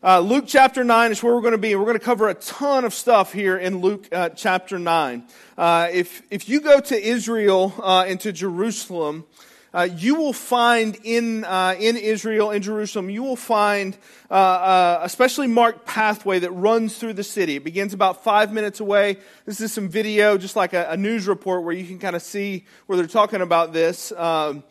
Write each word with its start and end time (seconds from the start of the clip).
Uh, 0.00 0.20
Luke 0.20 0.44
chapter 0.46 0.84
9 0.84 1.10
is 1.10 1.24
where 1.24 1.34
we're 1.34 1.40
going 1.40 1.50
to 1.52 1.58
be. 1.58 1.74
We're 1.74 1.84
going 1.84 1.98
to 1.98 2.04
cover 2.04 2.28
a 2.28 2.34
ton 2.34 2.84
of 2.84 2.94
stuff 2.94 3.32
here 3.32 3.58
in 3.58 3.80
Luke 3.80 4.06
uh, 4.12 4.28
chapter 4.28 4.78
9. 4.78 5.24
Uh, 5.56 5.88
if, 5.90 6.22
if 6.30 6.48
you 6.48 6.60
go 6.60 6.78
to 6.78 6.96
Israel 6.96 7.74
uh, 7.82 8.04
and 8.06 8.20
to 8.20 8.30
Jerusalem, 8.30 9.24
uh, 9.74 9.88
you 9.92 10.14
will 10.14 10.32
find 10.32 10.96
in, 11.02 11.44
uh, 11.44 11.74
in 11.80 11.96
Israel, 11.96 12.52
in 12.52 12.62
Jerusalem, 12.62 13.10
you 13.10 13.24
will 13.24 13.34
find 13.34 13.98
a 14.30 15.08
specially 15.08 15.48
marked 15.48 15.84
pathway 15.84 16.38
that 16.38 16.52
runs 16.52 16.96
through 16.96 17.14
the 17.14 17.24
city. 17.24 17.56
It 17.56 17.64
begins 17.64 17.92
about 17.92 18.22
five 18.22 18.52
minutes 18.52 18.78
away. 18.78 19.16
This 19.46 19.60
is 19.60 19.72
some 19.72 19.88
video, 19.88 20.38
just 20.38 20.54
like 20.54 20.74
a, 20.74 20.90
a 20.90 20.96
news 20.96 21.26
report, 21.26 21.64
where 21.64 21.74
you 21.74 21.84
can 21.84 21.98
kind 21.98 22.14
of 22.14 22.22
see 22.22 22.66
where 22.86 22.96
they're 22.96 23.08
talking 23.08 23.40
about 23.40 23.72
this. 23.72 24.12
Um, 24.12 24.62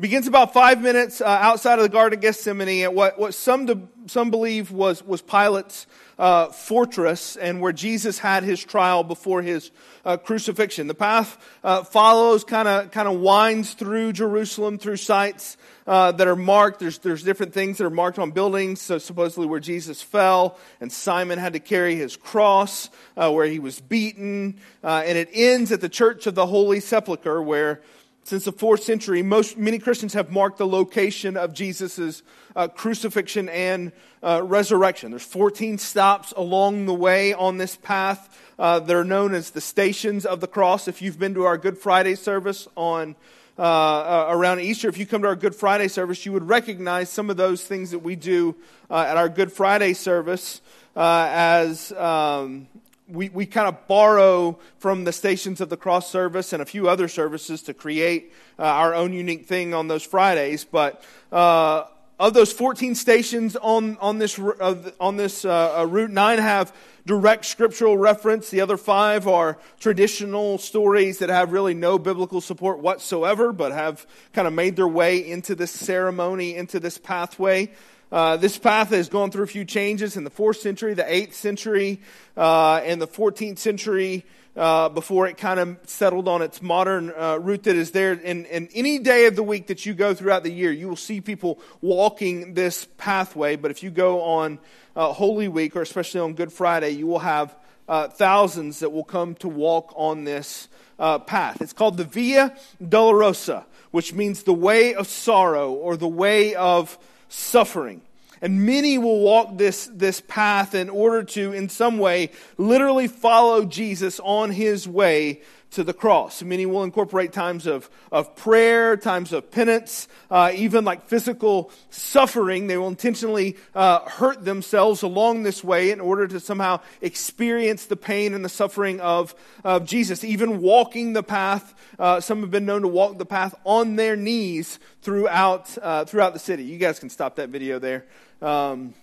begins 0.00 0.26
about 0.26 0.52
five 0.52 0.82
minutes 0.82 1.20
uh, 1.20 1.26
outside 1.26 1.78
of 1.78 1.84
the 1.84 1.88
Garden 1.88 2.18
of 2.18 2.22
Gethsemane 2.22 2.82
at 2.82 2.92
what, 2.92 3.18
what 3.18 3.34
some, 3.34 3.66
to, 3.68 3.80
some 4.06 4.30
believe 4.30 4.70
was, 4.70 5.04
was 5.04 5.22
Pilate's 5.22 5.86
uh, 6.18 6.46
fortress 6.46 7.36
and 7.36 7.60
where 7.60 7.72
Jesus 7.72 8.18
had 8.18 8.42
his 8.42 8.62
trial 8.62 9.04
before 9.04 9.42
his 9.42 9.70
uh, 10.04 10.16
crucifixion. 10.16 10.86
The 10.86 10.94
path 10.94 11.38
uh, 11.62 11.82
follows, 11.84 12.44
kind 12.44 12.68
of 12.68 12.90
kind 12.90 13.08
of 13.08 13.20
winds 13.20 13.74
through 13.74 14.12
Jerusalem, 14.12 14.78
through 14.78 14.96
sites 14.96 15.56
uh, 15.86 16.12
that 16.12 16.26
are 16.26 16.36
marked. 16.36 16.80
There's, 16.80 16.98
there's 16.98 17.22
different 17.22 17.52
things 17.52 17.78
that 17.78 17.84
are 17.84 17.90
marked 17.90 18.18
on 18.18 18.30
buildings, 18.30 18.80
so 18.80 18.98
supposedly 18.98 19.46
where 19.46 19.60
Jesus 19.60 20.02
fell 20.02 20.58
and 20.80 20.92
Simon 20.92 21.38
had 21.38 21.54
to 21.54 21.60
carry 21.60 21.96
his 21.96 22.16
cross, 22.16 22.90
uh, 23.16 23.30
where 23.32 23.46
he 23.46 23.58
was 23.58 23.80
beaten. 23.80 24.58
and 24.82 25.18
it 25.18 25.30
ends 25.32 25.72
at 25.72 25.80
the 25.80 25.88
Church 25.88 26.26
of 26.26 26.34
the 26.34 26.46
Holy 26.46 26.80
Sepulchre 26.80 27.42
where 27.42 27.80
since 28.24 28.46
the 28.46 28.52
fourth 28.52 28.82
century, 28.82 29.22
most, 29.22 29.58
many 29.58 29.78
Christians 29.78 30.14
have 30.14 30.32
marked 30.32 30.56
the 30.56 30.66
location 30.66 31.36
of 31.36 31.52
Jesus' 31.52 32.22
uh, 32.56 32.68
crucifixion 32.68 33.50
and 33.50 33.92
uh, 34.22 34.42
resurrection. 34.42 35.10
There's 35.10 35.22
14 35.22 35.76
stops 35.76 36.32
along 36.34 36.86
the 36.86 36.94
way 36.94 37.34
on 37.34 37.58
this 37.58 37.76
path. 37.76 38.34
Uh, 38.58 38.80
they're 38.80 39.04
known 39.04 39.34
as 39.34 39.50
the 39.50 39.60
stations 39.60 40.24
of 40.24 40.40
the 40.40 40.46
cross. 40.46 40.88
If 40.88 41.02
you've 41.02 41.18
been 41.18 41.34
to 41.34 41.44
our 41.44 41.58
Good 41.58 41.76
Friday 41.76 42.14
service 42.14 42.66
on 42.76 43.14
uh, 43.58 43.62
uh, 43.62 44.26
around 44.30 44.60
Easter, 44.60 44.88
if 44.88 44.96
you 44.96 45.04
come 45.04 45.20
to 45.20 45.28
our 45.28 45.36
Good 45.36 45.54
Friday 45.54 45.88
service, 45.88 46.24
you 46.24 46.32
would 46.32 46.48
recognize 46.48 47.10
some 47.10 47.28
of 47.28 47.36
those 47.36 47.62
things 47.62 47.90
that 47.90 47.98
we 47.98 48.16
do 48.16 48.56
uh, 48.90 49.04
at 49.06 49.18
our 49.18 49.28
Good 49.28 49.52
Friday 49.52 49.92
service 49.92 50.62
as 50.96 51.92
um, 51.92 52.68
we, 53.08 53.28
we 53.28 53.46
kind 53.46 53.68
of 53.68 53.86
borrow 53.86 54.58
from 54.78 55.04
the 55.04 55.12
Stations 55.12 55.60
of 55.60 55.68
the 55.68 55.76
Cross 55.76 56.10
service 56.10 56.52
and 56.52 56.62
a 56.62 56.66
few 56.66 56.88
other 56.88 57.08
services 57.08 57.62
to 57.62 57.74
create 57.74 58.32
uh, 58.58 58.62
our 58.62 58.94
own 58.94 59.12
unique 59.12 59.46
thing 59.46 59.74
on 59.74 59.88
those 59.88 60.02
Fridays. 60.02 60.64
But 60.64 61.04
uh, 61.30 61.84
of 62.18 62.32
those 62.32 62.52
14 62.52 62.94
stations 62.94 63.56
on, 63.56 63.98
on 64.00 64.18
this, 64.18 64.38
uh, 64.38 64.90
on 65.00 65.16
this 65.16 65.44
uh, 65.44 65.84
route, 65.88 66.10
nine 66.10 66.38
have 66.38 66.74
direct 67.06 67.44
scriptural 67.44 67.98
reference. 67.98 68.50
The 68.50 68.62
other 68.62 68.76
five 68.78 69.26
are 69.26 69.58
traditional 69.78 70.58
stories 70.58 71.18
that 71.18 71.28
have 71.28 71.52
really 71.52 71.74
no 71.74 71.98
biblical 71.98 72.40
support 72.40 72.78
whatsoever, 72.78 73.52
but 73.52 73.72
have 73.72 74.06
kind 74.32 74.46
of 74.48 74.54
made 74.54 74.76
their 74.76 74.88
way 74.88 75.18
into 75.18 75.54
this 75.54 75.70
ceremony, 75.70 76.56
into 76.56 76.80
this 76.80 76.96
pathway. 76.96 77.70
Uh, 78.14 78.36
this 78.36 78.56
path 78.56 78.90
has 78.90 79.08
gone 79.08 79.32
through 79.32 79.42
a 79.42 79.48
few 79.48 79.64
changes 79.64 80.16
in 80.16 80.22
the 80.22 80.30
4th 80.30 80.58
century, 80.58 80.94
the 80.94 81.02
8th 81.02 81.32
century, 81.32 82.00
uh, 82.36 82.76
and 82.84 83.02
the 83.02 83.08
14th 83.08 83.58
century 83.58 84.24
uh, 84.54 84.88
before 84.88 85.26
it 85.26 85.36
kind 85.36 85.58
of 85.58 85.76
settled 85.82 86.28
on 86.28 86.40
its 86.40 86.62
modern 86.62 87.12
uh, 87.18 87.36
route 87.40 87.64
that 87.64 87.74
is 87.74 87.90
there. 87.90 88.12
And, 88.12 88.46
and, 88.46 88.68
any 88.72 89.00
day 89.00 89.26
of 89.26 89.34
the 89.34 89.42
week 89.42 89.66
that 89.66 89.84
you 89.84 89.94
go 89.94 90.14
throughout 90.14 90.44
the 90.44 90.52
year, 90.52 90.70
you 90.70 90.86
will 90.86 90.94
see 90.94 91.20
people 91.20 91.58
walking 91.80 92.54
this 92.54 92.86
pathway. 92.98 93.56
But 93.56 93.72
if 93.72 93.82
you 93.82 93.90
go 93.90 94.22
on 94.22 94.60
uh, 94.94 95.12
Holy 95.12 95.48
Week, 95.48 95.74
or 95.74 95.82
especially 95.82 96.20
on 96.20 96.34
Good 96.34 96.52
Friday, 96.52 96.90
you 96.90 97.08
will 97.08 97.18
have 97.18 97.56
thousands 97.88 98.78
that 98.78 98.90
will 98.90 99.02
come 99.02 99.34
to 99.34 99.48
walk 99.48 99.92
on 99.96 100.22
this 100.22 100.68
path. 100.98 101.60
It's 101.60 101.72
called 101.72 101.96
the 101.96 102.04
Via 102.04 102.56
Dolorosa, 102.80 103.64
which 103.90 104.12
means 104.12 104.44
the 104.44 104.54
way 104.54 104.94
of 104.94 105.08
sorrow 105.08 105.72
or 105.72 105.96
the 105.96 106.06
way 106.06 106.54
of 106.54 106.96
suffering. 107.28 108.02
And 108.42 108.66
many 108.66 108.98
will 108.98 109.20
walk 109.20 109.56
this, 109.56 109.86
this 109.86 110.20
path 110.20 110.74
in 110.74 110.90
order 110.90 111.22
to, 111.24 111.52
in 111.52 111.68
some 111.68 111.98
way, 111.98 112.30
literally 112.58 113.08
follow 113.08 113.64
Jesus 113.64 114.20
on 114.20 114.50
his 114.50 114.86
way 114.86 115.40
to 115.74 115.84
the 115.84 115.92
cross. 115.92 116.42
Many 116.42 116.66
will 116.66 116.84
incorporate 116.84 117.32
times 117.32 117.66
of, 117.66 117.90
of 118.12 118.36
prayer, 118.36 118.96
times 118.96 119.32
of 119.32 119.50
penance, 119.50 120.08
uh, 120.30 120.52
even 120.54 120.84
like 120.84 121.06
physical 121.06 121.70
suffering. 121.90 122.68
They 122.68 122.76
will 122.76 122.88
intentionally 122.88 123.56
uh, 123.74 124.00
hurt 124.00 124.44
themselves 124.44 125.02
along 125.02 125.42
this 125.42 125.64
way 125.64 125.90
in 125.90 126.00
order 126.00 126.28
to 126.28 126.40
somehow 126.40 126.80
experience 127.00 127.86
the 127.86 127.96
pain 127.96 128.34
and 128.34 128.44
the 128.44 128.48
suffering 128.48 129.00
of, 129.00 129.34
of 129.64 129.84
Jesus. 129.84 130.22
Even 130.22 130.60
walking 130.60 131.12
the 131.12 131.22
path, 131.22 131.74
uh, 131.98 132.20
some 132.20 132.40
have 132.42 132.50
been 132.50 132.66
known 132.66 132.82
to 132.82 132.88
walk 132.88 133.18
the 133.18 133.26
path 133.26 133.54
on 133.64 133.96
their 133.96 134.16
knees 134.16 134.78
throughout, 135.02 135.76
uh, 135.82 136.04
throughout 136.04 136.32
the 136.32 136.38
city. 136.38 136.62
You 136.64 136.78
guys 136.78 136.98
can 136.98 137.10
stop 137.10 137.36
that 137.36 137.48
video 137.48 137.78
there. 137.78 138.04
Um, 138.40 138.94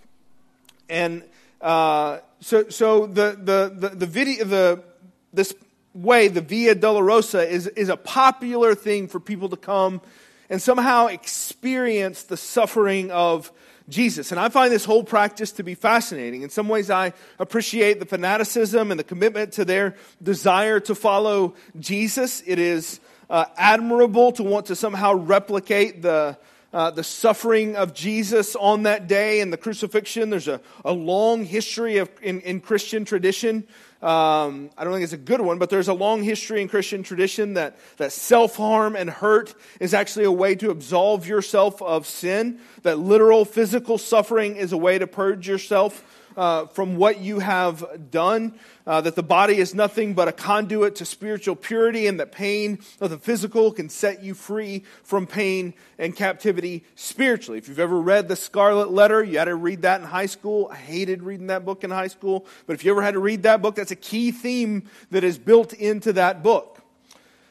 and 0.89 1.23
uh, 1.59 2.19
so, 2.39 2.69
so 2.69 3.07
the, 3.07 3.37
the, 3.39 3.89
the, 3.89 3.95
the 3.95 4.05
video, 4.05 4.45
the, 4.45 4.83
this 5.33 5.53
way, 5.94 6.28
the 6.28 6.41
Via 6.41 6.75
Dolorosa, 6.75 7.47
is, 7.47 7.68
is 7.68 7.90
a 7.90 7.97
popular 7.97 8.75
thing 8.75 9.07
for 9.07 9.19
people 9.19 9.50
to 9.50 9.57
come 9.57 10.02
and 10.50 10.62
somehow 10.62 11.07
experience 11.07 12.24
the 12.24 12.38
suffering 12.38 13.12
of 13.12 13.52
Jesus. 13.90 14.31
And 14.31 14.40
I 14.40 14.50
find 14.50 14.72
this 14.72 14.85
whole 14.85 15.03
practice 15.03 15.52
to 15.53 15.63
be 15.63 15.75
fascinating. 15.75 16.41
In 16.44 16.50
some 16.50 16.68
ways, 16.68 16.90
I 16.90 17.13
appreciate 17.40 18.00
the 18.00 18.06
fanaticism 18.06 18.91
and 18.91 19.00
the 19.00 19.03
commitment 19.03 19.53
to 19.53 19.66
their 19.66 19.96
desire 20.22 20.79
to 20.81 20.96
follow 20.96 21.56
Jesus. 21.79 22.41
It 22.46 22.59
is 22.59 23.00
uh, 23.29 23.46
admirable 23.58 24.31
to 24.34 24.44
want 24.44 24.68
to 24.68 24.75
somehow 24.75 25.13
replicate 25.13 26.02
the, 26.02 26.38
uh, 26.73 26.91
the 26.91 27.03
suffering 27.03 27.75
of 27.75 27.94
Jesus 27.94 28.56
on 28.56 28.84
that 28.84 29.08
day 29.08 29.41
and 29.41 29.52
the 29.52 29.58
crucifixion. 29.58 30.29
There's 30.29 30.47
a, 30.47 30.62
a 30.85 30.94
long 30.94 31.46
history 31.46 31.97
of, 31.97 32.09
in, 32.22 32.41
in 32.41 32.62
Christian 32.62 33.06
tradition 33.06 33.68
um, 34.01 34.72
I 34.78 34.84
don't 34.84 34.94
think 34.94 35.03
it's 35.03 35.13
a 35.13 35.17
good 35.17 35.41
one, 35.41 35.59
but 35.59 35.69
there's 35.69 35.88
a 35.88 35.94
long 35.94 36.23
history 36.23 36.62
in 36.62 36.67
Christian 36.67 37.03
tradition 37.03 37.53
that, 37.53 37.78
that 37.97 38.12
self 38.12 38.56
harm 38.56 38.95
and 38.95 39.09
hurt 39.09 39.53
is 39.79 39.94
actually 39.94 40.25
a 40.25 40.31
way 40.31 40.56
to 40.56 40.72
absolve 40.72 41.28
yourself 41.28 41.81
of 41.81 42.07
sin, 42.07 42.59
that 42.81 42.97
literal 42.97 43.45
physical 43.45 44.00
suffering 44.00 44.56
is 44.56 44.72
a 44.72 44.78
way 44.78 44.97
to 44.97 45.06
purge 45.06 45.47
yourself 45.47 46.03
uh, 46.35 46.65
from 46.67 46.97
what 46.97 47.19
you 47.19 47.39
have 47.39 48.11
done, 48.11 48.53
uh, 48.87 49.01
that 49.01 49.15
the 49.15 49.23
body 49.23 49.57
is 49.57 49.75
nothing 49.75 50.13
but 50.13 50.27
a 50.27 50.31
conduit 50.31 50.95
to 50.95 51.05
spiritual 51.05 51.55
purity, 51.55 52.07
and 52.07 52.19
that 52.19 52.31
pain 52.31 52.79
of 52.99 53.09
the 53.09 53.17
physical 53.17 53.71
can 53.71 53.89
set 53.89 54.23
you 54.23 54.33
free 54.33 54.83
from 55.03 55.27
pain 55.27 55.73
and 55.97 56.15
captivity 56.15 56.83
spiritually. 56.95 57.57
If 57.57 57.67
you've 57.67 57.79
ever 57.79 57.99
read 57.99 58.27
The 58.27 58.35
Scarlet 58.35 58.91
Letter, 58.91 59.23
you 59.23 59.37
had 59.37 59.45
to 59.45 59.55
read 59.55 59.83
that 59.83 60.01
in 60.01 60.07
high 60.07 60.25
school. 60.25 60.69
I 60.71 60.75
hated 60.75 61.23
reading 61.23 61.47
that 61.47 61.65
book 61.65 61.83
in 61.83 61.91
high 61.91 62.07
school, 62.07 62.45
but 62.65 62.73
if 62.73 62.83
you 62.83 62.91
ever 62.91 63.01
had 63.01 63.13
to 63.13 63.19
read 63.19 63.43
that 63.43 63.61
book, 63.61 63.75
that's 63.75 63.91
a 63.91 63.95
key 63.95 64.31
theme 64.31 64.89
that 65.11 65.23
is 65.23 65.37
built 65.37 65.73
into 65.73 66.13
that 66.13 66.43
book. 66.43 66.79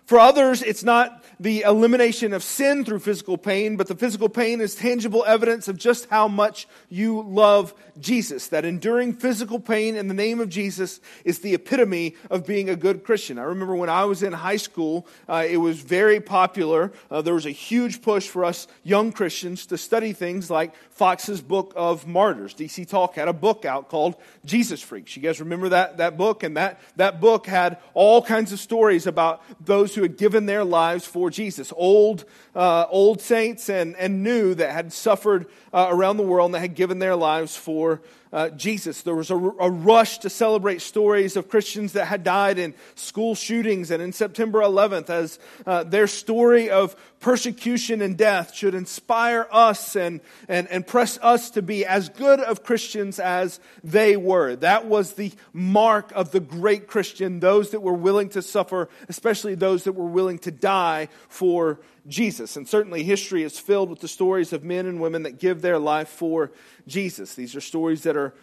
For 0.07 0.19
others, 0.19 0.61
it's 0.61 0.83
not 0.83 1.25
the 1.41 1.63
elimination 1.63 2.35
of 2.35 2.45
sin 2.45 2.85
through 2.85 2.99
physical 2.99 3.39
pain, 3.39 3.79
but 3.79 3.89
the 3.89 3.95
physical 3.95 4.29
pain 4.29 4.61
is 4.61 4.75
tangible 4.75 5.25
evidence 5.27 5.69
of 5.69 5.79
just 5.79 6.07
how 6.11 6.29
much 6.29 6.69
you 6.91 7.23
love 7.23 7.73
Jesus. 7.99 8.49
That 8.49 8.67
enduring 8.67 9.15
physical 9.15 9.59
pain 9.59 9.97
in 9.97 10.09
the 10.09 10.15
name 10.15 10.39
of 10.39 10.51
Jesus 10.51 11.01
is 11.25 11.39
the 11.39 11.55
epitome 11.55 12.15
of 12.31 12.47
being 12.47 12.69
a 12.69 12.77
good 12.77 13.05
Christian. 13.05 13.39
I 13.39 13.45
remember 13.45 13.75
when 13.75 13.89
I 13.89 14.05
was 14.05 14.23
in 14.23 14.35
high 14.35 14.59
school, 14.59 15.07
uh, 15.31 15.47
it 15.49 15.57
was 15.57 15.81
very 15.81 16.21
popular. 16.21 16.93
Uh, 17.11 17.23
there 17.23 17.35
was 17.35 17.47
a 17.47 17.51
huge 17.51 18.03
push 18.03 18.29
for 18.29 18.45
us 18.45 18.69
young 18.83 19.11
Christians 19.11 19.65
to 19.67 19.79
study 19.79 20.13
things 20.13 20.51
like 20.51 20.75
Fox's 21.01 21.41
Book 21.41 21.73
of 21.77 22.07
Martyrs. 22.07 22.53
DC 22.53 22.87
Talk 22.87 23.15
had 23.15 23.27
a 23.27 23.33
book 23.33 23.65
out 23.65 23.89
called 23.89 24.17
Jesus 24.45 24.83
Freaks. 24.83 25.17
You 25.17 25.23
guys 25.23 25.41
remember 25.41 25.71
that, 25.71 25.97
that 25.97 26.19
book? 26.19 26.43
And 26.43 26.59
that, 26.59 26.79
that 26.97 27.23
book 27.23 27.47
had 27.47 27.79
all 27.95 28.21
kinds 28.21 28.53
of 28.53 28.61
stories 28.61 29.07
about 29.07 29.43
those 29.65 29.95
who 29.95 30.03
had 30.03 30.19
given 30.19 30.45
their 30.45 30.63
lives 30.63 31.07
for 31.07 31.31
Jesus. 31.31 31.73
Old, 31.75 32.27
uh, 32.55 32.85
old 32.91 33.23
saints 33.23 33.71
and, 33.71 33.97
and 33.97 34.23
new 34.23 34.53
that 34.57 34.73
had 34.73 34.93
suffered 34.93 35.47
uh, 35.73 35.87
around 35.89 36.19
the 36.19 36.23
world 36.23 36.49
and 36.49 36.55
that 36.57 36.61
had 36.61 36.75
given 36.75 36.99
their 36.99 37.17
lives 37.17 37.57
for 37.57 38.03
uh, 38.33 38.51
Jesus. 38.51 39.03
There 39.03 39.15
was 39.15 39.31
a, 39.31 39.37
a, 39.37 39.71
rush 39.71 40.19
to 40.19 40.31
celebrate 40.31 40.81
stories 40.81 41.37
of 41.37 41.49
Christians 41.49 41.95
that 41.95 42.07
had 42.07 42.23
died 42.23 42.59
in 42.59 42.75
school 42.95 43.35
shootings 43.35 43.91
and 43.91 44.03
in 44.03 44.13
September 44.13 44.61
11th 44.61 45.11
as 45.11 45.39
uh, 45.67 45.83
their 45.85 46.07
story 46.07 46.71
of 46.71 46.95
persecution 47.19 48.01
and 48.01 48.17
death 48.17 48.55
should 48.55 48.75
inspire 48.75 49.47
us 49.51 49.97
and, 49.97 50.21
and, 50.49 50.69
and 50.69 50.87
press 50.87 51.19
us 51.23 51.51
to 51.51 51.63
be 51.63 51.85
as 51.85 52.09
good 52.09 52.41
of 52.41 52.63
Christians 52.63 53.19
as 53.19 53.61
they 53.83 54.17
were. 54.17 54.57
That 54.57 54.87
was 54.87 55.15
the 55.15 55.33
mark 55.53 56.13
of 56.13 56.31
the 56.31 56.41
great 56.41 56.87
Christian, 56.87 57.41
those 57.41 57.71
that 57.71 57.81
were 57.81 57.93
willing 57.95 58.31
to 58.31 58.43
suffer, 58.43 58.89
especially 59.09 59.55
those 59.55 59.85
that 59.85 59.93
were 59.93 60.07
willing 60.07 60.39
to 60.41 60.51
die 60.51 61.09
for 61.29 61.81
Jesus. 62.11 62.57
And 62.57 62.69
certainly 62.69 63.03
history 63.03 63.43
is 63.43 63.59
filled 63.59 63.89
with 63.89 64.01
the 64.01 64.09
stories 64.09 64.53
of 64.53 64.65
men 64.65 64.87
and 64.87 65.01
women 65.01 65.23
that 65.23 65.39
give 65.39 65.63
their 65.63 65.79
life 65.79 66.09
for 66.09 66.53
Jesus. 66.87 67.35
These 67.35 67.57
are 67.57 67.61
stories 67.61 68.03
that 68.03 68.17
are 68.17 68.35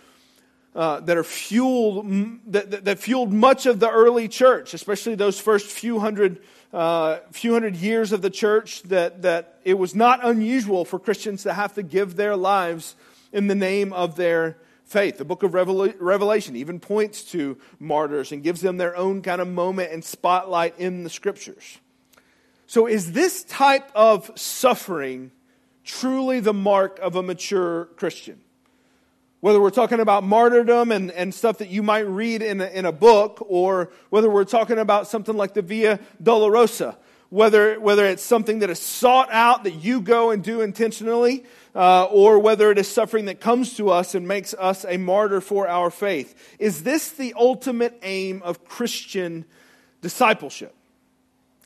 uh, 0.76 1.00
that 1.00 1.18
are 1.18 1.24
fueled 1.24 2.06
that, 2.46 2.70
that, 2.70 2.86
that, 2.86 3.00
fueled 3.00 3.34
much 3.34 3.66
of 3.66 3.80
the 3.80 3.90
early 3.90 4.28
church, 4.28 4.76
especially 4.76 5.16
those 5.16 5.40
first 5.40 5.72
few 5.72 6.00
hundred 6.00 6.40
uh, 6.72 7.18
few 7.32 7.54
hundred 7.54 7.76
years 7.76 8.12
of 8.12 8.22
the 8.22 8.30
church. 8.30 8.84
That 8.84 9.24
that 9.24 9.60
it 9.64 9.74
was 9.74 9.96
not 9.96 10.24
unusual 10.24 10.86
for 10.86 11.00
Christians 11.00 11.44
to 11.44 11.54
have 11.54 11.74
to 11.76 11.84
give 11.84 12.16
their 12.16 12.36
lives 12.36 12.96
in 13.32 13.48
the 13.48 13.56
name 13.56 13.92
of 13.92 14.18
their 14.18 14.58
faith. 14.86 15.18
The 15.18 15.26
book 15.26 15.44
of 15.44 15.54
Revelation 15.54 16.56
even 16.56 16.80
points 16.80 17.24
to 17.32 17.58
martyrs 17.80 18.32
and 18.32 18.44
gives 18.44 18.62
them 18.62 18.78
their 18.78 18.96
own 18.96 19.22
kind 19.22 19.42
of 19.42 19.48
moment 19.48 19.92
and 19.92 20.04
spotlight 20.04 20.78
in 20.80 21.04
the 21.04 21.10
scriptures. 21.10 21.80
So, 22.70 22.86
is 22.86 23.14
this 23.14 23.46
type 23.46 23.90
of 23.96 24.30
suffering 24.36 25.32
truly 25.86 26.42
the 26.42 26.54
mark 26.54 27.00
of 27.00 27.16
a 27.16 27.24
mature 27.24 27.86
Christian? 27.96 28.42
Whether 29.40 29.62
we're 29.62 29.70
talking 29.70 30.02
about 30.02 30.26
martyrdom 30.26 30.92
and, 30.92 31.10
and 31.12 31.34
stuff 31.34 31.60
that 31.60 31.70
you 31.70 31.82
might 31.82 32.06
read 32.08 32.42
in 32.42 32.60
a, 32.60 32.66
in 32.66 32.84
a 32.84 32.92
book, 32.92 33.38
or 33.48 33.90
whether 34.10 34.30
we're 34.30 34.44
talking 34.44 34.80
about 34.80 35.08
something 35.08 35.38
like 35.38 35.54
the 35.54 35.62
Via 35.62 36.02
Dolorosa, 36.22 36.98
whether, 37.30 37.80
whether 37.80 38.06
it's 38.06 38.24
something 38.24 38.60
that 38.60 38.70
is 38.70 38.82
sought 38.82 39.32
out 39.32 39.64
that 39.64 39.76
you 39.76 40.02
go 40.02 40.32
and 40.32 40.44
do 40.44 40.60
intentionally, 40.60 41.46
uh, 41.74 42.04
or 42.06 42.38
whether 42.38 42.70
it 42.70 42.78
is 42.78 42.90
suffering 42.90 43.26
that 43.26 43.40
comes 43.40 43.78
to 43.78 43.92
us 43.92 44.14
and 44.14 44.28
makes 44.28 44.54
us 44.56 44.86
a 44.86 44.98
martyr 44.98 45.40
for 45.40 45.70
our 45.70 45.90
faith. 45.90 46.58
Is 46.60 46.84
this 46.84 47.12
the 47.12 47.34
ultimate 47.38 47.98
aim 48.04 48.42
of 48.44 48.66
Christian 48.66 49.46
discipleship? 50.02 50.77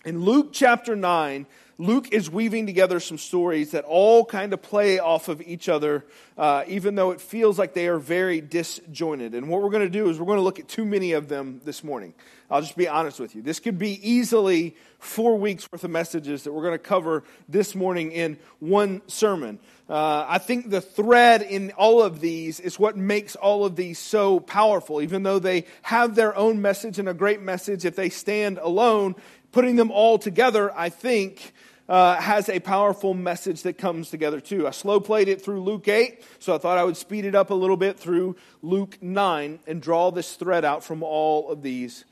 In 0.03 0.21
Luke 0.21 0.49
chapter 0.51 0.95
9, 0.95 1.45
Luke 1.77 2.11
is 2.11 2.27
weaving 2.27 2.65
together 2.65 2.99
some 2.99 3.19
stories 3.19 3.71
that 3.71 3.83
all 3.85 4.25
kind 4.25 4.51
of 4.51 4.61
play 4.61 4.97
off 4.97 5.27
of 5.27 5.41
each 5.41 5.69
other, 5.69 6.03
uh, 6.39 6.63
even 6.67 6.95
though 6.95 7.11
it 7.11 7.21
feels 7.21 7.59
like 7.59 7.73
they 7.73 7.87
are 7.87 7.99
very 7.99 8.41
disjointed. 8.41 9.35
And 9.35 9.47
what 9.47 9.61
we're 9.61 9.69
going 9.69 9.83
to 9.83 9.89
do 9.89 10.09
is 10.09 10.19
we're 10.19 10.25
going 10.25 10.39
to 10.39 10.43
look 10.43 10.59
at 10.59 10.67
too 10.67 10.85
many 10.85 11.11
of 11.11 11.27
them 11.27 11.61
this 11.65 11.83
morning. 11.83 12.15
I'll 12.49 12.61
just 12.61 12.75
be 12.75 12.87
honest 12.87 13.19
with 13.19 13.35
you. 13.35 13.43
This 13.43 13.59
could 13.59 13.77
be 13.77 13.97
easily 14.07 14.75
four 14.99 15.37
weeks 15.37 15.67
worth 15.71 15.83
of 15.83 15.91
messages 15.91 16.43
that 16.43 16.51
we're 16.51 16.63
going 16.63 16.73
to 16.73 16.79
cover 16.79 17.23
this 17.47 17.75
morning 17.75 18.11
in 18.11 18.37
one 18.59 19.01
sermon. 19.07 19.59
Uh, 19.89 20.25
I 20.27 20.37
think 20.37 20.69
the 20.69 20.81
thread 20.81 21.41
in 21.41 21.71
all 21.71 22.01
of 22.01 22.21
these 22.21 22.59
is 22.59 22.77
what 22.77 22.97
makes 22.97 23.35
all 23.35 23.65
of 23.65 23.75
these 23.75 23.99
so 23.99 24.39
powerful. 24.39 25.01
Even 25.01 25.23
though 25.23 25.39
they 25.39 25.65
have 25.81 26.15
their 26.15 26.35
own 26.35 26.61
message 26.61 26.99
and 26.99 27.09
a 27.09 27.13
great 27.13 27.41
message, 27.41 27.85
if 27.85 27.95
they 27.95 28.09
stand 28.09 28.57
alone, 28.57 29.15
putting 29.51 29.75
them 29.75 29.91
all 29.91 30.17
together, 30.17 30.71
I 30.75 30.89
think, 30.89 31.53
uh, 31.89 32.15
has 32.21 32.47
a 32.47 32.59
powerful 32.59 33.13
message 33.13 33.63
that 33.63 33.77
comes 33.77 34.09
together 34.09 34.39
too. 34.39 34.67
I 34.67 34.71
slow 34.71 34.99
played 34.99 35.27
it 35.27 35.41
through 35.41 35.61
Luke 35.61 35.87
8, 35.87 36.23
so 36.39 36.55
I 36.55 36.57
thought 36.57 36.77
I 36.77 36.83
would 36.83 36.97
speed 36.97 37.25
it 37.25 37.35
up 37.35 37.49
a 37.49 37.53
little 37.53 37.77
bit 37.77 37.99
through 37.99 38.37
Luke 38.61 38.97
9 39.01 39.59
and 39.67 39.81
draw 39.81 40.09
this 40.09 40.35
thread 40.35 40.63
out 40.63 40.83
from 40.83 41.03
all 41.03 41.49
of 41.49 41.61
these 41.61 42.05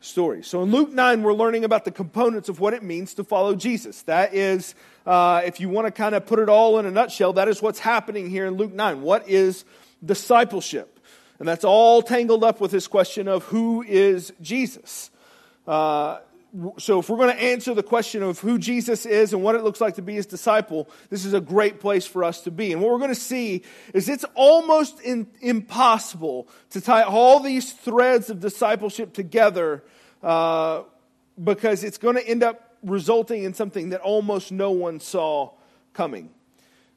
stories. 0.00 0.46
So 0.46 0.62
in 0.62 0.70
Luke 0.70 0.92
9, 0.92 1.22
we're 1.22 1.32
learning 1.32 1.64
about 1.64 1.84
the 1.84 1.90
components 1.90 2.48
of 2.48 2.60
what 2.60 2.74
it 2.74 2.82
means 2.82 3.14
to 3.14 3.24
follow 3.24 3.54
Jesus. 3.54 4.02
That 4.02 4.34
is, 4.34 4.74
uh, 5.06 5.42
if 5.44 5.58
you 5.58 5.68
want 5.68 5.86
to 5.86 5.90
kind 5.90 6.14
of 6.14 6.26
put 6.26 6.38
it 6.38 6.48
all 6.48 6.78
in 6.78 6.86
a 6.86 6.90
nutshell, 6.90 7.32
that 7.32 7.48
is 7.48 7.60
what's 7.60 7.80
happening 7.80 8.30
here 8.30 8.46
in 8.46 8.54
Luke 8.54 8.72
9. 8.72 9.02
What 9.02 9.28
is 9.28 9.64
discipleship? 10.04 11.00
And 11.38 11.48
that's 11.48 11.64
all 11.64 12.02
tangled 12.02 12.44
up 12.44 12.60
with 12.60 12.70
this 12.70 12.86
question 12.86 13.26
of 13.26 13.42
who 13.44 13.82
is 13.82 14.32
Jesus. 14.40 15.10
Uh, 15.66 16.18
so 16.78 17.00
if 17.00 17.08
we're 17.08 17.16
going 17.16 17.34
to 17.34 17.42
answer 17.42 17.74
the 17.74 17.82
question 17.82 18.22
of 18.22 18.38
who 18.38 18.58
Jesus 18.58 19.06
is 19.06 19.32
and 19.32 19.42
what 19.42 19.56
it 19.56 19.64
looks 19.64 19.80
like 19.80 19.96
to 19.96 20.02
be 20.02 20.14
his 20.14 20.26
disciple, 20.26 20.88
this 21.10 21.24
is 21.24 21.34
a 21.34 21.40
great 21.40 21.80
place 21.80 22.06
for 22.06 22.22
us 22.22 22.42
to 22.42 22.52
be. 22.52 22.72
And 22.72 22.80
what 22.80 22.92
we're 22.92 22.98
going 22.98 23.10
to 23.10 23.16
see 23.16 23.62
is 23.92 24.08
it's 24.08 24.24
almost 24.34 25.00
in, 25.00 25.26
impossible 25.40 26.48
to 26.70 26.80
tie 26.80 27.02
all 27.02 27.40
these 27.40 27.72
threads 27.72 28.30
of 28.30 28.38
discipleship 28.38 29.12
together 29.12 29.82
uh, 30.22 30.82
because 31.42 31.82
it's 31.82 31.98
going 31.98 32.16
to 32.16 32.26
end 32.26 32.44
up 32.44 32.76
resulting 32.84 33.42
in 33.42 33.54
something 33.54 33.88
that 33.88 34.00
almost 34.00 34.52
no 34.52 34.70
one 34.70 35.00
saw 35.00 35.50
coming. 35.92 36.30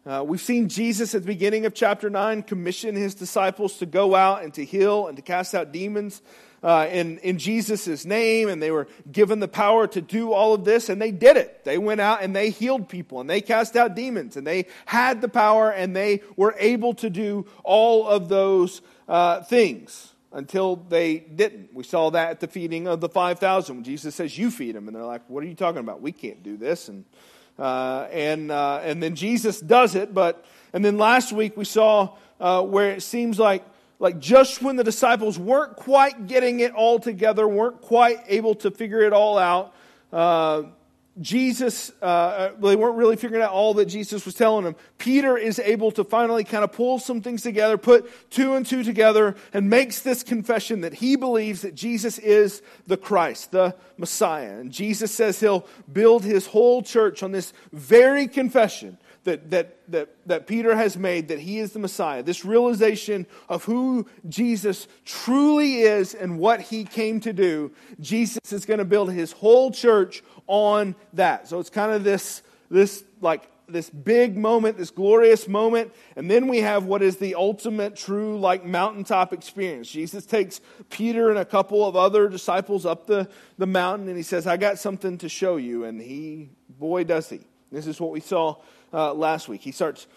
Uh, 0.05 0.23
we've 0.23 0.39
seen 0.39 0.69
Jesus 0.69 1.15
at 1.15 1.23
the 1.23 1.27
beginning 1.27 1.65
of 1.65 1.73
chapter 1.73 2.09
9 2.09 2.43
commission 2.43 2.95
his 2.95 3.15
disciples 3.15 3.77
to 3.79 3.85
go 3.85 4.13
out 4.13 4.43
and 4.43 4.53
to 4.53 4.63
heal 4.63 5.07
and 5.07 5.17
to 5.17 5.23
cast 5.23 5.55
out 5.55 5.71
demons 5.71 6.21
uh, 6.63 6.87
in, 6.91 7.17
in 7.19 7.37
Jesus' 7.37 8.05
name, 8.05 8.49
and 8.49 8.61
they 8.61 8.71
were 8.71 8.87
given 9.11 9.39
the 9.39 9.47
power 9.47 9.87
to 9.87 10.01
do 10.01 10.33
all 10.33 10.53
of 10.53 10.65
this, 10.65 10.89
and 10.89 11.01
they 11.01 11.11
did 11.11 11.37
it. 11.37 11.63
They 11.63 11.77
went 11.77 12.01
out 12.01 12.23
and 12.23 12.35
they 12.35 12.49
healed 12.49 12.89
people, 12.89 13.21
and 13.21 13.29
they 13.29 13.41
cast 13.41 13.75
out 13.75 13.95
demons, 13.95 14.37
and 14.37 14.45
they 14.45 14.65
had 14.85 15.21
the 15.21 15.29
power, 15.29 15.69
and 15.71 15.95
they 15.95 16.21
were 16.35 16.55
able 16.57 16.93
to 16.95 17.09
do 17.09 17.45
all 17.63 18.07
of 18.07 18.29
those 18.29 18.81
uh, 19.07 19.41
things 19.43 20.13
until 20.31 20.75
they 20.75 21.17
didn't. 21.17 21.73
We 21.73 21.83
saw 21.83 22.11
that 22.11 22.29
at 22.29 22.39
the 22.39 22.47
feeding 22.47 22.87
of 22.87 23.01
the 23.01 23.09
5,000 23.09 23.75
when 23.75 23.83
Jesus 23.83 24.15
says, 24.15 24.37
You 24.37 24.51
feed 24.51 24.75
them. 24.75 24.87
And 24.87 24.95
they're 24.95 25.03
like, 25.03 25.23
What 25.27 25.43
are 25.43 25.47
you 25.47 25.55
talking 25.55 25.79
about? 25.79 26.01
We 26.01 26.11
can't 26.11 26.43
do 26.43 26.57
this. 26.57 26.89
And, 26.89 27.05
uh, 27.57 28.07
and, 28.11 28.51
uh, 28.51 28.81
and 28.83 29.01
then 29.01 29.15
Jesus 29.15 29.59
does 29.59 29.95
it. 29.95 30.13
But, 30.13 30.45
and 30.73 30.83
then 30.83 30.97
last 30.97 31.31
week 31.31 31.55
we 31.57 31.65
saw 31.65 32.15
uh, 32.39 32.61
where 32.61 32.91
it 32.91 33.01
seems 33.01 33.39
like 33.39 33.63
like 33.99 34.19
just 34.19 34.61
when 34.61 34.75
the 34.75 34.83
disciples 34.83 35.39
weren't 35.39 35.75
quite 35.75 36.27
getting 36.27 36.59
it 36.59 36.73
all 36.73 36.99
together, 36.99 37.47
weren't 37.47 37.81
quite 37.81 38.19
able 38.27 38.55
to 38.55 38.71
figure 38.71 39.01
it 39.01 39.13
all 39.13 39.37
out, 39.37 39.73
uh, 40.13 40.63
Jesus, 41.19 41.91
uh, 42.01 42.05
uh, 42.05 42.51
they 42.59 42.75
weren't 42.75 42.95
really 42.95 43.15
figuring 43.15 43.41
out 43.41 43.51
all 43.51 43.73
that 43.75 43.85
Jesus 43.85 44.25
was 44.25 44.35
telling 44.35 44.65
them. 44.65 44.75
Peter 44.99 45.35
is 45.35 45.57
able 45.57 45.91
to 45.91 46.03
finally 46.03 46.43
kind 46.43 46.63
of 46.63 46.71
pull 46.71 46.99
some 46.99 47.21
things 47.21 47.41
together, 47.41 47.77
put 47.77 48.11
two 48.29 48.53
and 48.53 48.65
two 48.65 48.83
together, 48.83 49.35
and 49.51 49.69
makes 49.69 50.01
this 50.01 50.21
confession 50.21 50.81
that 50.81 50.93
he 50.93 51.15
believes 51.15 51.63
that 51.63 51.73
Jesus 51.73 52.19
is 52.19 52.61
the 52.85 52.97
Christ, 52.97 53.51
the 53.51 53.75
Messiah. 53.97 54.59
And 54.59 54.71
Jesus 54.71 55.11
says 55.11 55.39
he'll 55.39 55.65
build 55.91 56.23
his 56.23 56.45
whole 56.45 56.83
church 56.83 57.23
on 57.23 57.31
this 57.31 57.51
very 57.71 58.27
confession 58.27 58.99
that, 59.27 59.49
that, 59.51 59.77
that, 59.89 60.09
that 60.25 60.47
Peter 60.47 60.73
has 60.73 60.95
made 60.95 61.27
that 61.27 61.39
he 61.39 61.59
is 61.59 61.73
the 61.73 61.79
Messiah, 61.79 62.23
this 62.23 62.45
realization 62.45 63.27
of 63.49 63.65
who 63.65 64.07
Jesus 64.29 64.87
truly 65.03 65.81
is 65.81 66.15
and 66.15 66.39
what 66.39 66.61
he 66.61 66.85
came 66.85 67.19
to 67.19 67.33
do, 67.33 67.73
Jesus 67.99 68.53
is 68.53 68.65
going 68.65 68.77
to 68.77 68.85
build 68.85 69.11
his 69.11 69.33
whole 69.33 69.69
church 69.69 70.23
on 70.47 70.95
that. 71.11 71.49
So 71.49 71.59
it's 71.59 71.69
kind 71.69 71.91
of 71.91 72.05
this, 72.05 72.41
this 72.71 73.03
like 73.19 73.51
this 73.67 73.89
big 73.89 74.37
moment, 74.37 74.77
this 74.77 74.91
glorious 74.91 75.45
moment, 75.45 75.93
and 76.15 76.31
then 76.31 76.47
we 76.47 76.59
have 76.59 76.85
what 76.85 77.01
is 77.01 77.17
the 77.17 77.35
ultimate 77.35 77.97
true 77.97 78.39
like 78.39 78.63
mountaintop 78.63 79.33
experience. 79.33 79.89
Jesus 79.89 80.25
takes 80.25 80.61
Peter 80.89 81.29
and 81.29 81.37
a 81.37 81.43
couple 81.43 81.85
of 81.85 81.97
other 81.97 82.29
disciples 82.29 82.85
up 82.85 83.07
the, 83.07 83.27
the 83.57 83.67
mountain 83.67 84.07
and 84.07 84.15
he 84.15 84.23
says, 84.23 84.47
I 84.47 84.55
got 84.55 84.79
something 84.79 85.17
to 85.17 85.27
show 85.27 85.57
you. 85.57 85.83
And 85.83 86.01
he, 86.01 86.51
boy, 86.79 87.03
does 87.03 87.29
he. 87.29 87.41
This 87.71 87.87
is 87.87 87.99
what 87.99 88.11
we 88.11 88.19
saw 88.19 88.55
uh, 88.93 89.13
last 89.13 89.47
week. 89.49 89.61
He 89.61 89.71
starts 89.71 90.07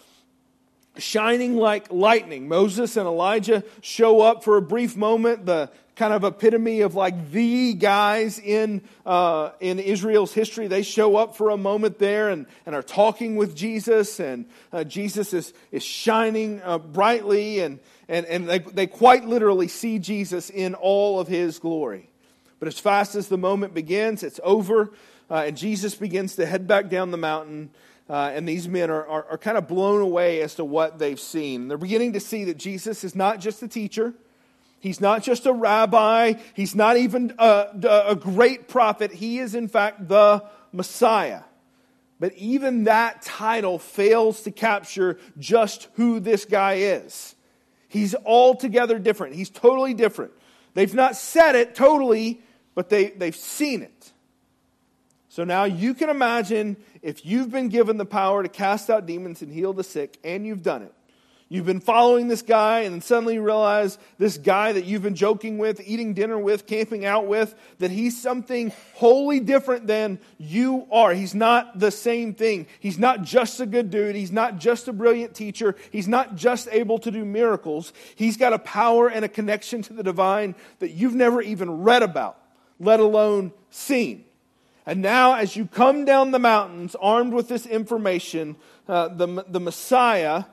shining 0.99 1.57
like 1.57 1.91
lightning. 1.91 2.49
Moses 2.49 2.97
and 2.97 3.07
Elijah 3.07 3.65
show 3.81 4.21
up 4.21 4.45
for 4.45 4.57
a 4.57 4.63
brief 4.63 4.97
moment, 4.97 5.47
the 5.47 5.71
kind 5.97 6.15
of 6.15 6.25
epitome 6.25 6.81
of 6.81 6.95
like 6.95 7.31
the 7.31 7.75
guys 7.75 8.39
in, 8.39 8.81
uh, 9.05 9.51
in 9.61 9.79
Israel's 9.79 10.33
history. 10.33 10.67
They 10.67 10.83
show 10.83 11.17
up 11.17 11.37
for 11.37 11.51
a 11.51 11.57
moment 11.57 11.99
there 11.99 12.31
and, 12.31 12.47
and 12.65 12.75
are 12.75 12.83
talking 12.83 13.37
with 13.37 13.55
Jesus, 13.55 14.19
and 14.19 14.47
uh, 14.73 14.85
Jesus 14.85 15.35
is, 15.35 15.53
is 15.71 15.83
shining 15.83 16.63
uh, 16.63 16.79
brightly, 16.79 17.61
and, 17.61 17.81
and, 18.09 18.25
and 18.27 18.49
they, 18.49 18.61
they 18.61 18.87
quite 18.87 19.27
literally 19.27 19.69
see 19.69 19.99
Jesus 19.99 20.49
in 20.51 20.75
all 20.75 21.21
of 21.21 21.29
his 21.29 21.59
glory. 21.59 22.09
But 22.59 22.69
as 22.69 22.79
fast 22.79 23.15
as 23.15 23.29
the 23.29 23.39
moment 23.39 23.75
begins, 23.75 24.23
it's 24.23 24.41
over, 24.43 24.93
uh, 25.31 25.45
and 25.47 25.57
Jesus 25.57 25.95
begins 25.95 26.37
to 26.37 26.47
head 26.47 26.67
back 26.67 26.89
down 26.89 27.11
the 27.11 27.17
mountain 27.17 27.71
uh, 28.11 28.33
and 28.35 28.49
these 28.49 28.67
men 28.67 28.91
are, 28.91 29.07
are, 29.07 29.25
are 29.31 29.39
kind 29.39 29.57
of 29.57 29.69
blown 29.69 30.03
away 30.03 30.43
as 30.43 30.57
to 30.57 30.65
what 30.65 30.99
they've 30.99 31.21
seen. 31.21 31.69
They're 31.69 31.79
beginning 31.79 32.15
to 32.15 32.21
see 32.21 32.43
that 32.45 32.57
Jesus 32.57 33.05
is 33.05 33.15
not 33.15 33.39
just 33.39 33.63
a 33.63 33.69
teacher, 33.69 34.15
he's 34.81 35.01
not 35.01 35.23
just 35.23 35.47
a 35.47 35.53
rabbi, 35.53 36.35
he's 36.55 36.75
not 36.75 36.97
even 36.97 37.33
a, 37.39 37.69
a 38.09 38.17
great 38.17 38.67
prophet. 38.67 39.13
He 39.13 39.39
is, 39.39 39.55
in 39.55 39.69
fact, 39.69 40.09
the 40.09 40.45
Messiah. 40.73 41.43
But 42.19 42.35
even 42.35 42.85
that 42.85 43.23
title 43.23 43.79
fails 43.79 44.43
to 44.43 44.51
capture 44.51 45.17
just 45.39 45.87
who 45.95 46.19
this 46.19 46.45
guy 46.45 46.75
is. 46.75 47.37
He's 47.87 48.17
altogether 48.17 48.99
different. 48.99 49.37
He's 49.37 49.51
totally 49.51 49.95
different. 49.95 50.33
They've 50.75 50.93
not 50.93 51.15
said 51.15 51.55
it 51.55 51.77
totally, 51.77 52.43
but 52.75 52.89
they, 52.89 53.11
they've 53.11 53.37
seen 53.37 53.83
it. 53.83 54.13
So 55.31 55.45
now 55.45 55.63
you 55.63 55.95
can 55.95 56.11
imagine 56.11 56.77
if 57.03 57.25
you've 57.25 57.53
been 57.53 57.69
given 57.69 57.99
the 57.99 58.05
power 58.05 58.43
to 58.43 58.49
cast 58.49 58.91
out 58.91 59.07
demons 59.07 59.43
and 59.43 59.53
heal 59.53 59.73
the 59.73 59.85
sick, 59.85 60.19
and 60.25 60.45
you've 60.45 60.65
done 60.65 60.83
it. 60.83 60.93
You've 61.49 61.67
been 61.67 61.81
following 61.81 62.27
this 62.27 62.43
guy, 62.43 62.81
and 62.81 62.95
then 62.95 63.01
suddenly 63.01 63.35
you 63.35 63.43
realize 63.43 63.97
this 64.19 64.39
guy 64.39 64.73
that 64.73 64.87
you've 64.87 65.05
been 65.05 65.15
joking 65.15 65.59
with, 65.59 65.81
eating 65.87 66.15
dinner 66.15 66.37
with, 66.37 66.67
camping 66.67 67.05
out 67.05 67.29
with, 67.29 67.55
that 67.79 67.93
he's 67.93 68.21
something 68.21 68.73
wholly 68.95 69.39
different 69.39 69.87
than 69.87 70.19
you 70.37 70.89
are. 70.91 71.15
He's 71.15 71.35
not 71.35 71.79
the 71.79 71.93
same 71.93 72.35
thing. 72.35 72.67
He's 72.81 72.99
not 72.99 73.23
just 73.23 73.61
a 73.61 73.67
good 73.67 73.91
dude. 73.91 74.17
He's 74.17 74.33
not 74.33 74.59
just 74.59 74.89
a 74.89 74.93
brilliant 74.93 75.35
teacher. 75.37 75.77
He's 75.93 76.09
not 76.09 76.35
just 76.35 76.69
able 76.73 76.99
to 76.99 77.11
do 77.13 77.25
miracles. 77.25 77.93
He's 78.17 78.37
got 78.37 78.53
a 78.53 78.59
power 78.59 79.09
and 79.09 79.25
a 79.25 79.29
connection 79.29 79.83
to 79.83 79.93
the 79.93 80.03
divine 80.03 80.57
that 80.81 80.91
you've 80.91 81.15
never 81.15 81.41
even 81.41 81.83
read 81.83 82.03
about, 82.03 82.37
let 82.81 82.99
alone 82.99 83.53
seen. 83.71 84.25
And 84.91 85.03
now, 85.03 85.35
as 85.35 85.55
you 85.55 85.67
come 85.67 86.05
down 86.05 86.33
the 86.33 86.41
mountains 86.41 86.97
armed 87.01 87.33
with 87.33 87.47
this 87.47 87.65
information, 87.65 88.57
uh, 88.89 89.07
the, 89.07 89.45
the 89.47 89.61
Messiah 89.61 90.45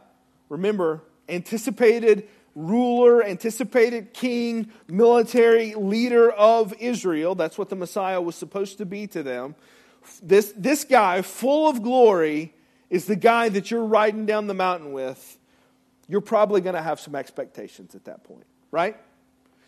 Remember, 0.50 1.04
anticipated 1.28 2.28
ruler, 2.56 3.24
anticipated 3.24 4.14
king, 4.14 4.72
military 4.88 5.76
leader 5.76 6.32
of 6.32 6.74
Israel. 6.80 7.36
That's 7.36 7.58
what 7.58 7.70
the 7.70 7.76
Messiah 7.76 8.22
was 8.22 8.36
supposed 8.36 8.78
to 8.80 8.86
be 8.86 9.08
to 9.08 9.24
them. 9.24 9.56
This, 10.24 10.54
this 10.56 10.84
guy, 10.86 11.22
full 11.22 11.70
of 11.70 11.84
glory, 11.84 12.54
is 12.90 13.06
the 13.06 13.16
guy 13.16 13.50
that 13.50 13.70
you're 13.70 13.84
riding 13.84 14.26
down 14.26 14.48
the 14.48 14.54
mountain 14.54 14.94
with. 14.94 15.38
You're 16.08 16.22
probably 16.22 16.62
going 16.62 16.76
to 16.76 16.82
have 16.82 17.02
some 17.02 17.16
expectations 17.16 17.94
at 17.94 18.06
that 18.06 18.24
point, 18.24 18.46
right? 18.72 18.96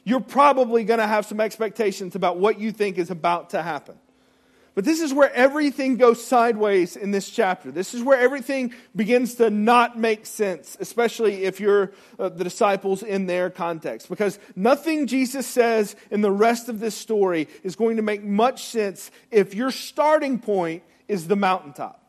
You're 0.06 0.22
probably 0.22 0.86
going 0.86 1.00
to 1.00 1.08
have 1.08 1.26
some 1.26 1.42
expectations 1.42 2.16
about 2.16 2.38
what 2.38 2.60
you 2.60 2.72
think 2.72 2.98
is 2.98 3.12
about 3.12 3.50
to 3.50 3.62
happen. 3.62 3.96
But 4.76 4.86
this 4.86 5.02
is 5.02 5.14
where 5.14 5.34
everything 5.34 5.98
goes 5.98 6.24
sideways 6.24 6.96
in 6.96 7.12
this 7.12 7.30
chapter. 7.30 7.72
This 7.72 7.94
is 7.94 8.04
where 8.04 8.20
everything 8.20 8.74
begins 8.96 9.36
to 9.36 9.50
not 9.50 9.98
make 9.98 10.26
sense, 10.26 10.78
especially 10.80 11.44
if 11.44 11.60
you're 11.60 11.92
uh, 12.18 12.30
the 12.30 12.44
disciples 12.44 13.04
in 13.04 13.26
their 13.26 13.50
context. 13.50 14.10
Because 14.10 14.40
nothing 14.56 15.08
Jesus 15.08 15.48
says 15.48 15.96
in 16.12 16.22
the 16.22 16.32
rest 16.32 16.70
of 16.70 16.80
this 16.80 16.96
story 16.96 17.48
is 17.64 17.76
going 17.76 17.98
to 17.98 18.04
make 18.04 18.24
much 18.24 18.64
sense 18.66 19.12
if 19.32 19.54
your 19.54 19.72
starting 19.72 20.40
point 20.40 20.84
is 21.08 21.28
the 21.28 21.36
mountaintop. 21.36 22.00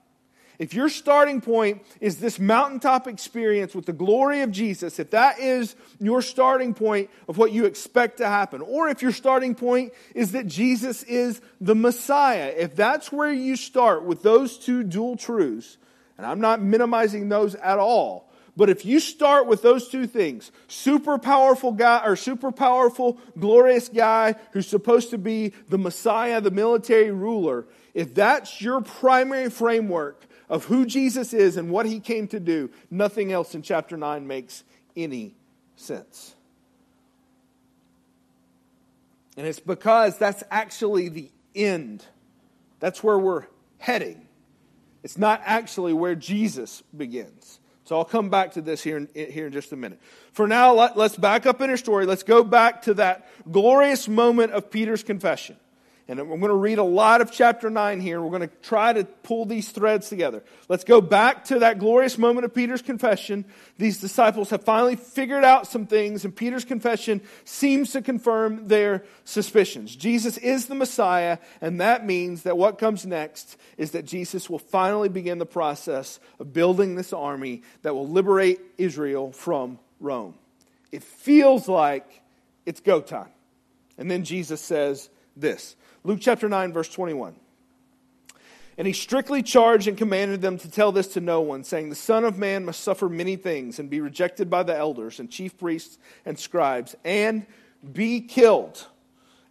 If 0.61 0.75
your 0.75 0.91
starting 0.91 1.41
point 1.41 1.81
is 2.03 2.19
this 2.19 2.39
mountaintop 2.39 3.09
experience 3.09 3.75
with 3.75 3.87
the 3.87 3.95
glory 3.95 4.43
of 4.43 4.51
Jesus, 4.51 4.99
if 4.99 5.09
that 5.13 5.39
is 5.39 5.75
your 5.99 6.21
starting 6.21 6.75
point 6.75 7.09
of 7.29 7.39
what 7.39 7.51
you 7.51 7.65
expect 7.65 8.19
to 8.19 8.29
happen, 8.29 8.61
or 8.61 8.91
if 8.91 9.01
your 9.01 9.11
starting 9.11 9.55
point 9.55 9.95
is 10.15 10.33
that 10.33 10.47
Jesus 10.47 11.03
is 11.05 11.41
the 11.63 11.75
Messiah, 11.75 12.53
if 12.55 12.77
that's 12.77 13.11
where 13.11 13.33
you 13.33 13.57
start 13.57 14.05
with 14.05 14.23
those 14.23 14.59
two 14.59 14.85
dual 14.85 15.17
truths, 15.17 15.79
and 16.19 16.27
I'm 16.27 16.41
not 16.41 16.61
minimizing 16.61 17.31
those 17.31 17.55
at 17.55 17.79
all, 17.79 18.31
but 18.55 18.69
if 18.69 18.85
you 18.85 19.01
start 19.01 19.47
with 19.47 19.63
those 19.63 19.89
two 19.89 20.07
things, 20.07 20.53
super 20.69 21.17
powerful 21.17 21.73
guy 21.73 22.03
or 22.05 22.17
super 22.17 22.53
powerful, 22.53 23.17
glorious 23.39 23.89
guy 23.89 24.35
who's 24.53 24.67
supposed 24.67 25.09
to 25.11 25.17
be 25.17 25.55
the 25.71 25.79
Messiah, 25.79 26.43
the 26.43 26.51
military 26.51 27.11
ruler, 27.13 27.65
if 27.95 28.15
that's 28.15 28.61
your 28.61 28.81
primary 28.81 29.51
framework 29.51 30.25
of 30.49 30.65
who 30.65 30.85
Jesus 30.85 31.33
is 31.33 31.57
and 31.57 31.71
what 31.71 31.87
he 31.87 32.01
came 32.01 32.29
to 32.29 32.41
do, 32.41 32.71
nothing 32.91 33.33
else 33.33 33.55
in 33.55 33.63
chapter 33.63 33.97
9 33.97 34.27
makes 34.27 34.65
any 34.97 35.35
sense. 35.77 36.35
And 39.37 39.47
it's 39.47 39.61
because 39.61 40.19
that's 40.19 40.43
actually 40.51 41.09
the 41.09 41.31
end. 41.55 42.05
That's 42.81 43.03
where 43.03 43.19
we're 43.19 43.47
heading. 43.79 44.27
It's 45.03 45.17
not 45.17 45.41
actually 45.45 45.93
where 45.93 46.15
Jesus 46.15 46.83
begins. 46.95 47.61
So 47.85 47.97
I'll 47.97 48.05
come 48.05 48.29
back 48.29 48.53
to 48.53 48.61
this 48.61 48.83
here 48.83 48.97
in, 48.99 49.09
here 49.15 49.47
in 49.47 49.53
just 49.53 49.73
a 49.73 49.77
minute. 49.77 50.01
For 50.33 50.47
now, 50.47 50.75
let, 50.75 50.97
us 50.97 51.17
back 51.17 51.47
up 51.47 51.61
in 51.61 51.71
our 51.71 51.77
story. 51.77 52.07
Let's 52.07 52.23
go 52.23 52.45
back 52.45 52.83
to 52.83 52.95
that 52.95 53.29
glorious 53.51 54.09
moment 54.09 54.53
of 54.53 54.71
Peter's 54.71 55.03
confession. 55.03 55.57
And 56.11 56.19
we're 56.29 56.39
going 56.39 56.49
to 56.49 56.55
read 56.55 56.79
a 56.79 56.83
lot 56.83 57.21
of 57.21 57.31
chapter 57.31 57.71
9 57.71 58.01
here. 58.01 58.21
We're 58.21 58.37
going 58.37 58.49
to 58.49 58.57
try 58.63 58.93
to 58.93 59.05
pull 59.05 59.45
these 59.45 59.69
threads 59.69 60.09
together. 60.09 60.43
Let's 60.69 60.83
go 60.83 61.01
back 61.01 61.45
to 61.45 61.61
that 61.61 61.79
glorious 61.79 62.19
moment 62.19 62.45
of 62.45 62.53
Peter's 62.53 62.83
confession. 62.83 63.45
These 63.79 64.01
disciples 64.01 64.51
have 64.51 64.65
finally 64.65 64.97
figured 64.97 65.45
out 65.45 65.69
some 65.69 65.87
things, 65.87 66.25
and 66.25 66.35
Peter's 66.35 66.65
confession 66.65 67.21
seems 67.45 67.93
to 67.93 68.03
confirm 68.03 68.67
their 68.67 69.05
suspicions. 69.25 69.95
Jesus 69.95 70.37
is 70.39 70.67
the 70.67 70.75
Messiah, 70.75 71.39
and 71.61 71.81
that 71.81 72.05
means 72.05 72.43
that 72.43 72.59
what 72.59 72.77
comes 72.77 73.07
next 73.07 73.57
is 73.79 73.93
that 73.93 74.05
Jesus 74.05 74.51
will 74.51 74.59
finally 74.59 75.09
begin 75.09 75.39
the 75.39 75.47
process 75.47 76.19
of 76.41 76.53
building 76.53 76.97
this 76.97 77.13
army 77.13 77.63
that 77.83 77.95
will 77.95 78.09
liberate 78.09 78.61
Israel 78.79 79.31
from 79.31 79.79
Rome. 80.01 80.35
It 80.91 81.05
feels 81.05 81.69
like 81.69 82.21
it's 82.67 82.81
go 82.81 83.01
time. 83.01 83.31
And 83.97 84.11
then 84.11 84.25
Jesus 84.25 84.61
says 84.61 85.09
this. 85.37 85.77
Luke 86.03 86.21
chapter 86.21 86.49
9, 86.49 86.73
verse 86.73 86.89
21. 86.89 87.37
And 88.79 88.87
he 88.87 88.95
strictly 88.95 89.43
charged 89.43 89.89
and 89.89 89.99
commanded 89.99 90.41
them 90.41 90.57
to 90.59 90.71
tell 90.71 90.93
this 90.93 91.09
to 91.09 91.21
no 91.21 91.43
one, 91.43 91.65
saying, 91.65 91.91
The 91.91 91.95
Son 91.95 92.25
of 92.25 92.39
Man 92.39 92.65
must 92.65 92.81
suffer 92.81 93.11
many 93.11 93.37
things 93.37 93.79
and 93.79 93.91
be 93.91 94.01
rejected 94.01 94.49
by 94.49 94.63
the 94.63 94.75
elders 94.75 95.21
and 95.21 95.31
chief 95.31 95.59
priests 95.59 95.99
and 96.25 96.39
scribes, 96.39 96.97
and 97.05 97.45
be 97.93 98.23
killed, 98.23 98.87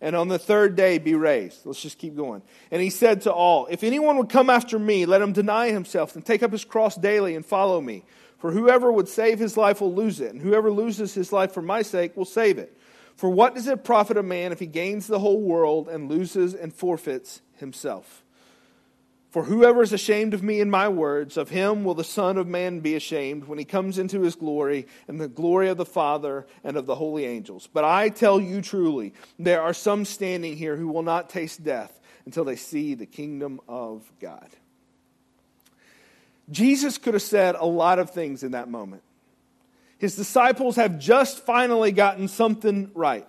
and 0.01 0.15
on 0.15 0.29
the 0.29 0.39
third 0.39 0.75
day 0.75 0.98
be 0.98 1.13
raised. 1.13 1.65
Let's 1.65 1.82
just 1.82 2.00
keep 2.00 2.15
going. 2.15 2.41
And 2.72 2.82
he 2.82 2.89
said 2.89 3.22
to 3.22 3.32
all, 3.32 3.68
If 3.68 3.84
anyone 3.84 4.18
would 4.18 4.29
come 4.29 4.50
after 4.50 4.79
me, 4.79 5.06
let 5.06 5.22
him 5.22 5.34
deny 5.34 5.70
himself 5.70 6.15
and 6.15 6.25
take 6.25 6.41
up 6.41 6.51
his 6.51 6.65
cross 6.65 6.96
daily 6.96 7.36
and 7.36 7.46
follow 7.46 7.79
me. 7.79 8.06
For 8.39 8.51
whoever 8.51 8.91
would 8.91 9.10
save 9.10 9.38
his 9.38 9.58
life 9.58 9.82
will 9.82 9.94
lose 9.94 10.22
it, 10.22 10.34
and 10.34 10.41
whoever 10.41 10.72
loses 10.72 11.13
his 11.13 11.32
life 11.32 11.51
for 11.51 11.62
my 11.62 11.84
sake 11.84 12.18
will 12.18 12.25
save 12.25 12.58
it. 12.58 12.75
For 13.20 13.30
what 13.30 13.54
does 13.54 13.68
it 13.68 13.84
profit 13.84 14.16
a 14.16 14.24
man 14.24 14.54
if 14.54 14.60
he 14.60 14.66
gains 14.66 15.06
the 15.06 15.20
whole 15.20 15.42
world 15.42 15.90
and 15.90 16.08
loses 16.08 16.54
and 16.54 16.74
forfeits 16.74 17.42
himself? 17.58 18.24
For 19.30 19.44
whoever 19.44 19.82
is 19.82 19.92
ashamed 19.92 20.34
of 20.34 20.42
me 20.42 20.62
and 20.62 20.72
my 20.72 20.88
words, 20.88 21.36
of 21.36 21.50
him 21.50 21.84
will 21.84 21.96
the 21.96 22.06
Son 22.06 22.38
of 22.38 22.48
Man 22.48 22.80
be 22.80 22.96
ashamed 22.96 23.44
when 23.44 23.60
he 23.60 23.66
comes 23.66 23.98
into 23.98 24.22
his 24.22 24.36
glory 24.36 24.88
and 25.10 25.20
the 25.20 25.28
glory 25.28 25.68
of 25.68 25.76
the 25.76 25.84
Father 25.84 26.48
and 26.64 26.78
of 26.78 26.86
the 26.86 26.96
holy 26.96 27.26
angels. 27.26 27.68
But 27.68 27.84
I 27.84 28.08
tell 28.08 28.40
you 28.40 28.62
truly, 28.62 29.14
there 29.38 29.64
are 29.64 29.74
some 29.74 30.06
standing 30.06 30.56
here 30.56 30.78
who 30.78 30.88
will 30.88 31.04
not 31.04 31.30
taste 31.30 31.62
death 31.62 32.00
until 32.26 32.46
they 32.46 32.56
see 32.56 32.94
the 32.94 33.06
kingdom 33.06 33.60
of 33.68 34.10
God. 34.22 34.48
Jesus 36.50 36.98
could 36.98 37.16
have 37.16 37.22
said 37.22 37.56
a 37.56 37.66
lot 37.66 38.00
of 38.00 38.12
things 38.12 38.44
in 38.44 38.54
that 38.54 38.70
moment. 38.70 39.04
His 40.00 40.15
disciples 40.15 40.77
have 40.77 40.98
just 40.98 41.46
finally 41.46 41.91
gotten 41.91 42.27
something 42.27 42.89
right. 42.96 43.27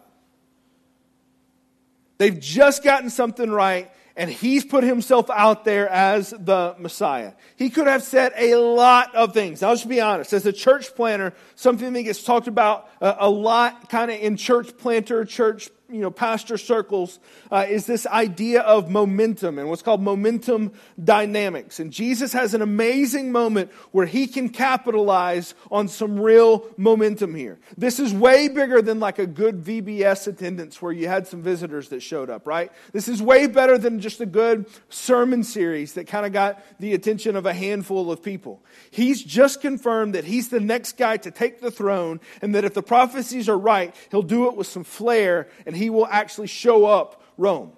They've 2.19 2.39
just 2.39 2.85
gotten 2.85 3.11
something 3.11 3.51
right, 3.51 3.91
and 4.15 4.31
he's 4.31 4.65
put 4.65 4.85
himself 4.85 5.29
out 5.31 5.65
there 5.65 5.89
as 5.89 6.31
the 6.31 6.77
Messiah. 6.79 7.33
He 7.57 7.71
could 7.71 7.89
have 7.89 8.05
said 8.05 8.33
a 8.37 8.55
lot 8.55 9.15
of 9.15 9.35
things. 9.35 9.63
I'll 9.63 9.75
just 9.75 9.89
be 9.89 10.01
honest. 10.01 10.33
As 10.33 10.47
a 10.47 10.53
church 10.53 10.95
planter, 10.95 11.35
something 11.57 11.93
that 11.93 12.03
gets 12.03 12.23
talked 12.23 12.47
about 12.47 12.89
uh, 13.01 13.17
a, 13.19 13.29
lot 13.29 13.89
kind 13.89 14.11
of 14.11 14.21
in 14.21 14.37
church 14.37 14.77
planter, 14.79 15.25
church 15.25 15.71
you 15.91 16.01
know, 16.01 16.11
pastor 16.11 16.57
circles 16.57 17.19
uh, 17.51 17.67
is 17.69 17.87
this 17.87 18.07
idea 18.07 18.61
of 18.61 18.91
momentum 18.91 19.59
and 19.59 19.69
what's 19.69 19.83
called 19.83 20.01
momentum 20.01 20.73
dynamics. 21.03 21.81
And 21.81 21.93
Jesus 21.93 22.33
has 22.33 22.55
an 22.55 22.63
amazing 22.63 23.33
moment 23.33 23.73
where 23.91 24.07
he 24.07 24.27
can 24.27 24.49
capitalize 24.49 25.55
on 25.71 25.89
some 25.89 26.19
real 26.19 26.67
momentum 26.77 27.35
here. 27.35 27.59
This 27.77 27.99
is 27.99 28.13
way 28.13 28.49
bigger 28.49 28.83
than 28.83 29.01
like 29.01 29.19
a 29.19 29.27
good 29.27 29.63
VBS 29.63 30.29
attendance 30.29 30.81
where 30.81 30.93
you 30.93 31.09
had 31.09 31.27
some 31.27 31.43
visitors 31.43 31.89
that 31.89 32.01
showed 32.01 32.31
up, 32.31 32.47
right? 32.47 32.71
This 32.93 33.09
is 33.09 33.23
way 33.23 33.47
better 33.47 33.79
than 33.79 34.01
just 34.01 34.21
a 34.21 34.27
good 34.27 34.67
sermon 34.89 35.43
series 35.43 35.95
that 35.95 36.07
kind 36.07 36.27
of 36.27 36.33
got 36.33 36.63
the 36.79 36.95
attention 36.95 37.37
of 37.37 37.47
a 37.47 37.53
handful 37.53 38.11
of 38.11 38.23
people. 38.23 38.63
He's 38.91 39.23
just 39.23 39.61
confirmed 39.61 40.15
that 40.15 40.25
he's 40.25 40.49
the 40.49 40.61
next 40.61 40.97
guy 40.97 41.17
to 41.19 41.31
take 41.31 41.61
the 41.61 41.71
throne 41.71 42.21
and 42.43 42.55
that 42.55 42.65
if 42.65 42.75
the 42.75 42.83
prophecies 42.83 43.49
are 43.49 43.59
right, 43.59 43.95
he'll 44.11 44.23
do 44.23 44.49
it 44.49 44.57
with 44.57 44.67
some 44.67 44.85
flair 44.85 45.49
and 45.67 45.77
he 45.81 45.91
will 45.91 46.07
actually 46.07 46.47
show 46.47 46.85
up 46.85 47.23
Rome. 47.37 47.73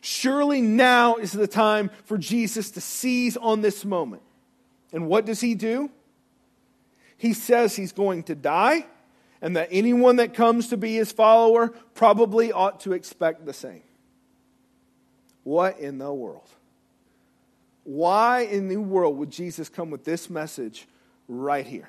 Surely 0.00 0.62
now 0.62 1.16
is 1.16 1.32
the 1.32 1.46
time 1.46 1.90
for 2.04 2.16
Jesus 2.16 2.70
to 2.70 2.80
seize 2.80 3.36
on 3.36 3.60
this 3.60 3.84
moment. 3.84 4.22
And 4.92 5.06
what 5.06 5.26
does 5.26 5.40
he 5.40 5.54
do? 5.54 5.90
He 7.18 7.34
says 7.34 7.76
he's 7.76 7.92
going 7.92 8.22
to 8.24 8.34
die, 8.34 8.86
and 9.42 9.56
that 9.56 9.68
anyone 9.70 10.16
that 10.16 10.32
comes 10.32 10.68
to 10.68 10.78
be 10.78 10.94
his 10.94 11.12
follower 11.12 11.74
probably 11.94 12.50
ought 12.50 12.80
to 12.80 12.94
expect 12.94 13.44
the 13.44 13.52
same. 13.52 13.82
What 15.44 15.78
in 15.78 15.98
the 15.98 16.12
world? 16.12 16.48
Why 17.84 18.42
in 18.42 18.68
the 18.68 18.78
world 18.78 19.18
would 19.18 19.30
Jesus 19.30 19.68
come 19.68 19.90
with 19.90 20.04
this 20.04 20.30
message 20.30 20.86
right 21.28 21.66
here? 21.66 21.88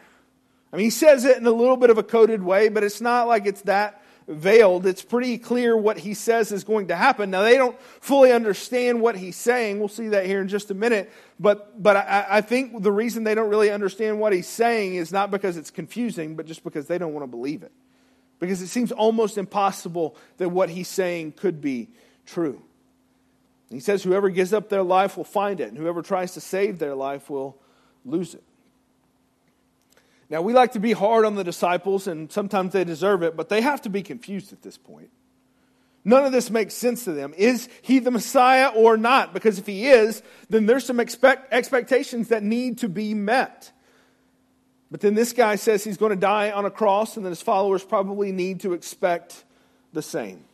I 0.73 0.77
mean, 0.77 0.85
he 0.85 0.89
says 0.89 1.23
it 1.25 1.37
in 1.37 1.45
a 1.45 1.51
little 1.51 1.77
bit 1.77 1.89
of 1.89 1.97
a 1.97 2.03
coded 2.03 2.43
way, 2.43 2.69
but 2.69 2.83
it's 2.83 3.01
not 3.01 3.27
like 3.27 3.45
it's 3.45 3.61
that 3.63 4.00
veiled. 4.31 4.85
It's 4.85 5.01
pretty 5.01 5.37
clear 5.37 5.75
what 5.75 5.97
he 5.97 6.13
says 6.13 6.51
is 6.51 6.63
going 6.63 6.87
to 6.87 6.95
happen. 6.95 7.31
Now, 7.31 7.41
they 7.41 7.57
don't 7.57 7.79
fully 7.99 8.31
understand 8.31 9.01
what 9.01 9.15
he's 9.15 9.35
saying. 9.35 9.79
We'll 9.79 9.87
see 9.87 10.09
that 10.09 10.25
here 10.25 10.41
in 10.41 10.47
just 10.47 10.71
a 10.71 10.73
minute. 10.73 11.11
But, 11.39 11.81
but 11.81 11.97
I, 11.97 12.25
I 12.29 12.41
think 12.41 12.81
the 12.81 12.91
reason 12.91 13.23
they 13.23 13.35
don't 13.35 13.49
really 13.49 13.71
understand 13.71 14.19
what 14.19 14.33
he's 14.33 14.47
saying 14.47 14.95
is 14.95 15.11
not 15.11 15.31
because 15.31 15.57
it's 15.57 15.71
confusing, 15.71 16.35
but 16.35 16.45
just 16.45 16.63
because 16.63 16.87
they 16.87 16.97
don't 16.97 17.13
want 17.13 17.23
to 17.23 17.27
believe 17.27 17.63
it. 17.63 17.71
Because 18.39 18.61
it 18.61 18.67
seems 18.67 18.91
almost 18.91 19.37
impossible 19.37 20.15
that 20.37 20.49
what 20.49 20.69
he's 20.69 20.87
saying 20.87 21.33
could 21.33 21.61
be 21.61 21.89
true. 22.25 22.61
He 23.69 23.79
says, 23.79 24.03
Whoever 24.03 24.29
gives 24.29 24.51
up 24.53 24.69
their 24.69 24.83
life 24.83 25.15
will 25.15 25.23
find 25.23 25.59
it, 25.59 25.69
and 25.69 25.77
whoever 25.77 26.01
tries 26.01 26.33
to 26.33 26.41
save 26.41 26.79
their 26.79 26.95
life 26.95 27.29
will 27.29 27.57
lose 28.03 28.33
it. 28.33 28.43
Now, 30.31 30.41
we 30.41 30.53
like 30.53 30.71
to 30.71 30.79
be 30.79 30.93
hard 30.93 31.25
on 31.25 31.35
the 31.35 31.43
disciples, 31.43 32.07
and 32.07 32.31
sometimes 32.31 32.71
they 32.71 32.85
deserve 32.85 33.21
it, 33.21 33.35
but 33.35 33.49
they 33.49 33.59
have 33.59 33.81
to 33.81 33.89
be 33.89 34.01
confused 34.01 34.53
at 34.53 34.61
this 34.61 34.77
point. 34.77 35.09
None 36.05 36.23
of 36.23 36.31
this 36.31 36.49
makes 36.49 36.73
sense 36.73 37.03
to 37.03 37.11
them. 37.11 37.33
Is 37.37 37.67
he 37.81 37.99
the 37.99 38.11
Messiah 38.11 38.69
or 38.69 38.95
not? 38.95 39.33
Because 39.33 39.59
if 39.59 39.67
he 39.67 39.87
is, 39.87 40.23
then 40.49 40.67
there's 40.67 40.85
some 40.85 41.01
expect, 41.01 41.51
expectations 41.53 42.29
that 42.29 42.43
need 42.43 42.77
to 42.77 42.87
be 42.87 43.13
met. 43.13 43.73
But 44.89 45.01
then 45.01 45.15
this 45.15 45.33
guy 45.33 45.57
says 45.57 45.83
he's 45.83 45.97
going 45.97 46.11
to 46.11 46.15
die 46.15 46.51
on 46.51 46.63
a 46.63 46.71
cross, 46.71 47.17
and 47.17 47.25
then 47.25 47.31
his 47.31 47.41
followers 47.41 47.83
probably 47.83 48.31
need 48.31 48.61
to 48.61 48.71
expect 48.71 49.43
the 49.91 50.01
same. 50.01 50.45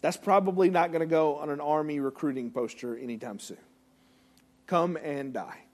That's 0.00 0.16
probably 0.16 0.70
not 0.70 0.92
going 0.92 1.00
to 1.00 1.06
go 1.06 1.38
on 1.38 1.50
an 1.50 1.60
army 1.60 1.98
recruiting 1.98 2.52
poster 2.52 2.96
anytime 2.96 3.40
soon. 3.40 3.58
Come 4.68 4.96
and 4.96 5.32
die. 5.32 5.64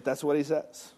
But 0.00 0.06
that's 0.06 0.24
what 0.24 0.38
he 0.38 0.44
says. 0.44 0.94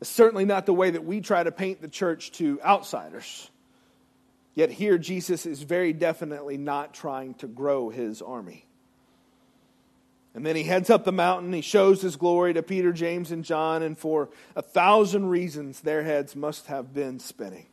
It's 0.00 0.10
certainly 0.10 0.44
not 0.44 0.66
the 0.66 0.74
way 0.74 0.90
that 0.90 1.04
we 1.04 1.20
try 1.20 1.40
to 1.40 1.52
paint 1.52 1.80
the 1.80 1.86
church 1.86 2.32
to 2.32 2.60
outsiders. 2.62 3.48
Yet 4.56 4.72
here, 4.72 4.98
Jesus 4.98 5.46
is 5.46 5.62
very 5.62 5.92
definitely 5.92 6.58
not 6.58 6.94
trying 6.94 7.34
to 7.34 7.46
grow 7.46 7.88
his 7.88 8.22
army. 8.22 8.66
And 10.34 10.44
then 10.44 10.56
he 10.56 10.64
heads 10.64 10.90
up 10.90 11.04
the 11.04 11.12
mountain. 11.12 11.52
He 11.52 11.60
shows 11.60 12.02
his 12.02 12.16
glory 12.16 12.54
to 12.54 12.62
Peter, 12.64 12.92
James, 12.92 13.30
and 13.30 13.44
John, 13.44 13.84
and 13.84 13.96
for 13.96 14.30
a 14.56 14.62
thousand 14.62 15.28
reasons, 15.28 15.80
their 15.80 16.02
heads 16.02 16.34
must 16.34 16.66
have 16.66 16.92
been 16.92 17.20
spinning. 17.20 17.66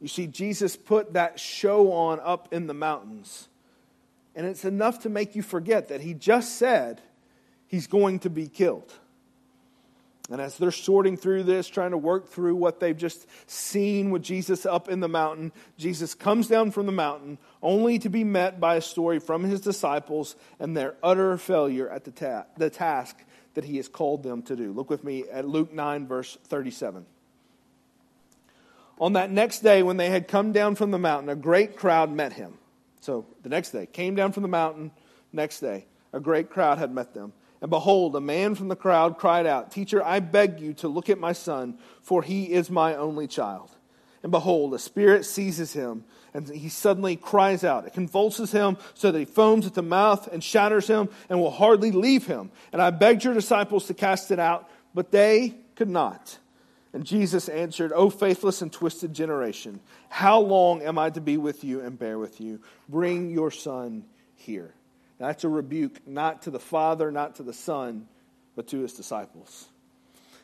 You 0.00 0.08
see, 0.08 0.28
Jesus 0.28 0.76
put 0.76 1.12
that 1.12 1.38
show 1.38 1.92
on 1.92 2.20
up 2.24 2.54
in 2.54 2.68
the 2.68 2.72
mountains, 2.72 3.50
and 4.34 4.46
it's 4.46 4.64
enough 4.64 5.00
to 5.00 5.10
make 5.10 5.36
you 5.36 5.42
forget 5.42 5.88
that 5.88 6.00
he 6.00 6.14
just 6.14 6.56
said 6.56 7.02
he's 7.74 7.86
going 7.88 8.20
to 8.20 8.30
be 8.30 8.46
killed. 8.46 8.92
And 10.30 10.40
as 10.40 10.56
they're 10.56 10.70
sorting 10.70 11.16
through 11.18 11.42
this, 11.42 11.68
trying 11.68 11.90
to 11.90 11.98
work 11.98 12.28
through 12.28 12.54
what 12.54 12.80
they've 12.80 12.96
just 12.96 13.26
seen 13.50 14.10
with 14.10 14.22
Jesus 14.22 14.64
up 14.64 14.88
in 14.88 15.00
the 15.00 15.08
mountain, 15.08 15.52
Jesus 15.76 16.14
comes 16.14 16.46
down 16.46 16.70
from 16.70 16.86
the 16.86 16.92
mountain 16.92 17.36
only 17.62 17.98
to 17.98 18.08
be 18.08 18.24
met 18.24 18.58
by 18.58 18.76
a 18.76 18.80
story 18.80 19.18
from 19.18 19.42
his 19.42 19.60
disciples 19.60 20.34
and 20.58 20.74
their 20.74 20.94
utter 21.02 21.36
failure 21.36 21.90
at 21.90 22.04
the, 22.04 22.10
ta- 22.10 22.46
the 22.56 22.70
task 22.70 23.18
that 23.52 23.64
he 23.64 23.76
has 23.76 23.88
called 23.88 24.22
them 24.22 24.40
to 24.42 24.56
do. 24.56 24.72
Look 24.72 24.88
with 24.88 25.04
me 25.04 25.24
at 25.30 25.46
Luke 25.46 25.72
9, 25.72 26.06
verse 26.06 26.38
37. 26.44 27.04
On 28.98 29.12
that 29.14 29.30
next 29.30 29.58
day, 29.60 29.82
when 29.82 29.96
they 29.98 30.08
had 30.08 30.28
come 30.28 30.52
down 30.52 30.76
from 30.76 30.90
the 30.90 30.98
mountain, 30.98 31.28
a 31.28 31.36
great 31.36 31.76
crowd 31.76 32.10
met 32.10 32.32
him. 32.32 32.54
So 33.00 33.26
the 33.42 33.48
next 33.50 33.72
day, 33.72 33.84
came 33.84 34.14
down 34.14 34.32
from 34.32 34.42
the 34.42 34.48
mountain, 34.48 34.92
next 35.32 35.60
day, 35.60 35.86
a 36.14 36.20
great 36.20 36.48
crowd 36.48 36.78
had 36.78 36.94
met 36.94 37.12
them. 37.12 37.34
And 37.64 37.70
behold, 37.70 38.14
a 38.14 38.20
man 38.20 38.54
from 38.54 38.68
the 38.68 38.76
crowd 38.76 39.16
cried 39.16 39.46
out, 39.46 39.70
Teacher, 39.70 40.04
I 40.04 40.20
beg 40.20 40.60
you 40.60 40.74
to 40.74 40.88
look 40.88 41.08
at 41.08 41.18
my 41.18 41.32
son, 41.32 41.78
for 42.02 42.22
he 42.22 42.52
is 42.52 42.68
my 42.68 42.94
only 42.94 43.26
child. 43.26 43.70
And 44.22 44.30
behold, 44.30 44.74
a 44.74 44.78
spirit 44.78 45.24
seizes 45.24 45.72
him, 45.72 46.04
and 46.34 46.46
he 46.46 46.68
suddenly 46.68 47.16
cries 47.16 47.64
out. 47.64 47.86
It 47.86 47.94
convulses 47.94 48.52
him 48.52 48.76
so 48.92 49.10
that 49.10 49.18
he 49.18 49.24
foams 49.24 49.64
at 49.64 49.72
the 49.72 49.80
mouth 49.80 50.28
and 50.30 50.44
shatters 50.44 50.88
him 50.88 51.08
and 51.30 51.40
will 51.40 51.50
hardly 51.50 51.90
leave 51.90 52.26
him. 52.26 52.50
And 52.70 52.82
I 52.82 52.90
begged 52.90 53.24
your 53.24 53.32
disciples 53.32 53.86
to 53.86 53.94
cast 53.94 54.30
it 54.30 54.38
out, 54.38 54.68
but 54.92 55.10
they 55.10 55.54
could 55.74 55.88
not. 55.88 56.38
And 56.92 57.02
Jesus 57.02 57.48
answered, 57.48 57.94
O 57.94 58.10
faithless 58.10 58.60
and 58.60 58.70
twisted 58.70 59.14
generation, 59.14 59.80
how 60.10 60.38
long 60.38 60.82
am 60.82 60.98
I 60.98 61.08
to 61.08 61.22
be 61.22 61.38
with 61.38 61.64
you 61.64 61.80
and 61.80 61.98
bear 61.98 62.18
with 62.18 62.42
you? 62.42 62.60
Bring 62.90 63.30
your 63.30 63.50
son 63.50 64.04
here. 64.34 64.74
That's 65.18 65.44
a 65.44 65.48
rebuke 65.48 66.06
not 66.06 66.42
to 66.42 66.50
the 66.50 66.58
Father, 66.58 67.10
not 67.10 67.36
to 67.36 67.42
the 67.42 67.52
Son, 67.52 68.08
but 68.56 68.68
to 68.68 68.80
his 68.80 68.94
disciples. 68.94 69.68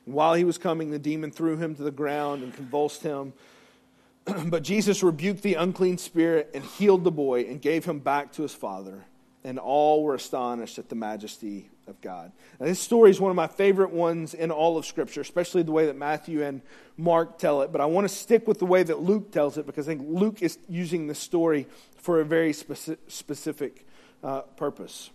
And 0.07 0.15
while 0.15 0.35
he 0.35 0.45
was 0.45 0.59
coming, 0.59 0.91
the 0.91 0.99
demon 0.99 1.31
threw 1.31 1.57
him 1.57 1.75
to 1.75 1.83
the 1.83 1.91
ground 1.91 2.43
and 2.43 2.55
convulsed 2.55 3.03
him. 3.03 3.33
but 4.47 4.63
Jesus 4.63 5.03
rebuked 5.03 5.43
the 5.43 5.55
unclean 5.55 5.99
spirit 5.99 6.51
and 6.55 6.65
healed 6.65 7.05
the 7.05 7.11
boy 7.11 7.43
and 7.43 7.61
gave 7.61 7.85
him 7.85 7.99
back 7.99 8.33
to 8.33 8.43
his 8.43 8.55
father. 8.55 9.05
And 9.43 9.59
all 9.59 10.03
were 10.03 10.15
astonished 10.15 10.79
at 10.79 10.91
the 10.91 10.95
majesty 10.95 11.71
of 11.87 11.99
God. 12.03 12.31
Now, 12.59 12.67
this 12.67 12.79
story 12.79 13.11
is 13.11 13.21
one 13.21 13.31
of 13.31 13.37
my 13.37 13.47
favorite 13.47 13.91
ones 13.91 14.35
in 14.35 14.51
all 14.51 14.77
of 14.77 14.85
Scripture, 14.85 15.23
especially 15.23 15.63
the 15.63 15.73
way 15.73 15.87
that 15.87 15.97
Matthew 15.97 16.43
and 16.43 16.61
Mark 16.99 17.39
tell 17.39 17.63
it. 17.63 17.73
But 17.73 17.81
I 17.81 17.87
want 17.87 18.07
to 18.07 18.15
stick 18.15 18.47
with 18.47 18.59
the 18.59 18.67
way 18.67 18.83
that 18.83 19.01
Luke 19.01 19.33
tells 19.33 19.57
it 19.57 19.65
because 19.65 19.89
I 19.89 19.97
think 19.97 20.07
Luke 20.07 20.43
is 20.43 20.59
using 20.69 21.07
this 21.07 21.19
story 21.19 21.67
for 21.97 22.21
a 22.21 22.25
very 22.25 22.53
specific 22.53 23.87
uh, 24.23 24.43
purpose. 24.57 25.11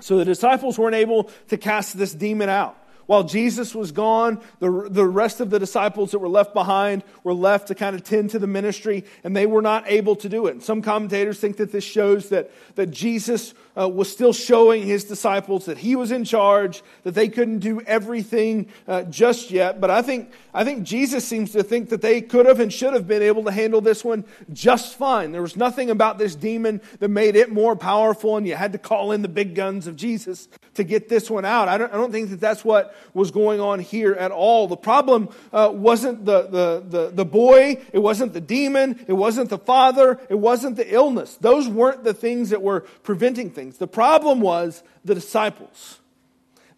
So 0.00 0.18
the 0.18 0.24
disciples 0.24 0.78
weren't 0.78 0.96
able 0.96 1.30
to 1.48 1.56
cast 1.56 1.96
this 1.96 2.12
demon 2.12 2.48
out. 2.48 2.76
While 3.06 3.24
Jesus 3.24 3.74
was 3.74 3.92
gone, 3.92 4.40
the, 4.60 4.88
the 4.90 5.06
rest 5.06 5.40
of 5.40 5.50
the 5.50 5.58
disciples 5.58 6.12
that 6.12 6.18
were 6.18 6.28
left 6.28 6.54
behind 6.54 7.04
were 7.22 7.34
left 7.34 7.68
to 7.68 7.74
kind 7.74 7.94
of 7.94 8.02
tend 8.02 8.30
to 8.30 8.38
the 8.38 8.46
ministry, 8.46 9.04
and 9.22 9.36
they 9.36 9.46
were 9.46 9.62
not 9.62 9.84
able 9.86 10.16
to 10.16 10.28
do 10.28 10.46
it. 10.46 10.52
And 10.52 10.62
some 10.62 10.82
commentators 10.82 11.38
think 11.38 11.58
that 11.58 11.72
this 11.72 11.84
shows 11.84 12.30
that, 12.30 12.50
that 12.76 12.90
Jesus 12.90 13.54
uh, 13.78 13.88
was 13.88 14.10
still 14.10 14.32
showing 14.32 14.82
his 14.82 15.04
disciples 15.04 15.66
that 15.66 15.78
he 15.78 15.96
was 15.96 16.12
in 16.12 16.24
charge, 16.24 16.82
that 17.02 17.14
they 17.14 17.28
couldn't 17.28 17.58
do 17.58 17.80
everything 17.82 18.68
uh, 18.86 19.02
just 19.02 19.50
yet. 19.50 19.80
But 19.80 19.90
I 19.90 20.02
think, 20.02 20.30
I 20.52 20.64
think 20.64 20.84
Jesus 20.84 21.24
seems 21.24 21.52
to 21.52 21.62
think 21.62 21.90
that 21.90 22.00
they 22.00 22.20
could 22.20 22.46
have 22.46 22.60
and 22.60 22.72
should 22.72 22.94
have 22.94 23.08
been 23.08 23.22
able 23.22 23.44
to 23.44 23.50
handle 23.50 23.80
this 23.80 24.04
one 24.04 24.24
just 24.52 24.96
fine. 24.96 25.32
There 25.32 25.42
was 25.42 25.56
nothing 25.56 25.90
about 25.90 26.18
this 26.18 26.34
demon 26.34 26.80
that 27.00 27.08
made 27.08 27.36
it 27.36 27.50
more 27.50 27.76
powerful, 27.76 28.36
and 28.36 28.46
you 28.46 28.54
had 28.54 28.72
to 28.72 28.78
call 28.78 29.12
in 29.12 29.22
the 29.22 29.28
big 29.28 29.54
guns 29.54 29.86
of 29.86 29.96
Jesus 29.96 30.48
to 30.74 30.84
get 30.84 31.08
this 31.08 31.30
one 31.30 31.44
out. 31.44 31.68
I 31.68 31.78
don't, 31.78 31.92
I 31.92 31.96
don't 31.96 32.12
think 32.12 32.30
that 32.30 32.40
that's 32.40 32.64
what 32.64 32.93
was 33.12 33.30
going 33.30 33.60
on 33.60 33.80
here 33.80 34.12
at 34.12 34.30
all. 34.30 34.66
The 34.68 34.76
problem 34.76 35.28
uh, 35.52 35.70
wasn't 35.72 36.24
the, 36.24 36.42
the, 36.42 36.84
the, 36.88 37.10
the 37.10 37.24
boy, 37.24 37.82
it 37.92 37.98
wasn't 37.98 38.32
the 38.32 38.40
demon, 38.40 39.04
it 39.06 39.12
wasn't 39.12 39.50
the 39.50 39.58
father, 39.58 40.20
it 40.28 40.38
wasn't 40.38 40.76
the 40.76 40.92
illness. 40.92 41.36
Those 41.40 41.68
weren't 41.68 42.04
the 42.04 42.14
things 42.14 42.50
that 42.50 42.62
were 42.62 42.80
preventing 43.02 43.50
things. 43.50 43.78
The 43.78 43.86
problem 43.86 44.40
was 44.40 44.82
the 45.04 45.14
disciples. 45.14 45.98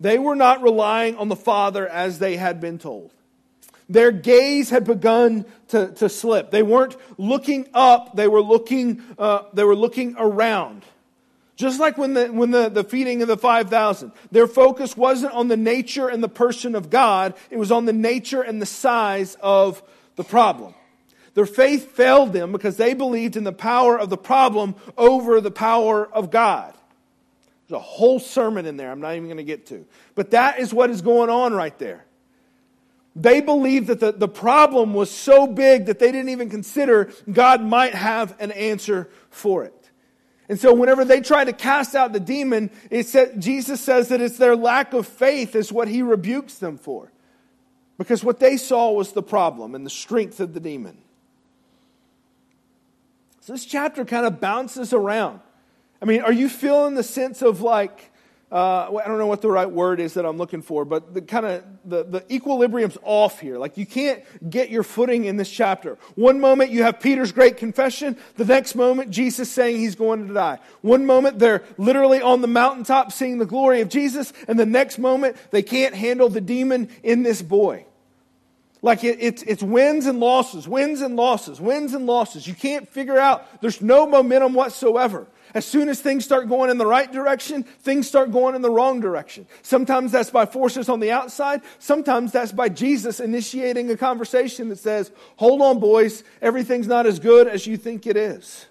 They 0.00 0.18
were 0.18 0.36
not 0.36 0.62
relying 0.62 1.16
on 1.16 1.28
the 1.28 1.36
Father 1.36 1.88
as 1.88 2.18
they 2.18 2.36
had 2.36 2.60
been 2.60 2.78
told. 2.78 3.12
Their 3.88 4.10
gaze 4.10 4.70
had 4.70 4.84
begun 4.84 5.44
to, 5.68 5.92
to 5.94 6.08
slip. 6.08 6.50
They 6.50 6.62
weren't 6.62 6.96
looking 7.18 7.68
up, 7.72 8.16
they 8.16 8.28
were 8.28 8.42
looking, 8.42 9.02
uh, 9.18 9.42
they 9.52 9.64
were 9.64 9.76
looking 9.76 10.16
around. 10.18 10.84
Just 11.56 11.80
like 11.80 11.96
when 11.96 12.12
the, 12.12 12.28
when 12.28 12.50
the, 12.50 12.68
the 12.68 12.84
feeding 12.84 13.22
of 13.22 13.28
the 13.28 13.36
5,000, 13.38 14.12
their 14.30 14.46
focus 14.46 14.94
wasn't 14.94 15.32
on 15.32 15.48
the 15.48 15.56
nature 15.56 16.06
and 16.08 16.22
the 16.22 16.28
person 16.28 16.74
of 16.74 16.90
God, 16.90 17.34
it 17.50 17.58
was 17.58 17.72
on 17.72 17.86
the 17.86 17.94
nature 17.94 18.42
and 18.42 18.60
the 18.60 18.66
size 18.66 19.36
of 19.40 19.82
the 20.16 20.24
problem. 20.24 20.74
Their 21.32 21.46
faith 21.46 21.92
failed 21.92 22.34
them 22.34 22.52
because 22.52 22.76
they 22.76 22.92
believed 22.92 23.36
in 23.36 23.44
the 23.44 23.52
power 23.52 23.98
of 23.98 24.10
the 24.10 24.18
problem 24.18 24.74
over 24.98 25.40
the 25.40 25.50
power 25.50 26.06
of 26.06 26.30
God. 26.30 26.74
There's 27.68 27.78
a 27.78 27.82
whole 27.82 28.20
sermon 28.20 28.66
in 28.66 28.76
there 28.76 28.90
I'm 28.90 29.00
not 29.00 29.12
even 29.12 29.24
going 29.24 29.38
to 29.38 29.42
get 29.42 29.66
to. 29.66 29.86
But 30.14 30.32
that 30.32 30.60
is 30.60 30.72
what 30.72 30.90
is 30.90 31.02
going 31.02 31.30
on 31.30 31.54
right 31.54 31.76
there. 31.78 32.04
They 33.14 33.40
believed 33.40 33.86
that 33.86 33.98
the, 34.00 34.12
the 34.12 34.28
problem 34.28 34.92
was 34.92 35.10
so 35.10 35.46
big 35.46 35.86
that 35.86 35.98
they 35.98 36.12
didn't 36.12 36.28
even 36.28 36.50
consider 36.50 37.10
God 37.30 37.62
might 37.62 37.94
have 37.94 38.36
an 38.38 38.52
answer 38.52 39.08
for 39.30 39.64
it. 39.64 39.85
And 40.48 40.60
so 40.60 40.72
whenever 40.72 41.04
they 41.04 41.20
try 41.20 41.44
to 41.44 41.52
cast 41.52 41.94
out 41.94 42.12
the 42.12 42.20
demon, 42.20 42.70
it 42.90 43.06
said, 43.06 43.40
Jesus 43.40 43.80
says 43.80 44.08
that 44.08 44.20
it's 44.20 44.38
their 44.38 44.54
lack 44.54 44.92
of 44.92 45.06
faith 45.06 45.56
is 45.56 45.72
what 45.72 45.88
he 45.88 46.02
rebukes 46.02 46.54
them 46.58 46.78
for. 46.78 47.10
Because 47.98 48.22
what 48.22 48.38
they 48.38 48.56
saw 48.56 48.92
was 48.92 49.12
the 49.12 49.22
problem 49.22 49.74
and 49.74 49.84
the 49.84 49.90
strength 49.90 50.38
of 50.38 50.54
the 50.54 50.60
demon. 50.60 50.98
So 53.40 53.52
this 53.52 53.64
chapter 53.64 54.04
kind 54.04 54.26
of 54.26 54.40
bounces 54.40 54.92
around. 54.92 55.40
I 56.00 56.04
mean, 56.04 56.20
are 56.20 56.32
you 56.32 56.48
feeling 56.48 56.94
the 56.94 57.02
sense 57.02 57.42
of 57.42 57.60
like, 57.62 58.12
uh, 58.56 59.00
I 59.04 59.06
don't 59.06 59.18
know 59.18 59.26
what 59.26 59.42
the 59.42 59.50
right 59.50 59.70
word 59.70 60.00
is 60.00 60.14
that 60.14 60.24
I'm 60.24 60.38
looking 60.38 60.62
for, 60.62 60.86
but 60.86 61.12
the 61.12 61.20
kind 61.20 61.44
of 61.44 61.62
the, 61.84 62.04
the 62.04 62.34
equilibrium's 62.34 62.96
off 63.02 63.38
here. 63.38 63.58
Like 63.58 63.76
you 63.76 63.84
can't 63.84 64.22
get 64.48 64.70
your 64.70 64.82
footing 64.82 65.26
in 65.26 65.36
this 65.36 65.50
chapter. 65.50 65.98
One 66.14 66.40
moment 66.40 66.70
you 66.70 66.82
have 66.82 66.98
Peter's 66.98 67.32
great 67.32 67.58
confession. 67.58 68.16
The 68.38 68.46
next 68.46 68.74
moment 68.74 69.10
Jesus 69.10 69.50
saying 69.50 69.76
he's 69.76 69.94
going 69.94 70.26
to 70.26 70.32
die. 70.32 70.58
One 70.80 71.04
moment 71.04 71.38
they're 71.38 71.64
literally 71.76 72.22
on 72.22 72.40
the 72.40 72.48
mountaintop 72.48 73.12
seeing 73.12 73.36
the 73.36 73.44
glory 73.44 73.82
of 73.82 73.90
Jesus, 73.90 74.32
and 74.48 74.58
the 74.58 74.64
next 74.64 74.96
moment 74.96 75.36
they 75.50 75.62
can't 75.62 75.94
handle 75.94 76.30
the 76.30 76.40
demon 76.40 76.88
in 77.02 77.24
this 77.24 77.42
boy. 77.42 77.84
Like 78.80 79.04
it, 79.04 79.18
it's, 79.20 79.42
it's 79.42 79.62
wins 79.62 80.06
and 80.06 80.18
losses, 80.18 80.66
wins 80.66 81.02
and 81.02 81.14
losses, 81.14 81.60
wins 81.60 81.92
and 81.92 82.06
losses. 82.06 82.46
You 82.46 82.54
can't 82.54 82.88
figure 82.88 83.18
out, 83.18 83.60
there's 83.60 83.82
no 83.82 84.06
momentum 84.06 84.54
whatsoever. 84.54 85.26
As 85.56 85.64
soon 85.64 85.88
as 85.88 86.02
things 86.02 86.22
start 86.22 86.50
going 86.50 86.68
in 86.68 86.76
the 86.76 86.84
right 86.84 87.10
direction, 87.10 87.62
things 87.62 88.06
start 88.06 88.30
going 88.30 88.54
in 88.54 88.60
the 88.60 88.68
wrong 88.68 89.00
direction. 89.00 89.46
Sometimes 89.62 90.12
that's 90.12 90.28
by 90.28 90.44
forces 90.44 90.90
on 90.90 91.00
the 91.00 91.10
outside. 91.10 91.62
Sometimes 91.78 92.30
that's 92.30 92.52
by 92.52 92.68
Jesus 92.68 93.20
initiating 93.20 93.90
a 93.90 93.96
conversation 93.96 94.68
that 94.68 94.78
says, 94.78 95.10
Hold 95.36 95.62
on, 95.62 95.80
boys, 95.80 96.24
everything's 96.42 96.86
not 96.86 97.06
as 97.06 97.18
good 97.18 97.48
as 97.48 97.66
you 97.66 97.78
think 97.78 98.06
it 98.06 98.18
is. 98.18 98.66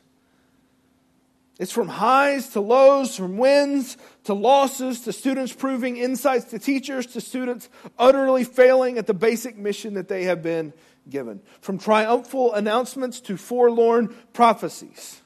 It's 1.57 1.71
from 1.71 1.87
highs 1.87 2.49
to 2.49 2.61
lows, 2.61 3.15
from 3.15 3.39
wins 3.39 3.97
to 4.25 4.35
losses, 4.35 5.01
to 5.01 5.11
students 5.11 5.53
proving 5.53 5.97
insights 5.97 6.45
to 6.51 6.59
teachers, 6.59 7.07
to 7.07 7.19
students 7.19 7.67
utterly 7.97 8.43
failing 8.43 8.99
at 8.99 9.07
the 9.07 9.15
basic 9.15 9.57
mission 9.57 9.95
that 9.95 10.07
they 10.07 10.25
have 10.25 10.43
been 10.43 10.71
given. 11.09 11.41
From 11.61 11.79
triumphal 11.79 12.53
announcements 12.53 13.19
to 13.21 13.37
forlorn 13.37 14.13
prophecies. 14.33 15.23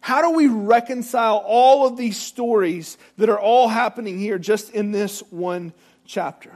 How 0.00 0.22
do 0.22 0.30
we 0.30 0.46
reconcile 0.46 1.42
all 1.46 1.86
of 1.86 1.96
these 1.96 2.16
stories 2.16 2.96
that 3.18 3.28
are 3.28 3.38
all 3.38 3.68
happening 3.68 4.18
here 4.18 4.38
just 4.38 4.70
in 4.70 4.92
this 4.92 5.20
one 5.30 5.72
chapter? 6.06 6.50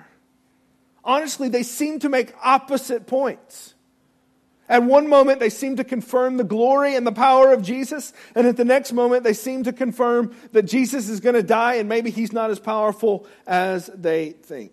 Honestly, 1.04 1.48
they 1.48 1.62
seem 1.62 1.98
to 2.00 2.08
make 2.08 2.32
opposite 2.42 3.06
points. 3.06 3.74
At 4.66 4.82
one 4.82 5.10
moment, 5.10 5.40
they 5.40 5.50
seem 5.50 5.76
to 5.76 5.84
confirm 5.84 6.38
the 6.38 6.44
glory 6.44 6.96
and 6.96 7.06
the 7.06 7.12
power 7.12 7.52
of 7.52 7.60
Jesus, 7.60 8.14
and 8.34 8.46
at 8.46 8.56
the 8.56 8.64
next 8.64 8.94
moment, 8.94 9.22
they 9.22 9.34
seem 9.34 9.64
to 9.64 9.74
confirm 9.74 10.34
that 10.52 10.62
Jesus 10.62 11.10
is 11.10 11.20
going 11.20 11.34
to 11.34 11.42
die 11.42 11.74
and 11.74 11.86
maybe 11.86 12.08
he's 12.08 12.32
not 12.32 12.50
as 12.50 12.58
powerful 12.58 13.26
as 13.46 13.90
they 13.94 14.30
think. 14.30 14.72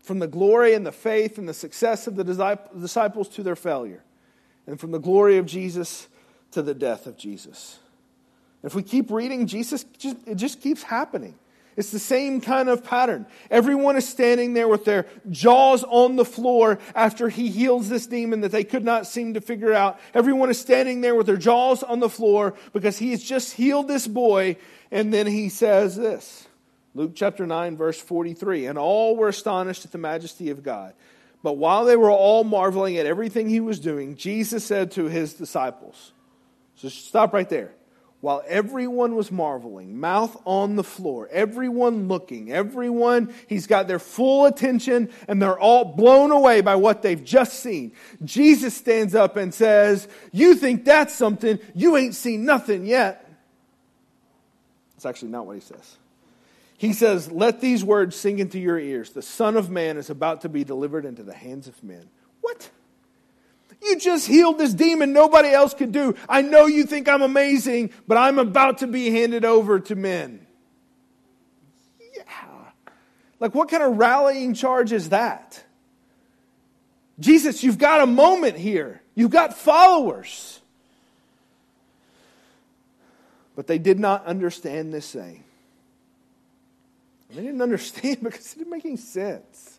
From 0.00 0.18
the 0.18 0.26
glory 0.26 0.74
and 0.74 0.84
the 0.84 0.90
faith 0.90 1.38
and 1.38 1.48
the 1.48 1.54
success 1.54 2.08
of 2.08 2.16
the 2.16 2.24
disciples 2.24 3.28
to 3.28 3.44
their 3.44 3.54
failure, 3.54 4.02
and 4.66 4.78
from 4.78 4.90
the 4.90 4.98
glory 4.98 5.38
of 5.38 5.46
Jesus 5.46 6.08
to 6.52 6.62
the 6.62 6.74
death 6.74 7.06
of 7.06 7.16
Jesus. 7.16 7.78
If 8.62 8.74
we 8.74 8.82
keep 8.82 9.10
reading, 9.10 9.46
Jesus, 9.46 9.84
it 10.26 10.34
just 10.34 10.60
keeps 10.60 10.82
happening. 10.82 11.34
It's 11.76 11.90
the 11.90 11.98
same 11.98 12.40
kind 12.40 12.70
of 12.70 12.82
pattern. 12.82 13.26
Everyone 13.50 13.96
is 13.96 14.08
standing 14.08 14.54
there 14.54 14.66
with 14.66 14.86
their 14.86 15.06
jaws 15.30 15.84
on 15.84 16.16
the 16.16 16.24
floor 16.24 16.78
after 16.94 17.28
he 17.28 17.48
heals 17.48 17.90
this 17.90 18.06
demon 18.06 18.40
that 18.40 18.50
they 18.50 18.64
could 18.64 18.84
not 18.84 19.06
seem 19.06 19.34
to 19.34 19.42
figure 19.42 19.74
out. 19.74 20.00
Everyone 20.14 20.48
is 20.48 20.58
standing 20.58 21.02
there 21.02 21.14
with 21.14 21.26
their 21.26 21.36
jaws 21.36 21.82
on 21.82 22.00
the 22.00 22.08
floor 22.08 22.54
because 22.72 22.96
he 22.98 23.10
has 23.10 23.22
just 23.22 23.52
healed 23.52 23.88
this 23.88 24.06
boy. 24.06 24.56
And 24.90 25.12
then 25.12 25.26
he 25.26 25.50
says 25.50 25.96
this 25.96 26.48
Luke 26.94 27.12
chapter 27.14 27.46
9, 27.46 27.76
verse 27.76 28.00
43 28.00 28.66
And 28.66 28.78
all 28.78 29.14
were 29.14 29.28
astonished 29.28 29.84
at 29.84 29.92
the 29.92 29.98
majesty 29.98 30.48
of 30.48 30.62
God. 30.62 30.94
But 31.42 31.54
while 31.54 31.84
they 31.84 31.96
were 31.96 32.10
all 32.10 32.44
marveling 32.44 32.96
at 32.96 33.06
everything 33.06 33.48
he 33.48 33.60
was 33.60 33.78
doing, 33.78 34.16
Jesus 34.16 34.64
said 34.64 34.90
to 34.92 35.04
his 35.04 35.34
disciples, 35.34 36.12
So 36.76 36.88
stop 36.88 37.32
right 37.32 37.48
there 37.48 37.72
while 38.20 38.42
everyone 38.48 39.14
was 39.14 39.30
marveling, 39.30 40.00
mouth 40.00 40.36
on 40.44 40.74
the 40.74 40.82
floor, 40.82 41.28
everyone 41.30 42.08
looking, 42.08 42.50
everyone, 42.50 43.32
he's 43.46 43.66
got 43.66 43.86
their 43.86 43.98
full 43.98 44.46
attention 44.46 45.10
and 45.28 45.40
they're 45.40 45.58
all 45.58 45.84
blown 45.84 46.30
away 46.30 46.60
by 46.60 46.74
what 46.74 47.02
they've 47.02 47.22
just 47.22 47.60
seen. 47.60 47.92
Jesus 48.24 48.74
stands 48.74 49.14
up 49.14 49.36
and 49.36 49.52
says, 49.52 50.08
You 50.32 50.54
think 50.54 50.84
that's 50.84 51.14
something, 51.14 51.58
you 51.74 51.96
ain't 51.96 52.14
seen 52.14 52.44
nothing 52.44 52.86
yet. 52.86 53.30
It's 54.96 55.06
actually 55.06 55.30
not 55.30 55.46
what 55.46 55.54
he 55.54 55.60
says. 55.60 55.96
He 56.76 56.92
says, 56.92 57.30
Let 57.30 57.60
these 57.60 57.82
words 57.82 58.16
sink 58.16 58.38
into 58.38 58.58
your 58.58 58.78
ears. 58.78 59.10
The 59.10 59.22
Son 59.22 59.56
of 59.56 59.70
Man 59.70 59.96
is 59.96 60.10
about 60.10 60.42
to 60.42 60.48
be 60.48 60.64
delivered 60.64 61.04
into 61.04 61.22
the 61.22 61.34
hands 61.34 61.68
of 61.68 61.82
men. 61.82 62.08
What? 62.40 62.70
You 63.82 63.98
just 63.98 64.26
healed 64.26 64.58
this 64.58 64.74
demon 64.74 65.12
nobody 65.12 65.50
else 65.50 65.74
could 65.74 65.92
do. 65.92 66.14
I 66.28 66.42
know 66.42 66.66
you 66.66 66.84
think 66.84 67.08
I'm 67.08 67.22
amazing, 67.22 67.90
but 68.06 68.16
I'm 68.16 68.38
about 68.38 68.78
to 68.78 68.86
be 68.86 69.10
handed 69.10 69.44
over 69.44 69.80
to 69.80 69.94
men. 69.94 70.46
Yeah. 72.14 72.22
Like, 73.38 73.54
what 73.54 73.68
kind 73.68 73.82
of 73.82 73.98
rallying 73.98 74.54
charge 74.54 74.92
is 74.92 75.10
that? 75.10 75.62
Jesus, 77.18 77.62
you've 77.62 77.78
got 77.78 78.00
a 78.00 78.06
moment 78.06 78.56
here. 78.56 79.02
You've 79.14 79.30
got 79.30 79.56
followers. 79.56 80.60
But 83.54 83.66
they 83.66 83.78
did 83.78 83.98
not 83.98 84.26
understand 84.26 84.92
this 84.92 85.06
saying. 85.06 85.44
They 87.36 87.42
didn't 87.42 87.62
understand 87.62 88.18
because 88.22 88.54
it 88.54 88.58
didn't 88.58 88.70
make 88.70 88.84
any 88.84 88.96
sense. 88.96 89.78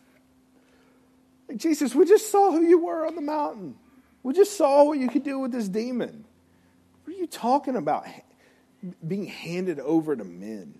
Like, 1.48 1.58
Jesus, 1.58 1.94
we 1.94 2.04
just 2.04 2.30
saw 2.30 2.52
who 2.52 2.62
you 2.62 2.84
were 2.84 3.06
on 3.06 3.14
the 3.14 3.22
mountain. 3.22 3.74
We 4.22 4.34
just 4.34 4.56
saw 4.56 4.84
what 4.84 4.98
you 4.98 5.08
could 5.08 5.24
do 5.24 5.38
with 5.38 5.52
this 5.52 5.68
demon. 5.68 6.24
What 7.04 7.16
are 7.16 7.18
you 7.18 7.26
talking 7.26 7.76
about? 7.76 8.06
Being 9.06 9.26
handed 9.26 9.80
over 9.80 10.14
to 10.14 10.24
men. 10.24 10.78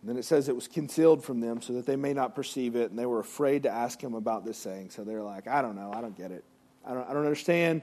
And 0.00 0.10
then 0.10 0.18
it 0.18 0.24
says 0.24 0.48
it 0.48 0.54
was 0.54 0.68
concealed 0.68 1.24
from 1.24 1.40
them 1.40 1.62
so 1.62 1.72
that 1.74 1.86
they 1.86 1.96
may 1.96 2.12
not 2.12 2.34
perceive 2.34 2.76
it, 2.76 2.90
and 2.90 2.98
they 2.98 3.06
were 3.06 3.20
afraid 3.20 3.64
to 3.64 3.70
ask 3.70 4.00
him 4.00 4.14
about 4.14 4.44
this 4.44 4.58
saying. 4.58 4.90
So 4.90 5.04
they're 5.04 5.22
like, 5.22 5.48
I 5.48 5.62
don't 5.62 5.74
know, 5.74 5.92
I 5.92 6.00
don't 6.00 6.16
get 6.16 6.30
it. 6.30 6.44
I 6.84 6.94
don't, 6.94 7.08
I 7.08 7.12
don't 7.12 7.24
understand. 7.24 7.82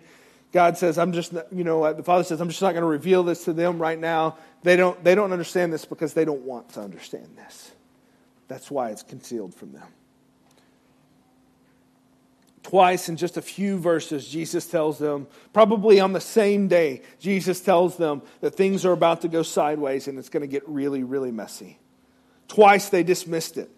God 0.54 0.78
says, 0.78 1.00
I'm 1.00 1.12
just, 1.14 1.34
you 1.52 1.64
know, 1.64 1.84
uh, 1.84 1.94
the 1.94 2.04
Father 2.04 2.24
says, 2.24 2.40
I'm 2.40 2.48
just 2.48 2.62
not 2.62 2.74
going 2.74 2.84
to 2.84 2.88
reveal 2.88 3.24
this 3.24 3.46
to 3.46 3.54
them 3.54 3.80
right 3.80 3.98
now. 3.98 4.38
They 4.62 4.76
don't, 4.76 5.04
they 5.04 5.16
don't 5.16 5.34
understand 5.34 5.74
this 5.74 5.84
because 5.84 6.14
they 6.14 6.26
don't 6.26 6.44
want 6.44 6.70
to 6.74 6.82
understand 6.82 7.28
this. 7.36 7.72
That's 8.48 8.70
why 8.70 8.92
it's 8.92 9.02
concealed 9.02 9.56
from 9.56 9.74
them. 9.74 9.88
Twice 12.62 13.10
in 13.10 13.18
just 13.18 13.36
a 13.36 13.42
few 13.42 13.80
verses, 13.80 14.28
Jesus 14.28 14.68
tells 14.68 15.00
them, 15.00 15.28
probably 15.54 16.00
on 16.00 16.14
the 16.14 16.22
same 16.22 16.68
day, 16.68 17.02
Jesus 17.20 17.60
tells 17.60 17.98
them 17.98 18.22
that 18.42 18.52
things 18.52 18.86
are 18.86 18.94
about 18.94 19.22
to 19.22 19.28
go 19.28 19.42
sideways 19.42 20.08
and 20.08 20.20
it's 20.20 20.30
going 20.30 20.42
to 20.42 20.48
get 20.48 20.68
really, 20.70 21.04
really 21.04 21.32
messy. 21.32 21.80
Twice 22.48 22.90
they 22.90 23.04
dismissed 23.04 23.58
it. 23.58 23.72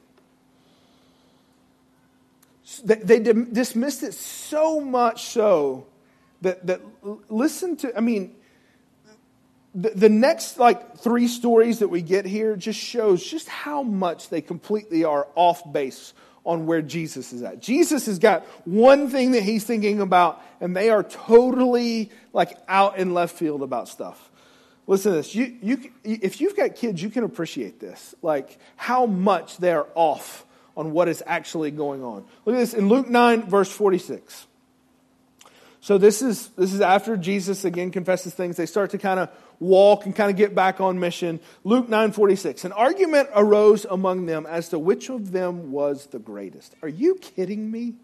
They, 2.84 3.20
dismissed 3.20 4.04
it 4.04 4.14
so 4.14 4.82
much 4.82 5.24
so 5.26 5.88
that, 6.46 6.68
that 6.68 6.82
listen 7.30 7.76
to, 7.78 7.98
I 7.98 8.02
mean, 8.02 8.36
the, 9.74 9.90
the 9.90 10.10
next 10.10 10.60
like 10.60 10.98
three 10.98 11.28
stories 11.28 11.80
that 11.80 11.88
we 11.88 12.02
get 12.02 12.26
here 12.26 12.56
just 12.56 12.80
shows 12.80 13.24
just 13.24 13.50
how 13.50 13.82
much 13.82 14.30
they 14.30 14.42
completely 14.42 15.04
are 15.04 15.28
off 15.36 15.62
base 15.74 16.14
on 16.46 16.68
where 16.68 16.84
Jesus 16.84 17.34
is 17.34 17.42
at. 17.42 17.60
Jesus 17.60 18.06
has 18.06 18.20
got 18.20 18.44
one 18.66 19.10
thing 19.10 19.32
that 19.32 19.42
he's 19.42 19.64
thinking 19.64 20.00
about, 20.00 20.40
and 20.62 20.76
they 20.76 20.92
are 20.92 21.02
totally 21.04 22.12
like 22.32 22.56
out 22.68 23.00
in 23.00 23.16
left 23.16 23.36
field 23.36 23.64
about 23.64 23.90
stuff. 23.90 24.30
Listen 24.86 25.14
to 25.14 25.18
this. 25.18 25.34
You, 25.34 25.58
you, 25.64 25.92
if 26.04 26.40
you've 26.40 26.56
got 26.56 26.76
kids, 26.76 27.02
you 27.02 27.10
can 27.10 27.24
appreciate 27.24 27.80
this. 27.80 28.14
Like 28.22 28.60
how 28.76 29.08
much 29.08 29.58
they're 29.58 29.88
off 29.96 30.46
on 30.78 30.92
what 30.92 31.08
is 31.08 31.24
actually 31.26 31.72
going 31.72 32.04
on. 32.04 32.24
Look 32.46 32.56
at 32.56 32.60
this 32.60 32.76
in 32.76 32.88
Luke 32.88 33.10
9, 33.10 33.50
verse 33.50 33.72
46. 33.72 34.46
So 35.86 36.00
this 36.00 36.24
is 36.24 36.48
this 36.58 36.74
is 36.74 36.82
after 36.82 37.16
Jesus 37.16 37.64
again 37.64 37.92
confesses 37.92 38.34
things. 38.34 38.58
They 38.58 38.66
start 38.66 38.90
to 38.90 38.98
kind 38.98 39.20
of 39.20 39.30
walk 39.60 40.08
and 40.08 40.16
kind 40.16 40.32
of 40.32 40.36
get 40.36 40.56
back 40.56 40.82
on 40.82 41.00
mission. 41.00 41.40
Luke 41.64 41.88
9:46. 41.88 42.66
An 42.66 42.72
argument 42.72 43.30
arose 43.36 43.86
among 43.86 44.26
them 44.26 44.48
as 44.48 44.70
to 44.70 44.80
which 44.80 45.12
of 45.12 45.32
them 45.32 45.72
was 45.72 46.08
the 46.08 46.18
greatest. 46.18 46.74
Are 46.82 46.88
you 46.90 47.14
kidding 47.22 47.70
me? 47.70 47.98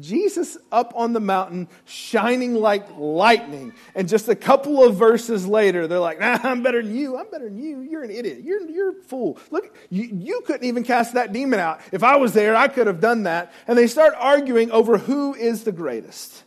Jesus 0.00 0.56
up 0.70 0.92
on 0.96 1.12
the 1.12 1.20
mountain, 1.20 1.68
shining 1.84 2.54
like 2.54 2.86
lightning. 2.96 3.72
And 3.94 4.08
just 4.08 4.28
a 4.28 4.34
couple 4.34 4.82
of 4.82 4.96
verses 4.96 5.46
later, 5.46 5.86
they're 5.86 5.98
like, 5.98 6.20
nah, 6.20 6.38
I'm 6.42 6.62
better 6.62 6.82
than 6.82 6.96
you. 6.96 7.16
I'm 7.18 7.30
better 7.30 7.48
than 7.48 7.58
you. 7.58 7.80
You're 7.80 8.02
an 8.02 8.10
idiot. 8.10 8.40
You're, 8.42 8.68
you're 8.70 8.90
a 8.90 9.02
fool. 9.02 9.38
Look, 9.50 9.76
you, 9.90 10.04
you 10.04 10.42
couldn't 10.46 10.64
even 10.64 10.84
cast 10.84 11.14
that 11.14 11.32
demon 11.32 11.60
out. 11.60 11.80
If 11.92 12.02
I 12.02 12.16
was 12.16 12.32
there, 12.32 12.56
I 12.56 12.68
could 12.68 12.86
have 12.86 13.00
done 13.00 13.24
that. 13.24 13.52
And 13.66 13.76
they 13.76 13.86
start 13.86 14.14
arguing 14.16 14.70
over 14.70 14.98
who 14.98 15.34
is 15.34 15.64
the 15.64 15.72
greatest. 15.72 16.44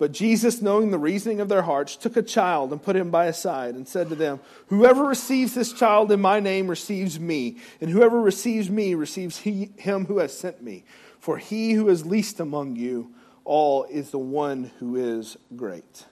But 0.00 0.12
Jesus, 0.12 0.62
knowing 0.62 0.90
the 0.90 0.98
reasoning 0.98 1.40
of 1.40 1.50
their 1.50 1.60
hearts, 1.60 1.94
took 1.94 2.16
a 2.16 2.22
child 2.22 2.72
and 2.72 2.82
put 2.82 2.96
him 2.96 3.10
by 3.10 3.26
his 3.26 3.36
side 3.36 3.74
and 3.74 3.86
said 3.86 4.08
to 4.08 4.14
them, 4.14 4.40
Whoever 4.68 5.04
receives 5.04 5.52
this 5.52 5.74
child 5.74 6.10
in 6.10 6.22
my 6.22 6.40
name 6.40 6.68
receives 6.68 7.20
me, 7.20 7.58
and 7.82 7.90
whoever 7.90 8.18
receives 8.18 8.70
me 8.70 8.94
receives 8.94 9.36
he, 9.40 9.72
him 9.76 10.06
who 10.06 10.16
has 10.16 10.36
sent 10.36 10.62
me. 10.62 10.84
For 11.20 11.38
he 11.38 11.72
who 11.72 11.88
is 11.88 12.04
least 12.04 12.40
among 12.40 12.76
you 12.76 13.14
all 13.44 13.84
is 13.84 14.10
the 14.10 14.18
one 14.18 14.70
who 14.78 14.96
is 14.96 15.36
great. 15.54 16.04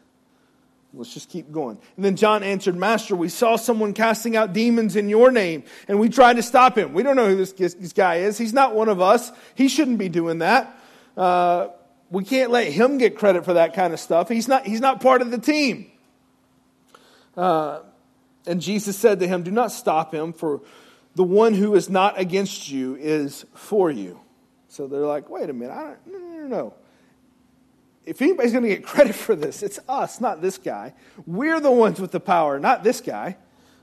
Let's 0.95 1.13
just 1.13 1.29
keep 1.29 1.53
going. 1.53 1.79
And 1.97 2.05
then 2.05 2.17
John 2.17 2.43
answered, 2.43 2.75
Master, 2.75 3.15
we 3.15 3.29
saw 3.29 3.57
someone 3.57 3.93
casting 3.93 4.37
out 4.37 4.53
demons 4.53 4.97
in 4.97 5.09
your 5.09 5.31
name, 5.31 5.65
and 5.87 6.01
we 6.01 6.09
tried 6.09 6.37
to 6.37 6.43
stop 6.43 6.79
him. 6.79 6.95
We 6.95 7.03
don't 7.03 7.17
know 7.17 7.29
who 7.29 7.37
this, 7.37 7.53
this 7.53 7.93
guy 7.93 8.17
is. 8.17 8.39
He's 8.39 8.55
not 8.55 8.75
one 8.75 8.89
of 8.89 9.01
us. 9.01 9.31
He 9.55 9.69
shouldn't 9.69 9.99
be 9.99 10.09
doing 10.09 10.39
that. 10.39 10.79
Uh, 11.17 11.69
we 12.11 12.25
can't 12.25 12.51
let 12.51 12.69
him 12.69 12.97
get 12.97 13.17
credit 13.17 13.45
for 13.45 13.55
that 13.55 13.75
kind 13.75 13.93
of 13.93 14.01
stuff. 14.01 14.29
He's 14.29 14.49
not, 14.49 14.67
he's 14.67 14.81
not 14.81 15.01
part 15.01 15.21
of 15.21 15.31
the 15.31 15.39
team. 15.39 15.91
Uh, 17.37 17.81
and 18.47 18.61
Jesus 18.61 18.97
said 18.97 19.21
to 19.21 19.29
him, 19.29 19.43
Do 19.43 19.51
not 19.51 19.73
stop 19.73 20.13
him, 20.13 20.33
for 20.33 20.63
the 21.15 21.25
one 21.25 21.53
who 21.53 21.75
is 21.75 21.91
not 21.91 22.19
against 22.19 22.71
you 22.71 22.97
is 22.97 23.45
for 23.55 23.91
you. 23.91 24.21
So 24.69 24.87
they're 24.87 25.01
like, 25.01 25.29
wait 25.31 25.51
a 25.51 25.53
minute, 25.53 25.73
I 25.73 25.83
don't, 25.83 26.07
no, 26.07 26.19
no, 26.19 26.47
no. 26.47 26.75
If 28.05 28.23
anybody's 28.23 28.53
going 28.53 28.65
to 28.65 28.71
get 28.71 28.85
credit 28.85 29.15
for 29.15 29.35
this, 29.35 29.63
it's 29.63 29.79
us, 29.89 30.21
not 30.21 30.41
this 30.41 30.57
guy. 30.57 30.95
We're 31.27 31.61
the 31.61 31.71
ones 31.73 32.01
with 32.01 32.11
the 32.11 32.21
power, 32.21 32.59
not 32.59 32.83
this 32.83 33.01
guy. 33.01 33.37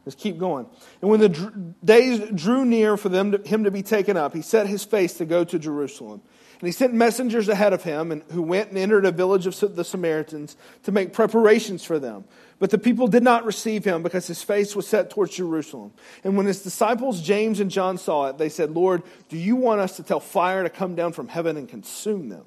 Let's 0.05 0.15
keep 0.15 0.37
going. 0.37 0.67
And 1.01 1.09
when 1.09 1.19
the 1.19 1.29
dr- 1.29 1.53
days 1.83 2.19
drew 2.33 2.63
near 2.63 2.95
for 2.95 3.09
them 3.09 3.31
to, 3.31 3.37
him 3.39 3.63
to 3.63 3.71
be 3.71 3.81
taken 3.81 4.17
up, 4.17 4.33
he 4.35 4.41
set 4.41 4.67
his 4.67 4.83
face 4.83 5.15
to 5.15 5.25
go 5.25 5.43
to 5.43 5.57
Jerusalem. 5.57 6.21
And 6.59 6.67
he 6.67 6.71
sent 6.71 6.93
messengers 6.93 7.49
ahead 7.49 7.73
of 7.73 7.83
him, 7.83 8.11
and 8.11 8.23
who 8.31 8.41
went 8.41 8.69
and 8.69 8.77
entered 8.77 9.05
a 9.05 9.11
village 9.11 9.47
of 9.47 9.75
the 9.75 9.83
Samaritans 9.83 10.57
to 10.83 10.91
make 10.91 11.11
preparations 11.11 11.83
for 11.83 11.99
them. 11.99 12.25
But 12.57 12.69
the 12.69 12.77
people 12.77 13.07
did 13.07 13.23
not 13.23 13.45
receive 13.45 13.83
him 13.83 14.01
because 14.01 14.27
his 14.27 14.41
face 14.41 14.75
was 14.75 14.87
set 14.87 15.09
towards 15.09 15.35
Jerusalem. 15.35 15.91
And 16.23 16.37
when 16.37 16.45
his 16.45 16.63
disciples 16.63 17.21
James 17.21 17.59
and 17.59 17.69
John 17.69 17.97
saw 17.97 18.27
it, 18.27 18.37
they 18.37 18.47
said, 18.47 18.71
Lord, 18.71 19.03
do 19.27 19.37
you 19.37 19.57
want 19.57 19.81
us 19.81 19.97
to 19.97 20.03
tell 20.03 20.21
fire 20.21 20.63
to 20.63 20.69
come 20.69 20.95
down 20.95 21.11
from 21.11 21.27
heaven 21.27 21.57
and 21.57 21.67
consume 21.67 22.29
them? 22.29 22.45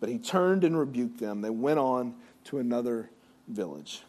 But 0.00 0.08
he 0.08 0.18
turned 0.18 0.64
and 0.64 0.78
rebuked 0.78 1.20
them. 1.20 1.42
They 1.42 1.50
went 1.50 1.78
on 1.78 2.14
to 2.44 2.58
another 2.58 3.10
village. 3.48 4.02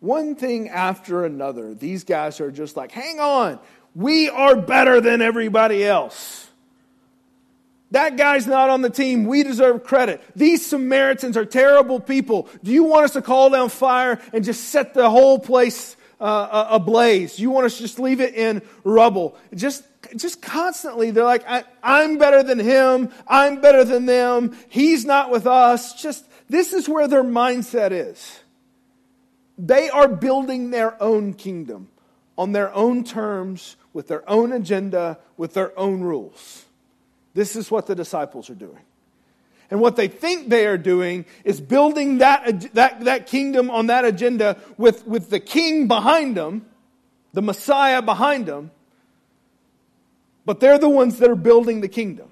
One 0.00 0.34
thing 0.34 0.68
after 0.68 1.24
another, 1.24 1.74
these 1.74 2.04
guys 2.04 2.40
are 2.40 2.50
just 2.50 2.76
like, 2.76 2.92
hang 2.92 3.18
on, 3.18 3.58
we 3.94 4.28
are 4.28 4.56
better 4.56 5.00
than 5.00 5.20
everybody 5.20 5.84
else. 5.84 6.45
That 7.92 8.16
guy's 8.16 8.46
not 8.46 8.68
on 8.68 8.82
the 8.82 8.90
team. 8.90 9.26
We 9.26 9.44
deserve 9.44 9.84
credit. 9.84 10.20
These 10.34 10.66
Samaritans 10.66 11.36
are 11.36 11.44
terrible 11.44 12.00
people. 12.00 12.48
Do 12.64 12.72
you 12.72 12.84
want 12.84 13.04
us 13.04 13.12
to 13.12 13.22
call 13.22 13.50
down 13.50 13.68
fire 13.68 14.20
and 14.32 14.44
just 14.44 14.64
set 14.64 14.92
the 14.92 15.08
whole 15.08 15.38
place 15.38 15.96
uh, 16.20 16.66
ablaze? 16.70 17.38
You 17.38 17.50
want 17.50 17.66
us 17.66 17.76
to 17.76 17.82
just 17.82 18.00
leave 18.00 18.20
it 18.20 18.34
in 18.34 18.62
rubble? 18.82 19.36
Just, 19.54 19.84
just 20.16 20.42
constantly, 20.42 21.12
they're 21.12 21.24
like, 21.24 21.46
I'm 21.80 22.18
better 22.18 22.42
than 22.42 22.58
him. 22.58 23.12
I'm 23.26 23.60
better 23.60 23.84
than 23.84 24.06
them. 24.06 24.56
He's 24.68 25.04
not 25.04 25.30
with 25.30 25.46
us. 25.46 25.94
Just, 26.02 26.24
this 26.48 26.72
is 26.72 26.88
where 26.88 27.06
their 27.06 27.24
mindset 27.24 27.92
is. 27.92 28.40
They 29.56 29.88
are 29.90 30.08
building 30.08 30.70
their 30.70 31.00
own 31.00 31.34
kingdom 31.34 31.88
on 32.36 32.52
their 32.52 32.74
own 32.74 33.02
terms, 33.02 33.76
with 33.94 34.08
their 34.08 34.28
own 34.28 34.52
agenda, 34.52 35.18
with 35.38 35.54
their 35.54 35.76
own 35.78 36.02
rules. 36.02 36.65
This 37.36 37.54
is 37.54 37.70
what 37.70 37.86
the 37.86 37.94
disciples 37.94 38.48
are 38.48 38.54
doing. 38.54 38.80
And 39.70 39.78
what 39.78 39.96
they 39.96 40.08
think 40.08 40.48
they 40.48 40.66
are 40.66 40.78
doing 40.78 41.26
is 41.44 41.60
building 41.60 42.18
that, 42.18 42.72
that, 42.72 43.04
that 43.04 43.26
kingdom 43.26 43.68
on 43.70 43.88
that 43.88 44.06
agenda 44.06 44.56
with, 44.78 45.06
with 45.06 45.28
the 45.28 45.38
king 45.38 45.86
behind 45.86 46.34
them, 46.34 46.64
the 47.34 47.42
Messiah 47.42 48.00
behind 48.00 48.46
them, 48.46 48.70
but 50.46 50.60
they're 50.60 50.78
the 50.78 50.88
ones 50.88 51.18
that 51.18 51.28
are 51.28 51.36
building 51.36 51.82
the 51.82 51.88
kingdom. 51.88 52.28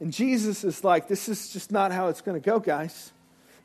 And 0.00 0.14
Jesus 0.14 0.64
is 0.64 0.82
like, 0.82 1.06
this 1.06 1.28
is 1.28 1.50
just 1.52 1.70
not 1.70 1.92
how 1.92 2.08
it's 2.08 2.22
going 2.22 2.40
to 2.40 2.44
go, 2.44 2.58
guys. 2.58 3.12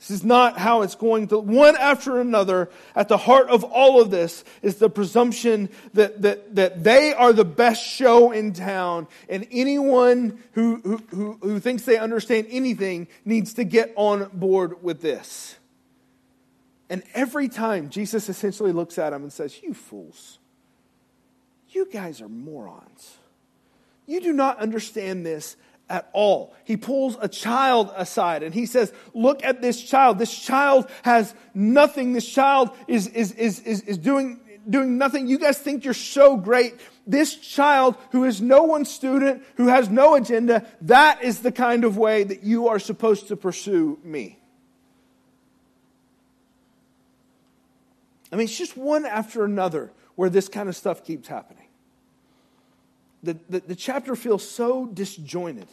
This 0.01 0.09
is 0.09 0.23
not 0.23 0.57
how 0.57 0.81
it's 0.81 0.95
going 0.95 1.27
to. 1.27 1.37
One 1.37 1.77
after 1.77 2.19
another, 2.19 2.71
at 2.95 3.07
the 3.07 3.17
heart 3.17 3.49
of 3.49 3.63
all 3.63 4.01
of 4.01 4.09
this 4.09 4.43
is 4.63 4.77
the 4.77 4.89
presumption 4.89 5.69
that, 5.93 6.23
that, 6.23 6.55
that 6.55 6.83
they 6.83 7.13
are 7.13 7.31
the 7.31 7.45
best 7.45 7.85
show 7.85 8.31
in 8.31 8.53
town, 8.53 9.07
and 9.29 9.45
anyone 9.51 10.41
who, 10.53 10.77
who, 10.77 10.97
who, 11.11 11.37
who 11.43 11.59
thinks 11.59 11.83
they 11.83 11.99
understand 11.99 12.47
anything 12.49 13.09
needs 13.25 13.53
to 13.53 13.63
get 13.63 13.93
on 13.95 14.31
board 14.33 14.81
with 14.81 15.01
this. 15.01 15.55
And 16.89 17.03
every 17.13 17.47
time 17.47 17.91
Jesus 17.91 18.27
essentially 18.27 18.71
looks 18.71 18.97
at 18.97 19.11
them 19.11 19.21
and 19.21 19.31
says, 19.31 19.61
You 19.61 19.75
fools, 19.75 20.39
you 21.69 21.87
guys 21.93 22.21
are 22.21 22.29
morons. 22.29 23.17
You 24.07 24.19
do 24.19 24.33
not 24.33 24.57
understand 24.57 25.27
this 25.27 25.57
at 25.91 26.09
all. 26.13 26.55
He 26.63 26.77
pulls 26.77 27.17
a 27.19 27.27
child 27.27 27.91
aside 27.95 28.43
and 28.43 28.55
he 28.55 28.65
says, 28.65 28.93
Look 29.13 29.43
at 29.43 29.61
this 29.61 29.83
child. 29.83 30.17
This 30.17 30.33
child 30.33 30.89
has 31.03 31.35
nothing. 31.53 32.13
This 32.13 32.25
child 32.25 32.71
is, 32.87 33.07
is, 33.07 33.33
is, 33.33 33.59
is, 33.59 33.81
is 33.81 33.97
doing, 33.97 34.39
doing 34.67 34.97
nothing. 34.97 35.27
You 35.27 35.37
guys 35.37 35.57
think 35.57 35.83
you're 35.83 35.93
so 35.93 36.37
great. 36.37 36.75
This 37.05 37.35
child, 37.35 37.97
who 38.11 38.23
is 38.23 38.41
no 38.41 38.63
one's 38.63 38.89
student, 38.89 39.43
who 39.57 39.67
has 39.67 39.89
no 39.89 40.15
agenda, 40.15 40.65
that 40.81 41.23
is 41.23 41.39
the 41.39 41.51
kind 41.51 41.83
of 41.83 41.97
way 41.97 42.23
that 42.23 42.43
you 42.43 42.69
are 42.69 42.79
supposed 42.79 43.27
to 43.27 43.35
pursue 43.35 43.99
me. 44.01 44.39
I 48.31 48.37
mean, 48.37 48.45
it's 48.45 48.57
just 48.57 48.77
one 48.77 49.05
after 49.05 49.43
another 49.43 49.91
where 50.15 50.29
this 50.29 50.47
kind 50.47 50.69
of 50.69 50.75
stuff 50.77 51.03
keeps 51.03 51.27
happening. 51.27 51.67
The, 53.23 53.37
the, 53.49 53.59
the 53.59 53.75
chapter 53.75 54.15
feels 54.15 54.47
so 54.47 54.85
disjointed. 54.85 55.67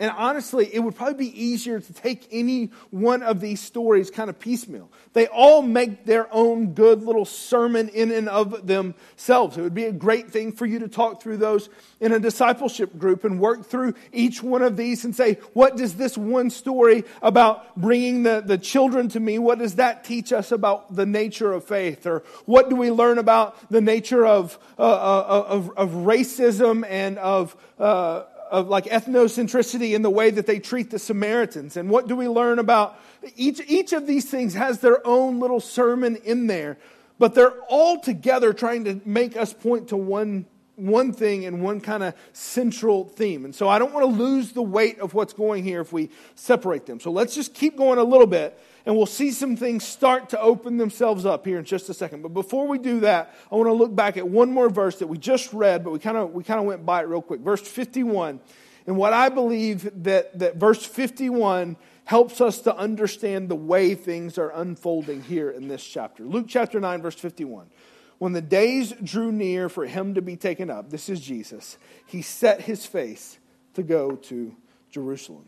And 0.00 0.10
honestly, 0.16 0.70
it 0.72 0.80
would 0.80 0.96
probably 0.96 1.26
be 1.30 1.44
easier 1.44 1.78
to 1.78 1.92
take 1.92 2.26
any 2.32 2.70
one 2.90 3.22
of 3.22 3.38
these 3.38 3.60
stories 3.60 4.10
kind 4.10 4.30
of 4.30 4.38
piecemeal. 4.38 4.90
They 5.12 5.26
all 5.26 5.60
make 5.60 6.06
their 6.06 6.26
own 6.32 6.72
good 6.72 7.02
little 7.02 7.26
sermon 7.26 7.90
in 7.90 8.10
and 8.10 8.26
of 8.26 8.66
themselves. 8.66 9.58
It 9.58 9.60
would 9.60 9.74
be 9.74 9.84
a 9.84 9.92
great 9.92 10.30
thing 10.30 10.52
for 10.52 10.64
you 10.64 10.78
to 10.78 10.88
talk 10.88 11.22
through 11.22 11.36
those 11.36 11.68
in 12.00 12.12
a 12.12 12.18
discipleship 12.18 12.96
group 12.96 13.24
and 13.24 13.38
work 13.38 13.66
through 13.66 13.92
each 14.10 14.42
one 14.42 14.62
of 14.62 14.78
these 14.78 15.04
and 15.04 15.14
say, 15.14 15.34
what 15.52 15.76
does 15.76 15.96
this 15.96 16.16
one 16.16 16.48
story 16.48 17.04
about 17.20 17.78
bringing 17.78 18.22
the, 18.22 18.42
the 18.44 18.56
children 18.56 19.10
to 19.10 19.20
me, 19.20 19.38
what 19.38 19.58
does 19.58 19.74
that 19.74 20.04
teach 20.04 20.32
us 20.32 20.50
about 20.50 20.96
the 20.96 21.04
nature 21.04 21.52
of 21.52 21.64
faith? 21.64 22.06
Or 22.06 22.22
what 22.46 22.70
do 22.70 22.76
we 22.76 22.90
learn 22.90 23.18
about 23.18 23.70
the 23.70 23.82
nature 23.82 24.24
of, 24.24 24.58
uh, 24.78 24.82
uh 24.82 25.44
of, 25.46 25.70
of, 25.76 25.90
racism 25.90 26.86
and 26.88 27.18
of, 27.18 27.54
uh, 27.78 28.22
of 28.50 28.68
like 28.68 28.86
ethnocentricity 28.86 29.94
in 29.94 30.02
the 30.02 30.10
way 30.10 30.30
that 30.30 30.46
they 30.46 30.58
treat 30.58 30.90
the 30.90 30.98
Samaritans. 30.98 31.76
And 31.76 31.88
what 31.88 32.08
do 32.08 32.16
we 32.16 32.28
learn 32.28 32.58
about 32.58 33.00
each, 33.36 33.60
each 33.68 33.92
of 33.92 34.06
these 34.06 34.28
things 34.28 34.54
has 34.54 34.80
their 34.80 35.06
own 35.06 35.38
little 35.38 35.60
sermon 35.60 36.16
in 36.16 36.46
there, 36.46 36.76
but 37.18 37.34
they're 37.34 37.58
all 37.68 38.00
together 38.00 38.52
trying 38.52 38.84
to 38.84 39.00
make 39.04 39.36
us 39.36 39.52
point 39.52 39.88
to 39.88 39.96
one, 39.96 40.46
one 40.74 41.12
thing 41.12 41.44
and 41.44 41.62
one 41.62 41.80
kind 41.80 42.02
of 42.02 42.14
central 42.32 43.04
theme. 43.04 43.44
And 43.44 43.54
so 43.54 43.68
I 43.68 43.78
don't 43.78 43.92
want 43.94 44.04
to 44.04 44.22
lose 44.22 44.52
the 44.52 44.62
weight 44.62 44.98
of 44.98 45.14
what's 45.14 45.32
going 45.32 45.62
here 45.62 45.80
if 45.80 45.92
we 45.92 46.10
separate 46.34 46.86
them. 46.86 46.98
So 46.98 47.10
let's 47.12 47.34
just 47.34 47.54
keep 47.54 47.76
going 47.76 47.98
a 47.98 48.04
little 48.04 48.26
bit 48.26 48.58
and 48.90 48.96
we'll 48.96 49.06
see 49.06 49.30
some 49.30 49.54
things 49.54 49.84
start 49.84 50.30
to 50.30 50.40
open 50.40 50.76
themselves 50.76 51.24
up 51.24 51.46
here 51.46 51.60
in 51.60 51.64
just 51.64 51.88
a 51.90 51.94
second. 51.94 52.22
But 52.22 52.34
before 52.34 52.66
we 52.66 52.76
do 52.76 52.98
that, 53.00 53.32
I 53.48 53.54
want 53.54 53.68
to 53.68 53.72
look 53.72 53.94
back 53.94 54.16
at 54.16 54.26
one 54.26 54.52
more 54.52 54.68
verse 54.68 54.98
that 54.98 55.06
we 55.06 55.16
just 55.16 55.52
read, 55.52 55.84
but 55.84 55.92
we 55.92 56.00
kind 56.00 56.16
of 56.16 56.32
we 56.32 56.42
kind 56.42 56.58
of 56.58 56.66
went 56.66 56.84
by 56.84 57.02
it 57.02 57.06
real 57.06 57.22
quick. 57.22 57.38
Verse 57.38 57.60
51. 57.60 58.40
And 58.88 58.96
what 58.96 59.12
I 59.12 59.28
believe 59.28 59.88
that, 60.02 60.36
that 60.40 60.56
verse 60.56 60.84
51 60.84 61.76
helps 62.02 62.40
us 62.40 62.62
to 62.62 62.76
understand 62.76 63.48
the 63.48 63.54
way 63.54 63.94
things 63.94 64.38
are 64.38 64.50
unfolding 64.50 65.22
here 65.22 65.50
in 65.50 65.68
this 65.68 65.84
chapter. 65.84 66.24
Luke 66.24 66.46
chapter 66.48 66.80
9, 66.80 67.00
verse 67.00 67.14
51. 67.14 67.70
When 68.18 68.32
the 68.32 68.42
days 68.42 68.92
drew 69.04 69.30
near 69.30 69.68
for 69.68 69.86
him 69.86 70.14
to 70.14 70.20
be 70.20 70.34
taken 70.34 70.68
up, 70.68 70.90
this 70.90 71.08
is 71.08 71.20
Jesus, 71.20 71.78
he 72.06 72.22
set 72.22 72.62
his 72.62 72.84
face 72.84 73.38
to 73.74 73.84
go 73.84 74.16
to 74.16 74.52
Jerusalem. 74.90 75.46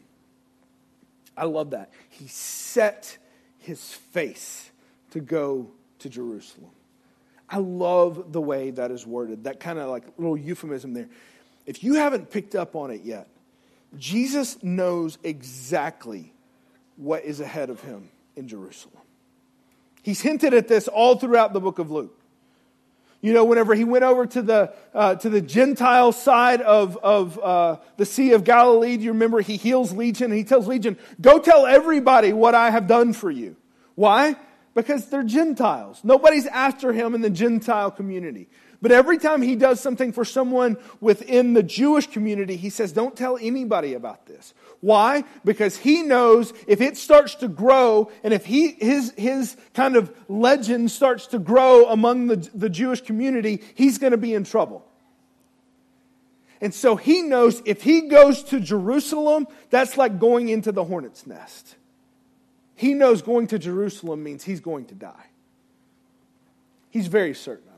I 1.37 1.47
love 1.47 1.71
that. 1.71 1.91
He 2.09 2.29
set 2.29 3.19
his 3.63 3.93
face 3.93 4.71
to 5.11 5.21
go 5.21 5.71
to 6.01 6.09
Jerusalem. 6.09 6.71
I 7.49 7.59
love 7.59 8.33
the 8.33 8.41
way 8.41 8.71
that 8.71 8.91
is 8.91 9.07
worded, 9.07 9.45
that 9.45 9.61
kind 9.61 9.79
of 9.79 9.91
like 9.91 10.05
little 10.17 10.37
euphemism 10.37 10.95
there. 10.95 11.09
If 11.67 11.85
you 11.85 11.95
haven't 11.95 12.31
picked 12.31 12.55
up 12.55 12.75
on 12.75 12.91
it 12.91 13.03
yet, 13.05 13.29
Jesus 13.97 14.63
knows 14.63 15.19
exactly 15.23 16.33
what 16.97 17.25
is 17.25 17.41
ahead 17.41 17.69
of 17.69 17.81
him 17.83 18.09
in 18.37 18.49
Jerusalem. 18.49 19.03
He's 20.03 20.21
hinted 20.21 20.55
at 20.55 20.67
this 20.67 20.89
all 20.89 21.17
throughout 21.19 21.53
the 21.53 21.61
book 21.61 21.79
of 21.79 21.91
Luke. 21.91 22.19
You 23.23 23.33
know, 23.33 23.45
whenever 23.45 23.75
he 23.75 23.85
went 23.85 24.03
over 24.03 24.27
to 24.27 24.43
the, 24.43 24.75
uh, 24.93 25.15
to 25.15 25.31
the 25.31 25.41
Gentile 25.41 26.11
side 26.11 26.61
of, 26.61 26.97
of 26.97 27.39
uh, 27.39 27.77
the 27.97 28.05
Sea 28.05 28.33
of 28.33 28.43
Galilee, 28.43 28.97
do 28.97 29.05
you 29.05 29.13
remember 29.13 29.41
he 29.41 29.57
heals 29.57 29.93
Legion? 29.93 30.33
And 30.33 30.35
he 30.35 30.43
tells 30.43 30.67
Legion, 30.67 30.99
go 31.21 31.39
tell 31.39 31.65
everybody 31.65 32.33
what 32.33 32.57
I 32.57 32.71
have 32.71 32.89
done 32.89 33.13
for 33.13 33.31
you. 33.31 33.57
Why? 33.95 34.35
Because 34.75 35.07
they're 35.07 35.23
Gentiles. 35.23 36.01
Nobody's 36.03 36.47
after 36.47 36.93
him 36.93 37.15
in 37.15 37.21
the 37.21 37.31
Gentile 37.31 37.93
community. 37.93 38.49
But 38.83 38.91
every 38.91 39.19
time 39.19 39.43
he 39.43 39.55
does 39.55 39.81
something 39.81 40.13
for 40.13 40.25
someone 40.25 40.77
within 41.01 41.53
the 41.53 41.63
Jewish 41.63 42.09
community, 42.09 42.57
he 42.57 42.69
says, 42.69 42.91
Don't 42.91 43.17
tell 43.17 43.39
anybody 43.41 43.95
about 43.95 44.27
this. 44.27 44.55
Why? 44.81 45.23
Because 45.45 45.77
he 45.77 46.03
knows 46.03 46.53
if 46.67 46.81
it 46.81 46.97
starts 46.97 47.37
to 47.37 47.49
grow 47.49 48.11
and 48.25 48.35
if 48.35 48.45
he, 48.45 48.73
his, 48.73 49.15
his 49.17 49.57
kind 49.73 49.95
of 49.95 50.13
legend 50.29 50.91
starts 50.91 51.29
to 51.29 51.39
grow 51.39 51.89
among 51.91 52.27
the, 52.27 52.37
the 52.53 52.69
Jewish 52.69 53.01
community, 53.01 53.63
he's 53.77 53.99
going 53.99 54.11
to 54.11 54.17
be 54.17 54.35
in 54.35 54.43
trouble. 54.43 54.85
And 56.61 56.75
so 56.75 56.97
he 56.97 57.23
knows 57.23 57.63
if 57.65 57.83
he 57.83 58.09
goes 58.09 58.43
to 58.45 58.59
Jerusalem, 58.59 59.47
that's 59.71 59.97
like 59.97 60.19
going 60.19 60.49
into 60.49 60.73
the 60.73 60.83
hornet's 60.83 61.25
nest. 61.25 61.77
He 62.75 62.95
knows 62.95 63.23
going 63.23 63.47
to 63.49 63.61
Jerusalem 63.61 64.25
means 64.25 64.43
he's 64.43 64.61
going 64.61 64.87
to 64.87 64.95
die. 64.97 65.27
He's 66.91 67.07
very 67.07 67.35
certain. 67.35 67.72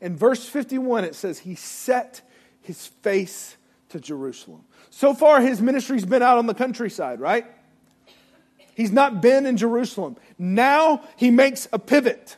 In 0.00 0.16
verse 0.16 0.48
51, 0.48 1.04
it 1.04 1.14
says, 1.14 1.40
He 1.40 1.54
set 1.54 2.20
his 2.62 2.86
face 2.86 3.56
to 3.90 4.00
Jerusalem. 4.00 4.64
So 4.90 5.14
far, 5.14 5.40
his 5.40 5.60
ministry's 5.60 6.04
been 6.04 6.22
out 6.22 6.38
on 6.38 6.46
the 6.46 6.54
countryside, 6.54 7.20
right? 7.20 7.46
He's 8.74 8.92
not 8.92 9.20
been 9.20 9.46
in 9.46 9.56
Jerusalem. 9.56 10.16
Now 10.38 11.02
he 11.16 11.30
makes 11.30 11.66
a 11.72 11.78
pivot. 11.78 12.36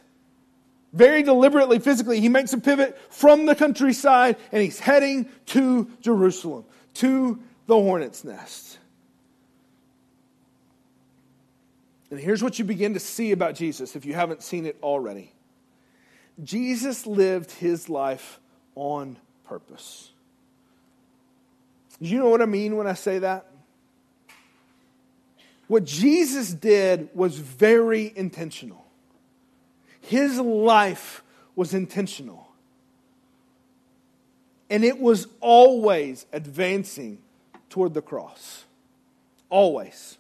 Very 0.92 1.22
deliberately, 1.22 1.78
physically, 1.78 2.20
he 2.20 2.28
makes 2.28 2.52
a 2.52 2.58
pivot 2.58 2.98
from 3.10 3.46
the 3.46 3.54
countryside 3.54 4.36
and 4.50 4.62
he's 4.62 4.80
heading 4.80 5.28
to 5.46 5.90
Jerusalem, 6.00 6.64
to 6.94 7.38
the 7.66 7.74
hornet's 7.74 8.24
nest. 8.24 8.78
And 12.10 12.18
here's 12.18 12.42
what 12.42 12.58
you 12.58 12.64
begin 12.64 12.94
to 12.94 13.00
see 13.00 13.32
about 13.32 13.54
Jesus 13.54 13.94
if 13.94 14.04
you 14.04 14.14
haven't 14.14 14.42
seen 14.42 14.66
it 14.66 14.76
already 14.82 15.32
Jesus 16.44 17.06
lived 17.06 17.50
his 17.50 17.88
life 17.88 18.40
on 18.74 19.16
purpose. 19.44 20.10
Do 22.00 22.08
you 22.08 22.18
know 22.18 22.30
what 22.30 22.40
I 22.40 22.46
mean 22.46 22.76
when 22.76 22.86
I 22.86 22.94
say 22.94 23.18
that? 23.18 23.46
What 25.68 25.84
Jesus 25.84 26.52
did 26.52 27.10
was 27.14 27.36
very 27.38 28.12
intentional. 28.16 28.86
His 30.00 30.38
life 30.38 31.22
was 31.54 31.74
intentional. 31.74 32.48
And 34.68 34.84
it 34.84 34.98
was 34.98 35.26
always 35.40 36.26
advancing 36.32 37.18
toward 37.68 37.94
the 37.94 38.02
cross. 38.02 38.64
Always. 39.48 40.16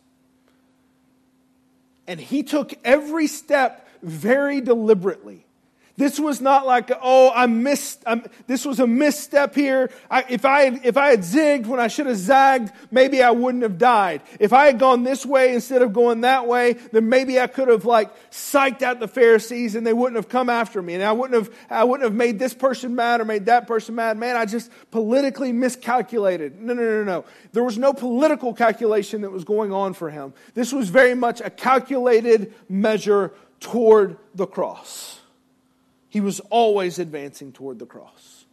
And 2.06 2.20
he 2.20 2.42
took 2.42 2.74
every 2.84 3.26
step 3.26 3.88
very 4.02 4.60
deliberately. 4.60 5.46
This 5.96 6.18
was 6.18 6.40
not 6.40 6.66
like, 6.66 6.90
oh, 7.02 7.30
I 7.34 7.46
missed, 7.46 8.02
I'm, 8.06 8.24
this 8.46 8.64
was 8.64 8.80
a 8.80 8.86
misstep 8.86 9.54
here. 9.54 9.90
I, 10.10 10.24
if, 10.28 10.44
I 10.44 10.80
if 10.82 10.96
I 10.96 11.10
had 11.10 11.20
zigged 11.20 11.66
when 11.66 11.78
I 11.78 11.88
should 11.88 12.06
have 12.06 12.16
zagged, 12.16 12.72
maybe 12.90 13.22
I 13.22 13.32
wouldn't 13.32 13.62
have 13.64 13.76
died. 13.76 14.22
If 14.38 14.52
I 14.52 14.66
had 14.66 14.78
gone 14.78 15.02
this 15.02 15.26
way 15.26 15.52
instead 15.52 15.82
of 15.82 15.92
going 15.92 16.22
that 16.22 16.46
way, 16.46 16.74
then 16.92 17.08
maybe 17.08 17.38
I 17.38 17.48
could 17.48 17.68
have 17.68 17.84
like 17.84 18.10
psyched 18.30 18.82
out 18.82 18.98
the 18.98 19.08
Pharisees 19.08 19.74
and 19.74 19.86
they 19.86 19.92
wouldn't 19.92 20.16
have 20.16 20.28
come 20.28 20.48
after 20.48 20.80
me. 20.80 20.94
And 20.94 21.02
I 21.02 21.12
wouldn't 21.12 21.34
have, 21.34 21.54
I 21.68 21.84
wouldn't 21.84 22.04
have 22.04 22.14
made 22.14 22.38
this 22.38 22.54
person 22.54 22.94
mad 22.94 23.20
or 23.20 23.24
made 23.24 23.46
that 23.46 23.66
person 23.66 23.94
mad. 23.94 24.16
Man, 24.16 24.36
I 24.36 24.46
just 24.46 24.70
politically 24.90 25.52
miscalculated. 25.52 26.60
No, 26.62 26.72
no, 26.72 26.82
no, 26.82 27.04
no. 27.04 27.24
There 27.52 27.64
was 27.64 27.76
no 27.76 27.92
political 27.92 28.54
calculation 28.54 29.20
that 29.20 29.30
was 29.30 29.44
going 29.44 29.72
on 29.72 29.92
for 29.92 30.08
him. 30.08 30.32
This 30.54 30.72
was 30.72 30.88
very 30.88 31.14
much 31.14 31.40
a 31.40 31.50
calculated 31.50 32.54
measure 32.68 33.32
toward 33.60 34.16
the 34.34 34.46
cross. 34.46 35.19
He 36.10 36.20
was 36.20 36.40
always 36.50 36.98
advancing 36.98 37.52
toward 37.52 37.78
the 37.78 37.86
cross. 37.86 38.44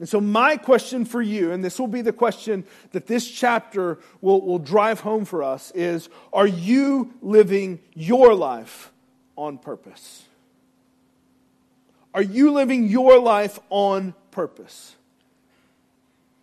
And 0.00 0.08
so, 0.08 0.20
my 0.20 0.56
question 0.56 1.04
for 1.04 1.22
you, 1.22 1.52
and 1.52 1.64
this 1.64 1.78
will 1.78 1.86
be 1.86 2.02
the 2.02 2.12
question 2.12 2.64
that 2.90 3.06
this 3.06 3.30
chapter 3.30 4.00
will, 4.20 4.40
will 4.40 4.58
drive 4.58 5.00
home 5.00 5.24
for 5.24 5.44
us, 5.44 5.70
is 5.70 6.08
Are 6.32 6.48
you 6.48 7.14
living 7.22 7.78
your 7.94 8.34
life 8.34 8.92
on 9.36 9.56
purpose? 9.56 10.24
Are 12.12 12.22
you 12.22 12.52
living 12.52 12.88
your 12.88 13.20
life 13.20 13.60
on 13.70 14.14
purpose? 14.32 14.96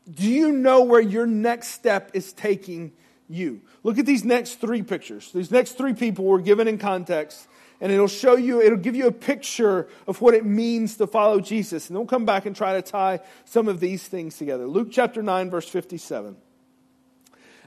Do 0.10 0.30
you 0.30 0.54
know 0.54 0.84
where 0.84 1.02
your 1.02 1.28
next 1.28 1.70
step 1.70 2.12
is 2.14 2.32
taking 2.32 2.94
you? 3.30 3.62
Look 3.84 3.98
at 3.98 4.06
these 4.06 4.24
next 4.24 4.62
three 4.62 4.82
pictures. 4.82 5.30
These 5.32 5.52
next 5.52 5.74
three 5.74 5.94
people 5.94 6.26
were 6.26 6.42
given 6.42 6.70
in 6.70 6.78
context 6.78 7.48
and 7.82 7.92
it'll 7.92 8.08
show 8.08 8.36
you, 8.36 8.62
it'll 8.62 8.78
give 8.78 8.96
you 8.96 9.08
a 9.08 9.12
picture 9.12 9.90
of 10.08 10.22
what 10.22 10.36
it 10.36 10.46
means 10.46 10.98
to 10.98 11.08
follow 11.08 11.40
Jesus. 11.40 11.90
And 11.90 11.98
we'll 11.98 12.06
come 12.06 12.26
back 12.26 12.46
and 12.46 12.56
try 12.56 12.74
to 12.74 12.82
tie 12.82 13.20
some 13.44 13.68
of 13.68 13.80
these 13.80 14.08
things 14.08 14.38
together. 14.38 14.68
Luke 14.68 14.90
chapter 14.92 15.24
9, 15.24 15.50
verse 15.50 15.68
57. 15.68 16.38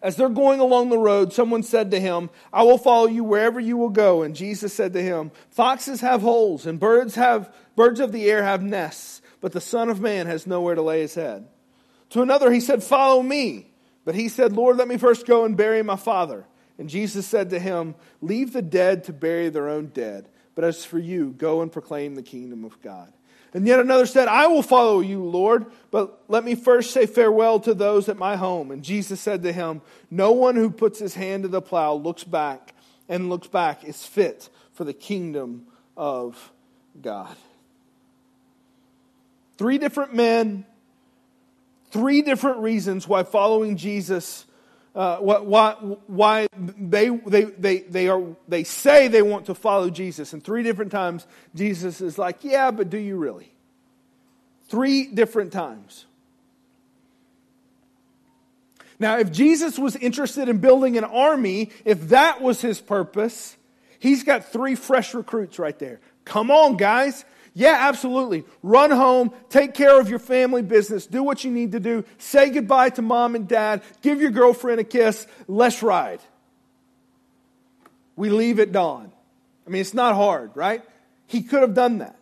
As 0.01 0.17
they're 0.17 0.29
going 0.29 0.61
along 0.61 0.91
the 0.91 0.99
road, 0.99 1.33
someone 1.33 1.63
said 1.63 1.91
to 1.91 1.99
him, 1.99 2.31
I 2.53 2.63
will 2.63 2.79
follow 2.79 3.07
you 3.07 3.25
wherever 3.25 3.59
you 3.59 3.77
will 3.77 3.89
go. 3.89 4.23
And 4.23 4.37
Jesus 4.37 4.73
said 4.73 4.93
to 4.93 5.03
him, 5.03 5.33
Foxes 5.51 6.01
have 6.03 6.21
holes, 6.21 6.67
and 6.67 6.79
birds 6.79 7.17
have 7.17 7.53
birds 7.75 8.01
of 8.01 8.13
the 8.13 8.31
air 8.31 8.45
have 8.45 8.63
nests, 8.63 9.21
but 9.41 9.53
the 9.53 9.61
Son 9.61 9.89
of 9.89 10.01
Man 10.01 10.27
has 10.27 10.47
nowhere 10.47 10.75
to 10.75 10.83
lay 10.83 11.01
his 11.01 11.15
head. 11.15 11.49
To 12.11 12.23
another 12.23 12.53
he 12.53 12.61
said, 12.61 12.85
Follow 12.85 13.23
me. 13.23 13.71
But 14.05 14.15
he 14.15 14.29
said, 14.29 14.53
Lord, 14.53 14.77
let 14.77 14.87
me 14.87 14.99
first 14.99 15.27
go 15.27 15.47
and 15.47 15.57
bury 15.57 15.83
my 15.83 15.97
father. 15.97 16.45
And 16.79 16.89
Jesus 16.89 17.27
said 17.27 17.51
to 17.51 17.59
him, 17.59 17.95
Leave 18.21 18.53
the 18.53 18.63
dead 18.63 19.05
to 19.05 19.13
bury 19.13 19.49
their 19.49 19.69
own 19.69 19.87
dead. 19.87 20.29
But 20.55 20.65
as 20.65 20.85
for 20.85 20.99
you, 20.99 21.35
go 21.37 21.63
and 21.63 21.71
proclaim 21.71 22.15
the 22.15 22.23
kingdom 22.23 22.65
of 22.65 22.81
God. 22.83 23.13
And 23.53 23.67
yet 23.67 23.79
another 23.79 24.07
said, 24.07 24.27
I 24.27 24.49
will 24.49 24.63
follow 24.63 25.01
you, 25.01 25.23
Lord, 25.23 25.67
but 25.93 26.25
let 26.27 26.45
me 26.45 26.57
first 26.57 26.91
say 26.91 27.07
farewell 27.07 27.61
to 27.61 27.75
those 27.75 28.09
at 28.09 28.17
my 28.17 28.35
home. 28.35 28.73
And 28.73 28.83
Jesus 28.83 29.21
said 29.21 29.45
to 29.45 29.53
him, 29.53 29.81
No 30.11 30.33
one 30.33 30.57
who 30.57 30.71
puts 30.71 30.99
his 30.99 31.15
hand 31.15 31.45
to 31.45 31.49
the 31.49 31.63
plow 31.63 31.95
looks 31.95 32.25
back 32.25 32.75
and 33.09 33.29
looks 33.29 33.47
back 33.47 33.85
is 33.85 34.05
fit 34.05 34.49
for 34.73 34.83
the 34.83 34.93
kingdom 34.93 35.67
of 35.97 36.53
God. 37.01 37.37
Three 39.57 39.79
different 39.79 40.15
men, 40.15 40.67
three 41.93 42.23
different 42.23 42.59
reasons 42.59 43.07
why 43.07 43.23
following 43.23 43.77
Jesus 43.77 44.47
uh, 44.95 45.17
why, 45.19 45.73
why 46.07 46.47
they, 46.57 47.09
they, 47.09 47.45
they, 47.45 47.79
they, 47.81 48.09
are, 48.09 48.23
they 48.47 48.63
say 48.65 49.09
they 49.09 49.23
want 49.23 49.47
to 49.47 49.55
follow 49.55 49.91
Jesus. 49.91 50.33
And 50.33 50.43
three 50.43 50.63
different 50.63 50.93
times, 50.93 51.27
Jesus 51.55 52.01
is 52.01 52.17
like, 52.17 52.45
Yeah, 52.45 52.71
but 52.71 52.91
do 52.91 52.99
you 52.99 53.17
really? 53.17 53.53
Three 54.69 55.07
different 55.07 55.53
times. 55.53 56.07
Now, 58.99 59.19
if 59.19 59.33
Jesus 59.33 59.79
was 59.79 59.97
interested 59.97 60.49
in 60.49 60.59
building 60.59 60.97
an 60.97 61.05
army, 61.05 61.71
if 61.85 62.11
that 62.11 62.41
was 62.41 62.61
his 62.61 62.81
purpose, 62.81 63.57
he's 63.99 64.23
got 64.23 64.45
three 64.45 64.77
fresh 64.77 65.15
recruits 65.15 65.59
right 65.59 65.79
there. 65.79 66.01
Come 66.25 66.51
on, 66.51 66.77
guys. 66.77 67.25
Yeah, 67.57 67.77
absolutely. 67.79 68.45
Run 68.65 68.91
home, 68.91 69.33
take 69.49 69.75
care 69.75 70.01
of 70.01 70.11
your 70.11 70.19
family 70.19 70.63
business, 70.63 71.07
do 71.07 71.23
what 71.23 71.45
you 71.45 71.53
need 71.53 71.73
to 71.73 71.81
do, 71.81 72.05
say 72.19 72.51
goodbye 72.51 72.91
to 72.91 73.03
mom 73.03 73.37
and 73.37 73.47
dad, 73.47 73.83
give 74.03 74.21
your 74.21 74.33
girlfriend 74.33 74.81
a 74.81 74.85
kiss, 74.85 75.27
let's 75.47 75.81
ride. 75.81 76.21
We 78.17 78.29
leave 78.29 78.59
at 78.59 78.73
dawn. 78.73 79.13
I 79.67 79.71
mean, 79.71 79.81
it's 79.81 79.95
not 79.95 80.17
hard, 80.17 80.51
right? 80.57 80.83
He 81.27 81.43
could 81.43 81.63
have 81.63 81.75
done 81.75 81.99
that. 81.99 82.17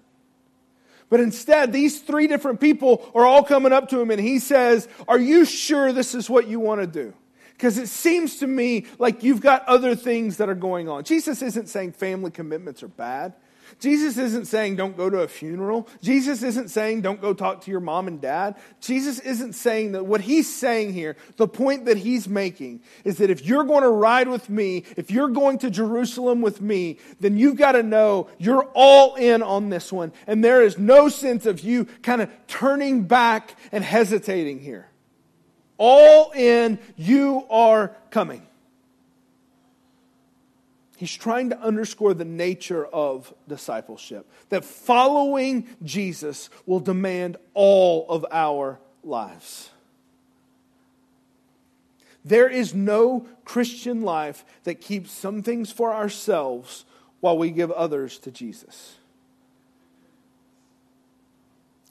But 1.08 1.20
instead, 1.20 1.72
these 1.72 2.00
three 2.00 2.26
different 2.26 2.60
people 2.60 3.10
are 3.14 3.24
all 3.24 3.42
coming 3.42 3.72
up 3.72 3.88
to 3.90 4.00
him 4.00 4.10
and 4.10 4.20
he 4.20 4.38
says, 4.38 4.86
Are 5.08 5.18
you 5.18 5.44
sure 5.44 5.92
this 5.92 6.14
is 6.14 6.28
what 6.28 6.46
you 6.46 6.60
want 6.60 6.80
to 6.80 6.86
do? 6.86 7.14
Because 7.52 7.78
it 7.78 7.88
seems 7.88 8.38
to 8.38 8.46
me 8.46 8.86
like 8.98 9.22
you've 9.22 9.40
got 9.40 9.66
other 9.66 9.94
things 9.94 10.38
that 10.38 10.48
are 10.48 10.54
going 10.54 10.88
on. 10.88 11.04
Jesus 11.04 11.42
isn't 11.42 11.68
saying 11.68 11.92
family 11.92 12.30
commitments 12.30 12.82
are 12.82 12.88
bad. 12.88 13.34
Jesus 13.80 14.18
isn't 14.18 14.46
saying 14.46 14.76
don't 14.76 14.96
go 14.96 15.10
to 15.10 15.20
a 15.20 15.28
funeral. 15.28 15.88
Jesus 16.00 16.42
isn't 16.42 16.68
saying 16.68 17.02
don't 17.02 17.20
go 17.20 17.34
talk 17.34 17.62
to 17.62 17.70
your 17.70 17.80
mom 17.80 18.08
and 18.08 18.20
dad. 18.20 18.56
Jesus 18.80 19.18
isn't 19.20 19.54
saying 19.54 19.92
that. 19.92 20.04
What 20.04 20.22
he's 20.22 20.52
saying 20.52 20.92
here, 20.92 21.16
the 21.36 21.48
point 21.48 21.86
that 21.86 21.98
he's 21.98 22.28
making, 22.28 22.82
is 23.04 23.18
that 23.18 23.30
if 23.30 23.44
you're 23.44 23.64
going 23.64 23.82
to 23.82 23.90
ride 23.90 24.28
with 24.28 24.48
me, 24.48 24.84
if 24.96 25.10
you're 25.10 25.28
going 25.28 25.58
to 25.58 25.70
Jerusalem 25.70 26.40
with 26.40 26.60
me, 26.60 26.98
then 27.20 27.36
you've 27.36 27.56
got 27.56 27.72
to 27.72 27.82
know 27.82 28.28
you're 28.38 28.68
all 28.74 29.14
in 29.16 29.42
on 29.42 29.68
this 29.68 29.92
one. 29.92 30.12
And 30.26 30.44
there 30.44 30.62
is 30.62 30.78
no 30.78 31.08
sense 31.08 31.46
of 31.46 31.60
you 31.60 31.86
kind 32.02 32.22
of 32.22 32.30
turning 32.46 33.04
back 33.04 33.56
and 33.70 33.82
hesitating 33.82 34.60
here. 34.60 34.88
All 35.78 36.30
in, 36.32 36.78
you 36.96 37.46
are 37.50 37.96
coming. 38.10 38.46
He's 41.02 41.16
trying 41.16 41.50
to 41.50 41.58
underscore 41.58 42.14
the 42.14 42.24
nature 42.24 42.86
of 42.86 43.34
discipleship, 43.48 44.24
that 44.50 44.64
following 44.64 45.66
Jesus 45.82 46.48
will 46.64 46.78
demand 46.78 47.38
all 47.54 48.06
of 48.08 48.24
our 48.30 48.78
lives. 49.02 49.70
There 52.24 52.48
is 52.48 52.72
no 52.72 53.26
Christian 53.44 54.02
life 54.02 54.44
that 54.62 54.80
keeps 54.80 55.10
some 55.10 55.42
things 55.42 55.72
for 55.72 55.92
ourselves 55.92 56.84
while 57.18 57.36
we 57.36 57.50
give 57.50 57.72
others 57.72 58.20
to 58.20 58.30
Jesus. 58.30 58.94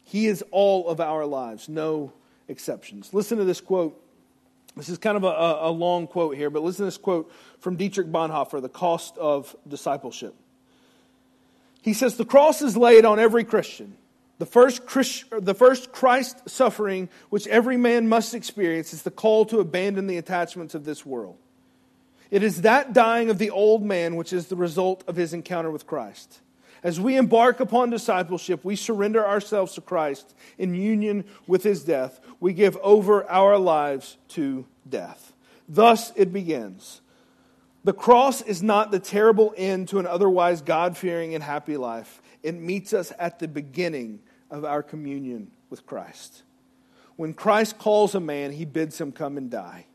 He 0.05 0.27
is 0.27 0.41
all 0.51 0.87
of 0.87 1.01
our 1.01 1.25
lives, 1.25 1.67
no 1.67 2.13
exceptions. 2.47 3.13
Listen 3.13 3.39
to 3.39 3.43
this 3.43 3.59
quote 3.59 4.01
this 4.75 4.89
is 4.89 4.97
kind 4.97 5.17
of 5.17 5.23
a, 5.23 5.67
a, 5.67 5.71
long 5.71 6.07
quote 6.07 6.35
here, 6.35 6.49
but 6.49 6.63
listen 6.63 6.79
to 6.79 6.85
this 6.85 6.97
quote 6.97 7.31
from 7.59 7.75
Dietrich 7.75 8.07
Bonhoeffer, 8.07 8.61
The 8.61 8.69
Cost 8.69 9.17
of 9.17 9.55
Discipleship. 9.67 10.33
He 11.81 11.93
says, 11.93 12.15
The 12.15 12.25
cross 12.25 12.61
is 12.61 12.77
laid 12.77 13.05
on 13.05 13.19
every 13.19 13.43
Christian. 13.43 13.97
The 14.37 14.45
first, 14.45 14.85
Christ, 14.85 15.25
the 15.31 15.53
first 15.53 15.91
Christ 15.91 16.49
suffering 16.49 17.09
which 17.29 17.45
every 17.47 17.77
man 17.77 18.07
must 18.09 18.33
experience 18.33 18.93
is 18.93 19.03
the 19.03 19.11
call 19.11 19.45
to 19.45 19.59
abandon 19.59 20.07
the 20.07 20.17
attachments 20.17 20.73
of 20.73 20.83
this 20.83 21.05
world. 21.05 21.37
It 22.31 22.41
is 22.41 22.61
that 22.61 22.93
dying 22.93 23.29
of 23.29 23.37
the 23.37 23.51
old 23.51 23.83
man 23.83 24.15
which 24.15 24.31
is 24.31 24.47
the 24.47 24.55
result 24.55 25.03
of 25.05 25.15
his 25.15 25.33
encounter 25.33 25.69
with 25.69 25.85
Christ. 25.85 26.39
As 26.83 26.99
we 26.99 27.17
embark 27.17 27.59
upon 27.59 27.91
discipleship, 27.91 28.65
we 28.65 28.75
surrender 28.75 29.23
ourselves 29.25 29.73
to 29.73 29.81
Christ 29.81 30.33
in 30.57 30.73
union 30.73 31.25
with 31.45 31.61
his 31.61 31.83
death. 31.83 32.19
We 32.39 32.53
give 32.53 32.77
over 32.77 33.29
our 33.29 33.57
lives 33.57 34.17
to 34.29 34.65
death. 34.87 35.33
Thus 35.67 36.11
it 36.15 36.33
begins. 36.33 37.01
The 37.83 37.93
cross 37.93 38.41
is 38.41 38.61
not 38.61 38.91
the 38.91 38.99
terrible 38.99 39.53
end 39.57 39.87
to 39.89 39.99
an 39.99 40.05
otherwise 40.05 40.61
God 40.61 40.97
fearing 40.97 41.33
and 41.33 41.43
happy 41.43 41.77
life. 41.77 42.21
It 42.43 42.55
meets 42.55 42.93
us 42.93 43.11
at 43.17 43.39
the 43.39 43.47
beginning 43.47 44.19
of 44.51 44.65
our 44.65 44.83
communion 44.83 45.51
with 45.69 45.85
Christ. 45.85 46.43
When 47.15 47.33
Christ 47.33 47.79
calls 47.79 48.13
a 48.13 48.19
man, 48.19 48.51
he 48.51 48.65
bids 48.65 48.99
him 48.99 49.11
come 49.11 49.37
and 49.37 49.49
die. 49.49 49.85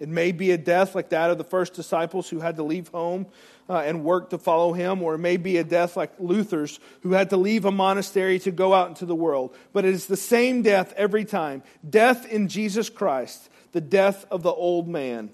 It 0.00 0.08
may 0.08 0.32
be 0.32 0.50
a 0.50 0.58
death 0.58 0.94
like 0.94 1.10
that 1.10 1.30
of 1.30 1.38
the 1.38 1.44
first 1.44 1.74
disciples 1.74 2.28
who 2.28 2.40
had 2.40 2.56
to 2.56 2.62
leave 2.64 2.88
home 2.88 3.26
uh, 3.68 3.78
and 3.78 4.04
work 4.04 4.30
to 4.30 4.38
follow 4.38 4.72
him, 4.72 5.02
or 5.02 5.14
it 5.14 5.18
may 5.18 5.36
be 5.36 5.56
a 5.56 5.64
death 5.64 5.96
like 5.96 6.12
Luther's 6.18 6.80
who 7.02 7.12
had 7.12 7.30
to 7.30 7.36
leave 7.36 7.64
a 7.64 7.70
monastery 7.70 8.38
to 8.40 8.50
go 8.50 8.74
out 8.74 8.88
into 8.88 9.06
the 9.06 9.14
world. 9.14 9.56
But 9.72 9.84
it 9.84 9.94
is 9.94 10.06
the 10.06 10.16
same 10.16 10.62
death 10.62 10.92
every 10.96 11.24
time 11.24 11.62
death 11.88 12.26
in 12.26 12.48
Jesus 12.48 12.90
Christ, 12.90 13.48
the 13.74 13.80
death 13.80 14.24
of 14.30 14.44
the 14.44 14.52
old 14.52 14.86
man 14.86 15.30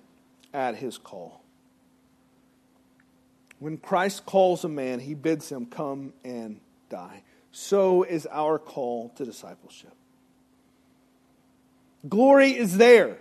at 0.55 0.74
his 0.74 0.97
call. 0.97 1.43
When 3.59 3.76
Christ 3.76 4.24
calls 4.24 4.64
a 4.64 4.68
man, 4.68 4.99
he 4.99 5.12
bids 5.14 5.53
him 5.53 5.66
come 5.66 6.14
and 6.24 6.59
die. 6.88 7.22
So 7.53 8.03
is 8.03 8.26
our 8.30 8.59
call 8.59 9.11
to 9.16 9.26
discipleship. 9.26 9.93
Glory 12.09 12.57
is 12.57 12.78
there. 12.78 13.18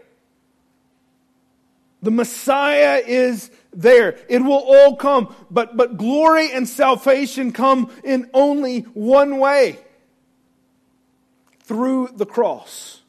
The 2.01 2.11
Messiah 2.11 3.03
is 3.05 3.51
there. 3.74 4.17
It 4.30 4.41
will 4.41 4.53
all 4.53 4.95
come, 4.95 5.36
but, 5.51 5.76
but 5.76 5.97
glory 5.97 6.49
and 6.53 6.65
salvation 6.65 7.51
come 7.51 7.91
in 8.05 8.30
only 8.34 8.84
one 8.93 9.38
way 9.38 9.80
through 11.63 12.11
the 12.15 12.26
cross. 12.26 13.01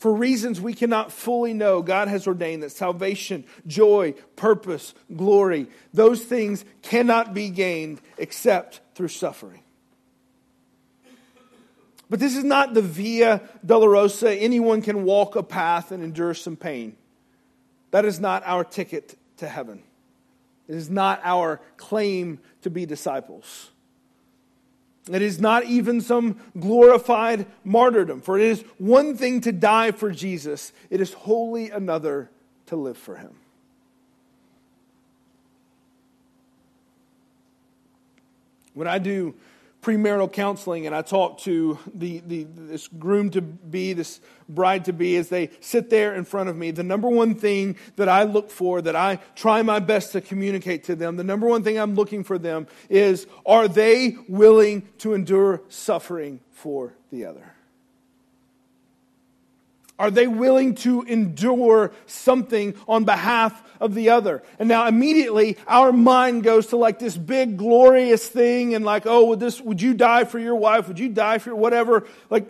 For 0.00 0.14
reasons 0.14 0.62
we 0.62 0.72
cannot 0.72 1.12
fully 1.12 1.52
know, 1.52 1.82
God 1.82 2.08
has 2.08 2.26
ordained 2.26 2.62
that 2.62 2.72
salvation, 2.72 3.44
joy, 3.66 4.14
purpose, 4.34 4.94
glory, 5.14 5.66
those 5.92 6.22
things 6.24 6.64
cannot 6.80 7.34
be 7.34 7.50
gained 7.50 8.00
except 8.16 8.80
through 8.94 9.08
suffering. 9.08 9.60
But 12.08 12.18
this 12.18 12.34
is 12.34 12.44
not 12.44 12.72
the 12.72 12.80
Via 12.80 13.42
Dolorosa. 13.64 14.34
Anyone 14.40 14.80
can 14.80 15.04
walk 15.04 15.36
a 15.36 15.42
path 15.42 15.92
and 15.92 16.02
endure 16.02 16.32
some 16.32 16.56
pain. 16.56 16.96
That 17.90 18.06
is 18.06 18.18
not 18.18 18.42
our 18.46 18.64
ticket 18.64 19.18
to 19.36 19.46
heaven. 19.46 19.82
It 20.66 20.76
is 20.76 20.88
not 20.88 21.20
our 21.24 21.60
claim 21.76 22.40
to 22.62 22.70
be 22.70 22.86
disciples. 22.86 23.70
It 25.14 25.22
is 25.22 25.40
not 25.40 25.64
even 25.64 26.00
some 26.00 26.38
glorified 26.58 27.46
martyrdom, 27.64 28.20
for 28.20 28.38
it 28.38 28.44
is 28.44 28.64
one 28.78 29.16
thing 29.16 29.40
to 29.42 29.52
die 29.52 29.90
for 29.90 30.10
Jesus, 30.10 30.72
it 30.88 31.00
is 31.00 31.12
wholly 31.12 31.70
another 31.70 32.30
to 32.66 32.76
live 32.76 32.96
for 32.96 33.16
him. 33.16 33.34
When 38.74 38.86
I 38.86 38.98
do 38.98 39.34
premarital 39.82 40.32
counseling 40.32 40.86
and 40.86 40.94
I 40.94 41.02
talk 41.02 41.38
to 41.40 41.78
the, 41.94 42.20
the, 42.26 42.44
this 42.44 42.88
groom 42.88 43.30
to 43.30 43.40
be, 43.40 43.92
this 43.92 44.20
bride 44.48 44.84
to 44.86 44.92
be, 44.92 45.16
as 45.16 45.28
they 45.28 45.50
sit 45.60 45.90
there 45.90 46.14
in 46.14 46.24
front 46.24 46.48
of 46.48 46.56
me, 46.56 46.70
the 46.70 46.82
number 46.82 47.08
one 47.08 47.34
thing 47.34 47.76
that 47.96 48.08
I 48.08 48.24
look 48.24 48.50
for, 48.50 48.82
that 48.82 48.96
I 48.96 49.20
try 49.34 49.62
my 49.62 49.78
best 49.78 50.12
to 50.12 50.20
communicate 50.20 50.84
to 50.84 50.96
them, 50.96 51.16
the 51.16 51.24
number 51.24 51.46
one 51.46 51.62
thing 51.62 51.78
I'm 51.78 51.94
looking 51.94 52.24
for 52.24 52.38
them 52.38 52.66
is 52.88 53.26
are 53.46 53.68
they 53.68 54.16
willing 54.28 54.88
to 54.98 55.14
endure 55.14 55.62
suffering 55.68 56.40
for 56.50 56.94
the 57.10 57.24
other? 57.24 57.49
Are 60.00 60.10
they 60.10 60.26
willing 60.26 60.76
to 60.76 61.02
endure 61.02 61.92
something 62.06 62.74
on 62.88 63.04
behalf 63.04 63.62
of 63.78 63.94
the 63.94 64.08
other? 64.08 64.42
And 64.58 64.66
now 64.66 64.86
immediately 64.88 65.58
our 65.68 65.92
mind 65.92 66.42
goes 66.42 66.68
to 66.68 66.78
like 66.78 66.98
this 66.98 67.18
big 67.18 67.58
glorious 67.58 68.26
thing 68.26 68.74
and 68.74 68.82
like, 68.82 69.04
oh, 69.04 69.26
would 69.26 69.40
this, 69.40 69.60
would 69.60 69.82
you 69.82 69.92
die 69.92 70.24
for 70.24 70.38
your 70.38 70.54
wife? 70.54 70.88
Would 70.88 70.98
you 70.98 71.10
die 71.10 71.36
for 71.36 71.54
whatever? 71.54 72.06
Like, 72.30 72.46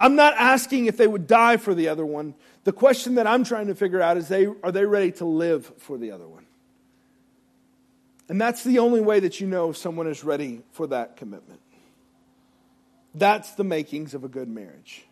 I'm 0.00 0.16
not 0.16 0.34
asking 0.36 0.86
if 0.86 0.96
they 0.96 1.06
would 1.06 1.28
die 1.28 1.56
for 1.56 1.72
the 1.72 1.86
other 1.86 2.04
one. 2.04 2.34
The 2.64 2.72
question 2.72 3.14
that 3.14 3.28
I'm 3.28 3.44
trying 3.44 3.68
to 3.68 3.76
figure 3.76 4.02
out 4.02 4.16
is 4.16 4.26
they, 4.26 4.46
are 4.46 4.72
they 4.72 4.84
ready 4.84 5.12
to 5.12 5.24
live 5.24 5.72
for 5.78 5.98
the 5.98 6.10
other 6.10 6.26
one? 6.26 6.46
And 8.28 8.40
that's 8.40 8.64
the 8.64 8.80
only 8.80 9.00
way 9.00 9.20
that 9.20 9.40
you 9.40 9.46
know 9.46 9.70
if 9.70 9.76
someone 9.76 10.08
is 10.08 10.24
ready 10.24 10.62
for 10.72 10.88
that 10.88 11.16
commitment. 11.16 11.60
That's 13.14 13.52
the 13.52 13.62
makings 13.62 14.14
of 14.14 14.24
a 14.24 14.28
good 14.28 14.48
marriage. 14.48 15.06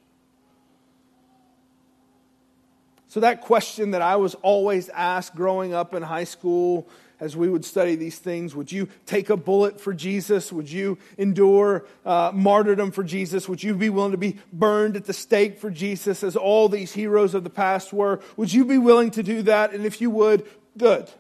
So, 3.13 3.21
that 3.21 3.43
question 3.43 3.91
that 3.91 4.01
I 4.01 4.17
was 4.17 4.37
always 4.37 4.89
asked 4.89 5.35
growing 5.35 5.75
up 5.75 5.93
in 5.93 6.03
high 6.03 6.25
school 6.25 6.89
as 7.21 7.37
we 7.37 7.47
would 7.47 7.63
study 7.63 7.95
these 7.95 8.19
things 8.19 8.57
would 8.57 8.73
you 8.73 8.89
take 9.05 9.29
a 9.29 9.37
bullet 9.37 9.79
for 9.79 9.93
Jesus? 9.93 10.51
Would 10.51 10.73
you 10.73 10.97
endure 11.19 11.85
uh, 12.07 12.31
martyrdom 12.33 12.91
for 12.91 13.05
Jesus? 13.05 13.51
Would 13.51 13.63
you 13.63 13.75
be 13.75 13.91
willing 13.91 14.13
to 14.13 14.17
be 14.17 14.39
burned 14.51 14.97
at 14.97 15.05
the 15.05 15.13
stake 15.13 15.59
for 15.59 15.71
Jesus 15.71 16.25
as 16.25 16.37
all 16.37 16.71
these 16.71 16.95
heroes 16.95 17.35
of 17.35 17.45
the 17.45 17.51
past 17.51 17.93
were? 17.93 18.19
Would 18.39 18.51
you 18.51 18.65
be 18.65 18.79
willing 18.79 19.11
to 19.11 19.23
do 19.23 19.43
that? 19.43 19.75
And 19.75 19.85
if 19.85 20.01
you 20.01 20.09
would, 20.09 20.49
good. 20.79 21.11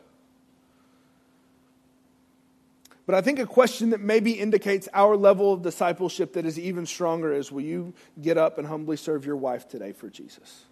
But 3.04 3.16
I 3.16 3.20
think 3.20 3.38
a 3.38 3.44
question 3.44 3.90
that 3.90 4.00
maybe 4.00 4.32
indicates 4.32 4.88
our 4.94 5.14
level 5.14 5.52
of 5.52 5.60
discipleship 5.60 6.32
that 6.32 6.46
is 6.46 6.58
even 6.58 6.86
stronger 6.86 7.34
is 7.34 7.52
will 7.52 7.60
you 7.60 7.92
get 8.18 8.38
up 8.38 8.56
and 8.56 8.66
humbly 8.66 8.96
serve 8.96 9.26
your 9.26 9.36
wife 9.36 9.68
today 9.68 9.92
for 9.92 10.08
Jesus? 10.08 10.64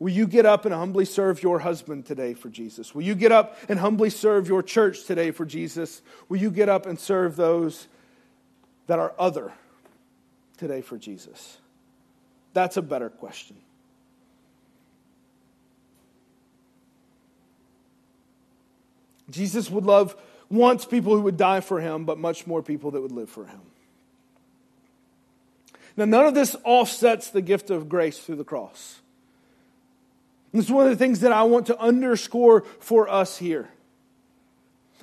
Will 0.00 0.10
you 0.10 0.26
get 0.26 0.46
up 0.46 0.64
and 0.64 0.74
humbly 0.74 1.04
serve 1.04 1.42
your 1.42 1.58
husband 1.58 2.06
today 2.06 2.32
for 2.32 2.48
Jesus? 2.48 2.94
Will 2.94 3.02
you 3.02 3.14
get 3.14 3.32
up 3.32 3.56
and 3.68 3.78
humbly 3.78 4.08
serve 4.08 4.48
your 4.48 4.62
church 4.62 5.04
today 5.04 5.30
for 5.30 5.44
Jesus? 5.44 6.00
Will 6.30 6.38
you 6.38 6.50
get 6.50 6.70
up 6.70 6.86
and 6.86 6.98
serve 6.98 7.36
those 7.36 7.86
that 8.86 8.98
are 8.98 9.12
other 9.18 9.52
today 10.56 10.80
for 10.80 10.96
Jesus? 10.96 11.58
That's 12.54 12.78
a 12.78 12.82
better 12.82 13.10
question. 13.10 13.56
Jesus 19.28 19.70
would 19.70 19.84
love 19.84 20.16
wants 20.48 20.86
people 20.86 21.14
who 21.14 21.20
would 21.20 21.36
die 21.36 21.60
for 21.60 21.78
him, 21.78 22.06
but 22.06 22.18
much 22.18 22.46
more 22.46 22.62
people 22.62 22.90
that 22.92 23.02
would 23.02 23.12
live 23.12 23.28
for 23.28 23.44
him. 23.44 23.60
Now, 25.96 26.06
none 26.06 26.24
of 26.24 26.34
this 26.34 26.56
offsets 26.64 27.30
the 27.30 27.42
gift 27.42 27.68
of 27.68 27.88
grace 27.88 28.18
through 28.18 28.36
the 28.36 28.44
cross. 28.44 29.00
This 30.52 30.66
is 30.66 30.70
one 30.70 30.86
of 30.86 30.90
the 30.90 30.96
things 30.96 31.20
that 31.20 31.32
I 31.32 31.44
want 31.44 31.66
to 31.66 31.78
underscore 31.78 32.62
for 32.80 33.08
us 33.08 33.38
here. 33.38 33.68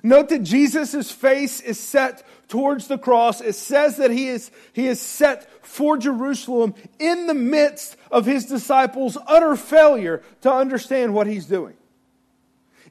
Note 0.04 0.30
that 0.30 0.44
Jesus' 0.44 1.12
face 1.12 1.60
is 1.60 1.80
set 1.80 2.24
towards 2.48 2.88
the 2.88 2.98
cross. 2.98 3.42
It 3.42 3.54
says 3.54 3.98
that 3.98 4.12
he 4.12 4.28
is, 4.28 4.52
he 4.74 4.88
is 4.88 5.02
set 5.02 5.50
for 5.66 5.98
Jerusalem 5.98 6.76
in 7.00 7.28
the 7.28 7.34
midst 7.34 7.98
of 8.12 8.26
his 8.26 8.46
disciples' 8.46 9.18
utter 9.26 9.56
failure 9.56 10.22
to 10.42 10.54
understand 10.54 11.14
what 11.14 11.28
he's 11.28 11.46
doing. 11.46 11.76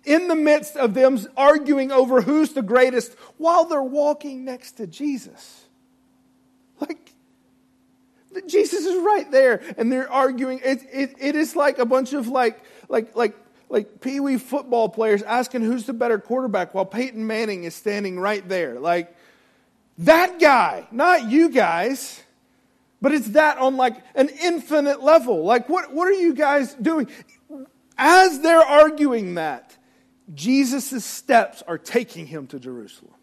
In 0.04 0.28
the 0.28 0.36
midst 0.36 0.76
of 0.76 0.94
them 0.94 1.18
arguing 1.36 1.90
over 1.90 2.20
who's 2.22 2.52
the 2.52 2.62
greatest 2.62 3.14
while 3.38 3.64
they're 3.64 3.82
walking 3.82 4.44
next 4.44 4.72
to 4.72 4.86
Jesus. 4.86 5.64
Like, 6.80 7.12
Jesus 8.47 8.84
is 8.84 9.05
right 9.05 9.30
there, 9.30 9.62
and 9.76 9.91
they're 9.91 10.11
arguing. 10.11 10.61
It, 10.64 10.80
it, 10.93 11.14
it 11.18 11.37
is 11.37 11.57
like 11.57 11.78
a 11.78 11.87
bunch 11.87 12.12
of 12.12 12.28
like 12.28 12.62
like 12.89 13.16
like 13.16 13.37
like 13.68 14.01
pee 14.01 14.20
wee 14.20 14.39
football 14.39 14.89
players 14.89 15.22
asking 15.22 15.62
who's 15.62 15.84
the 15.84 15.93
better 15.93 16.18
quarterback 16.18 16.74
while 16.74 16.84
Peyton 16.84 17.26
Manning 17.26 17.64
is 17.64 17.74
standing 17.74 18.18
right 18.18 18.47
there. 18.49 18.78
Like 18.78 19.14
that 19.99 20.39
guy, 20.39 20.87
not 20.91 21.30
you 21.30 21.49
guys. 21.49 22.22
But 23.03 23.12
it's 23.12 23.28
that 23.28 23.59
on 23.59 23.76
like 23.76 23.97
an 24.14 24.30
infinite 24.43 25.03
level. 25.03 25.45
Like 25.45 25.68
what, 25.68 25.93
what 25.93 26.09
are 26.09 26.12
you 26.12 26.34
guys 26.34 26.74
doing? 26.74 27.09
As 27.99 28.41
they're 28.41 28.59
arguing 28.59 29.34
that, 29.34 29.76
Jesus' 30.34 31.05
steps 31.05 31.62
are 31.66 31.78
taking 31.78 32.26
him 32.26 32.47
to 32.49 32.59
Jerusalem. 32.59 33.14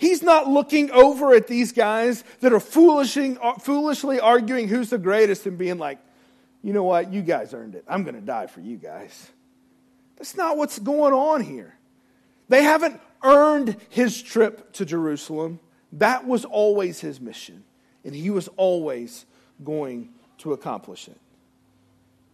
He's 0.00 0.22
not 0.22 0.48
looking 0.48 0.90
over 0.92 1.34
at 1.34 1.46
these 1.46 1.72
guys 1.72 2.24
that 2.40 2.54
are 2.54 2.58
foolishly, 2.58 3.36
uh, 3.36 3.52
foolishly 3.56 4.18
arguing 4.18 4.66
who's 4.66 4.88
the 4.88 4.96
greatest 4.96 5.44
and 5.44 5.58
being 5.58 5.76
like, 5.76 5.98
you 6.62 6.72
know 6.72 6.84
what, 6.84 7.12
you 7.12 7.20
guys 7.20 7.52
earned 7.52 7.74
it. 7.74 7.84
I'm 7.86 8.02
going 8.02 8.14
to 8.14 8.22
die 8.22 8.46
for 8.46 8.62
you 8.62 8.78
guys. 8.78 9.30
That's 10.16 10.38
not 10.38 10.56
what's 10.56 10.78
going 10.78 11.12
on 11.12 11.42
here. 11.42 11.74
They 12.48 12.62
haven't 12.62 12.98
earned 13.22 13.76
his 13.90 14.22
trip 14.22 14.72
to 14.72 14.86
Jerusalem. 14.86 15.60
That 15.92 16.26
was 16.26 16.46
always 16.46 17.00
his 17.00 17.20
mission, 17.20 17.62
and 18.02 18.14
he 18.14 18.30
was 18.30 18.48
always 18.56 19.26
going 19.62 20.14
to 20.38 20.54
accomplish 20.54 21.08
it. 21.08 21.18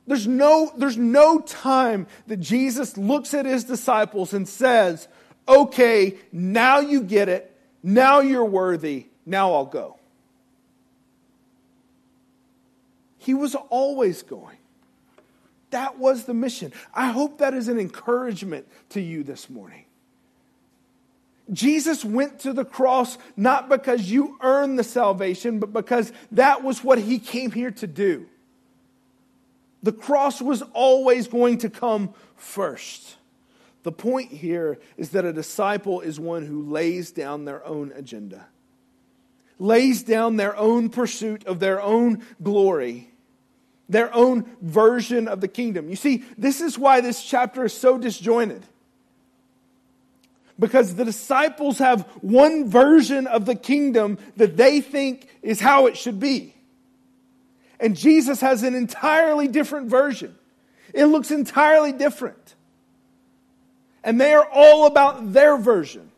There's 0.06 0.28
no, 0.28 0.70
there's 0.76 0.96
no 0.96 1.40
time 1.40 2.06
that 2.28 2.36
Jesus 2.36 2.96
looks 2.96 3.34
at 3.34 3.44
his 3.44 3.64
disciples 3.64 4.32
and 4.34 4.48
says, 4.48 5.08
okay, 5.48 6.14
now 6.30 6.78
you 6.78 7.02
get 7.02 7.28
it. 7.28 7.54
Now 7.86 8.18
you're 8.18 8.44
worthy. 8.44 9.06
Now 9.24 9.54
I'll 9.54 9.64
go. 9.64 9.96
He 13.18 13.32
was 13.32 13.54
always 13.54 14.24
going. 14.24 14.56
That 15.70 15.96
was 15.96 16.24
the 16.24 16.34
mission. 16.34 16.72
I 16.92 17.12
hope 17.12 17.38
that 17.38 17.54
is 17.54 17.68
an 17.68 17.78
encouragement 17.78 18.66
to 18.88 19.00
you 19.00 19.22
this 19.22 19.48
morning. 19.48 19.84
Jesus 21.52 22.04
went 22.04 22.40
to 22.40 22.52
the 22.52 22.64
cross 22.64 23.18
not 23.36 23.68
because 23.68 24.10
you 24.10 24.36
earned 24.42 24.80
the 24.80 24.84
salvation, 24.84 25.60
but 25.60 25.72
because 25.72 26.12
that 26.32 26.64
was 26.64 26.82
what 26.82 26.98
he 26.98 27.20
came 27.20 27.52
here 27.52 27.70
to 27.70 27.86
do. 27.86 28.26
The 29.84 29.92
cross 29.92 30.42
was 30.42 30.60
always 30.72 31.28
going 31.28 31.58
to 31.58 31.70
come 31.70 32.14
first. 32.34 33.14
The 33.86 33.92
point 33.92 34.32
here 34.32 34.80
is 34.96 35.10
that 35.10 35.24
a 35.24 35.32
disciple 35.32 36.00
is 36.00 36.18
one 36.18 36.44
who 36.44 36.60
lays 36.60 37.12
down 37.12 37.44
their 37.44 37.64
own 37.64 37.92
agenda, 37.94 38.44
lays 39.60 40.02
down 40.02 40.34
their 40.34 40.56
own 40.56 40.88
pursuit 40.88 41.46
of 41.46 41.60
their 41.60 41.80
own 41.80 42.24
glory, 42.42 43.12
their 43.88 44.12
own 44.12 44.50
version 44.60 45.28
of 45.28 45.40
the 45.40 45.46
kingdom. 45.46 45.88
You 45.88 45.94
see, 45.94 46.24
this 46.36 46.60
is 46.60 46.76
why 46.76 47.00
this 47.00 47.22
chapter 47.22 47.64
is 47.64 47.74
so 47.74 47.96
disjointed 47.96 48.66
because 50.58 50.96
the 50.96 51.04
disciples 51.04 51.78
have 51.78 52.08
one 52.22 52.68
version 52.68 53.28
of 53.28 53.46
the 53.46 53.54
kingdom 53.54 54.18
that 54.34 54.56
they 54.56 54.80
think 54.80 55.28
is 55.42 55.60
how 55.60 55.86
it 55.86 55.96
should 55.96 56.18
be. 56.18 56.56
And 57.78 57.96
Jesus 57.96 58.40
has 58.40 58.64
an 58.64 58.74
entirely 58.74 59.46
different 59.46 59.88
version. 59.90 60.36
It 60.92 61.04
looks 61.04 61.30
entirely 61.30 61.92
different. 61.92 62.55
And 64.06 64.20
they 64.20 64.32
are 64.32 64.48
all 64.50 64.86
about 64.86 65.32
their 65.32 65.58
version. 65.58 66.12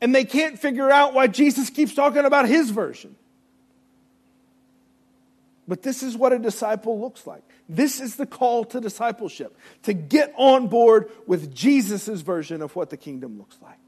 And 0.00 0.14
they 0.14 0.24
can't 0.24 0.56
figure 0.56 0.88
out 0.88 1.12
why 1.12 1.26
Jesus 1.26 1.68
keeps 1.68 1.92
talking 1.92 2.24
about 2.24 2.48
his 2.48 2.70
version. 2.70 3.16
But 5.66 5.82
this 5.82 6.04
is 6.04 6.16
what 6.16 6.32
a 6.32 6.38
disciple 6.38 7.00
looks 7.00 7.26
like. 7.26 7.42
This 7.68 8.00
is 8.00 8.14
the 8.14 8.24
call 8.24 8.64
to 8.66 8.80
discipleship 8.80 9.56
to 9.82 9.92
get 9.92 10.32
on 10.36 10.68
board 10.68 11.10
with 11.26 11.52
Jesus' 11.52 12.20
version 12.20 12.62
of 12.62 12.74
what 12.76 12.90
the 12.90 12.96
kingdom 12.96 13.36
looks 13.36 13.56
like. 13.60 13.78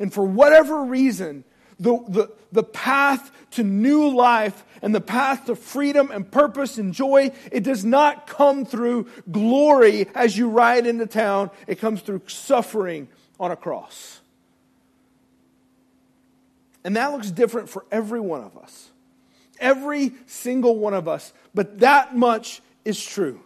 And 0.00 0.12
for 0.12 0.24
whatever 0.24 0.82
reason, 0.84 1.44
the, 1.82 2.04
the, 2.08 2.32
the 2.52 2.62
path 2.62 3.30
to 3.52 3.62
new 3.62 4.08
life 4.08 4.64
and 4.80 4.94
the 4.94 5.00
path 5.00 5.46
to 5.46 5.56
freedom 5.56 6.10
and 6.10 6.30
purpose 6.30 6.78
and 6.78 6.94
joy, 6.94 7.30
it 7.50 7.62
does 7.62 7.84
not 7.84 8.26
come 8.26 8.64
through 8.64 9.08
glory 9.30 10.06
as 10.14 10.36
you 10.36 10.48
ride 10.48 10.86
into 10.86 11.06
town. 11.06 11.50
It 11.66 11.78
comes 11.78 12.02
through 12.02 12.22
suffering 12.26 13.08
on 13.38 13.50
a 13.50 13.56
cross. 13.56 14.20
And 16.84 16.96
that 16.96 17.12
looks 17.12 17.30
different 17.30 17.68
for 17.68 17.84
every 17.92 18.20
one 18.20 18.42
of 18.42 18.56
us. 18.56 18.90
Every 19.60 20.12
single 20.26 20.76
one 20.76 20.94
of 20.94 21.06
us. 21.06 21.32
But 21.54 21.80
that 21.80 22.16
much 22.16 22.60
is 22.84 23.02
true. 23.04 23.40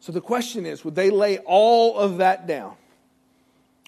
So 0.00 0.12
the 0.12 0.20
question 0.20 0.66
is 0.66 0.84
would 0.84 0.94
they 0.94 1.10
lay 1.10 1.38
all 1.38 1.98
of 1.98 2.18
that 2.18 2.46
down? 2.46 2.74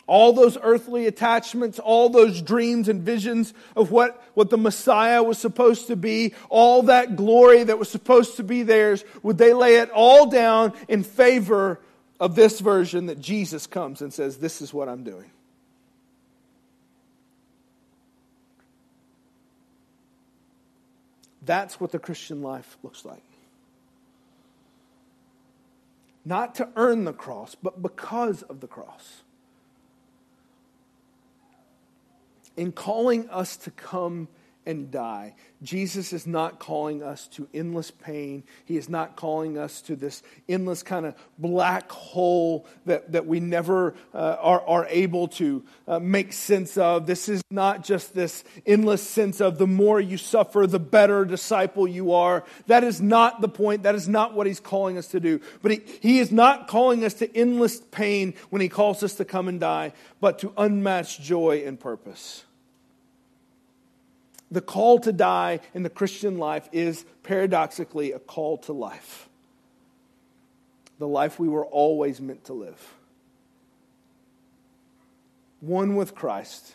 All 0.06 0.32
those 0.32 0.58
earthly 0.60 1.06
attachments, 1.06 1.78
all 1.78 2.10
those 2.10 2.42
dreams 2.42 2.88
and 2.88 3.02
visions 3.02 3.54
of 3.76 3.90
what, 3.90 4.22
what 4.34 4.50
the 4.50 4.58
Messiah 4.58 5.22
was 5.22 5.38
supposed 5.38 5.86
to 5.86 5.96
be, 5.96 6.34
all 6.50 6.82
that 6.82 7.16
glory 7.16 7.64
that 7.64 7.78
was 7.78 7.88
supposed 7.88 8.36
to 8.36 8.42
be 8.42 8.62
theirs, 8.62 9.04
would 9.22 9.38
they 9.38 9.54
lay 9.54 9.76
it 9.76 9.90
all 9.90 10.26
down 10.26 10.72
in 10.88 11.02
favor 11.02 11.80
of 12.20 12.34
this 12.34 12.60
version 12.60 13.06
that 13.06 13.20
Jesus 13.20 13.66
comes 13.66 14.02
and 14.02 14.12
says, 14.12 14.38
This 14.38 14.60
is 14.60 14.74
what 14.74 14.88
I'm 14.88 15.04
doing? 15.04 15.30
That's 21.44 21.80
what 21.80 21.90
the 21.90 21.98
Christian 21.98 22.42
life 22.42 22.76
looks 22.82 23.04
like. 23.04 23.22
Not 26.24 26.54
to 26.56 26.68
earn 26.76 27.04
the 27.04 27.12
cross, 27.12 27.54
but 27.54 27.82
because 27.82 28.42
of 28.42 28.60
the 28.60 28.66
cross. 28.66 29.22
In 32.56 32.72
calling 32.72 33.28
us 33.30 33.56
to 33.58 33.70
come 33.70 34.28
and 34.66 34.90
die. 34.90 35.34
Jesus 35.62 36.12
is 36.12 36.26
not 36.26 36.58
calling 36.58 37.02
us 37.02 37.28
to 37.28 37.48
endless 37.54 37.90
pain. 37.90 38.42
He 38.64 38.76
is 38.76 38.88
not 38.88 39.16
calling 39.16 39.56
us 39.56 39.80
to 39.82 39.96
this 39.96 40.22
endless 40.48 40.82
kind 40.82 41.06
of 41.06 41.14
black 41.38 41.90
hole 41.90 42.66
that, 42.86 43.12
that 43.12 43.26
we 43.26 43.40
never 43.40 43.94
uh, 44.12 44.36
are, 44.40 44.62
are 44.66 44.86
able 44.88 45.28
to 45.28 45.64
uh, 45.86 45.98
make 46.00 46.32
sense 46.32 46.76
of. 46.76 47.06
This 47.06 47.28
is 47.28 47.42
not 47.50 47.84
just 47.84 48.14
this 48.14 48.42
endless 48.66 49.02
sense 49.02 49.40
of 49.40 49.58
the 49.58 49.66
more 49.66 50.00
you 50.00 50.16
suffer, 50.16 50.66
the 50.66 50.80
better 50.80 51.24
disciple 51.24 51.86
you 51.86 52.12
are. 52.12 52.44
That 52.66 52.82
is 52.84 53.00
not 53.00 53.40
the 53.40 53.48
point. 53.48 53.84
That 53.84 53.94
is 53.94 54.08
not 54.08 54.34
what 54.34 54.46
he's 54.46 54.60
calling 54.60 54.98
us 54.98 55.08
to 55.08 55.20
do. 55.20 55.40
But 55.62 55.72
he, 55.72 55.80
he 56.00 56.18
is 56.18 56.32
not 56.32 56.68
calling 56.68 57.04
us 57.04 57.14
to 57.14 57.36
endless 57.36 57.80
pain 57.80 58.34
when 58.50 58.62
he 58.62 58.68
calls 58.68 59.02
us 59.02 59.14
to 59.14 59.24
come 59.24 59.48
and 59.48 59.60
die, 59.60 59.92
but 60.20 60.40
to 60.40 60.52
unmatched 60.56 61.22
joy 61.22 61.62
and 61.66 61.78
purpose 61.78 62.44
the 64.52 64.60
call 64.60 64.98
to 64.98 65.12
die 65.12 65.60
in 65.72 65.82
the 65.82 65.88
Christian 65.88 66.36
life 66.36 66.68
is 66.72 67.06
paradoxically 67.22 68.12
a 68.12 68.18
call 68.18 68.58
to 68.58 68.74
life. 68.74 69.28
The 70.98 71.08
life 71.08 71.38
we 71.38 71.48
were 71.48 71.64
always 71.64 72.20
meant 72.20 72.44
to 72.44 72.52
live. 72.52 72.94
One 75.60 75.96
with 75.96 76.14
Christ, 76.14 76.74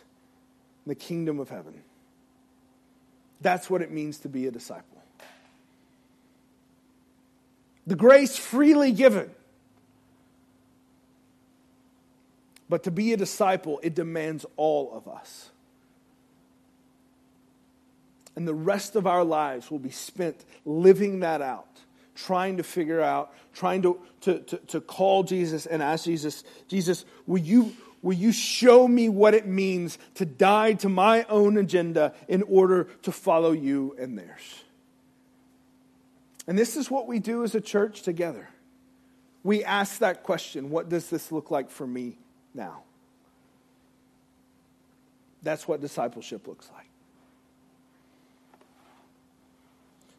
the 0.88 0.96
kingdom 0.96 1.38
of 1.38 1.50
heaven. 1.50 1.82
That's 3.40 3.70
what 3.70 3.80
it 3.80 3.92
means 3.92 4.18
to 4.20 4.28
be 4.28 4.48
a 4.48 4.50
disciple. 4.50 5.00
The 7.86 7.94
grace 7.94 8.36
freely 8.36 8.90
given. 8.90 9.30
But 12.68 12.82
to 12.82 12.90
be 12.90 13.12
a 13.12 13.16
disciple, 13.16 13.78
it 13.84 13.94
demands 13.94 14.44
all 14.56 14.92
of 14.92 15.06
us 15.06 15.50
and 18.38 18.46
the 18.46 18.54
rest 18.54 18.94
of 18.94 19.04
our 19.04 19.24
lives 19.24 19.68
will 19.68 19.80
be 19.80 19.90
spent 19.90 20.44
living 20.64 21.18
that 21.20 21.42
out, 21.42 21.80
trying 22.14 22.58
to 22.58 22.62
figure 22.62 23.00
out, 23.00 23.34
trying 23.52 23.82
to, 23.82 23.98
to, 24.20 24.38
to, 24.38 24.56
to 24.58 24.80
call 24.80 25.24
Jesus 25.24 25.66
and 25.66 25.82
ask 25.82 26.04
Jesus, 26.04 26.44
Jesus, 26.68 27.04
will 27.26 27.42
you, 27.42 27.74
will 28.00 28.16
you 28.16 28.30
show 28.30 28.86
me 28.86 29.08
what 29.08 29.34
it 29.34 29.48
means 29.48 29.98
to 30.14 30.24
die 30.24 30.74
to 30.74 30.88
my 30.88 31.24
own 31.24 31.58
agenda 31.58 32.14
in 32.28 32.44
order 32.44 32.84
to 33.02 33.10
follow 33.10 33.50
you 33.50 33.96
and 33.98 34.16
theirs? 34.16 34.62
And 36.46 36.56
this 36.56 36.76
is 36.76 36.88
what 36.88 37.08
we 37.08 37.18
do 37.18 37.42
as 37.42 37.56
a 37.56 37.60
church 37.60 38.02
together. 38.02 38.48
We 39.42 39.64
ask 39.64 39.98
that 39.98 40.22
question 40.22 40.70
what 40.70 40.88
does 40.88 41.10
this 41.10 41.32
look 41.32 41.50
like 41.50 41.70
for 41.70 41.88
me 41.88 42.20
now? 42.54 42.84
That's 45.42 45.66
what 45.66 45.80
discipleship 45.80 46.46
looks 46.46 46.70
like. 46.72 46.87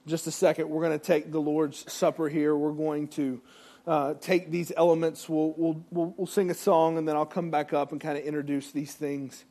Just 0.07 0.27
a 0.27 0.31
second, 0.31 0.69
we're 0.69 0.83
going 0.85 0.97
to 0.97 1.05
take 1.05 1.31
the 1.31 1.41
Lord's 1.41 1.91
Supper 1.91 2.29
here. 2.29 2.55
We're 2.55 2.71
going 2.71 3.07
to 3.09 3.41
uh, 3.85 4.13
take 4.21 4.51
these 4.51 4.71
elements. 4.75 5.27
We'll, 5.27 5.53
we'll, 5.57 5.83
we'll, 5.91 6.13
we'll 6.17 6.27
sing 6.27 6.49
a 6.49 6.53
song, 6.53 6.97
and 6.97 7.07
then 7.07 7.15
I'll 7.15 7.25
come 7.25 7.51
back 7.51 7.73
up 7.73 7.91
and 7.91 7.99
kind 7.99 8.17
of 8.17 8.23
introduce 8.23 8.71
these 8.71 8.93
things. 8.93 9.45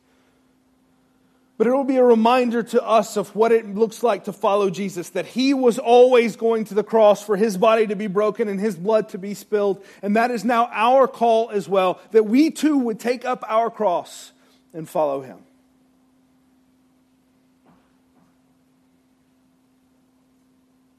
But 1.57 1.67
it 1.67 1.71
will 1.71 1.83
be 1.83 1.97
a 1.97 2.03
reminder 2.03 2.63
to 2.63 2.81
us 2.81 3.17
of 3.17 3.35
what 3.35 3.51
it 3.51 3.75
looks 3.75 4.01
like 4.01 4.23
to 4.23 4.33
follow 4.33 4.69
Jesus, 4.69 5.09
that 5.09 5.25
he 5.25 5.53
was 5.53 5.77
always 5.77 6.37
going 6.37 6.63
to 6.65 6.73
the 6.73 6.85
cross 6.85 7.21
for 7.21 7.35
his 7.35 7.57
body 7.57 7.85
to 7.87 7.97
be 7.97 8.07
broken 8.07 8.47
and 8.47 8.57
his 8.57 8.77
blood 8.77 9.09
to 9.09 9.17
be 9.17 9.33
spilled. 9.33 9.83
And 10.01 10.15
that 10.15 10.31
is 10.31 10.45
now 10.45 10.69
our 10.71 11.05
call 11.05 11.49
as 11.49 11.67
well, 11.67 11.99
that 12.11 12.23
we 12.23 12.49
too 12.49 12.77
would 12.77 12.97
take 12.97 13.25
up 13.25 13.43
our 13.45 13.69
cross 13.69 14.31
and 14.73 14.87
follow 14.87 15.19
him. 15.19 15.39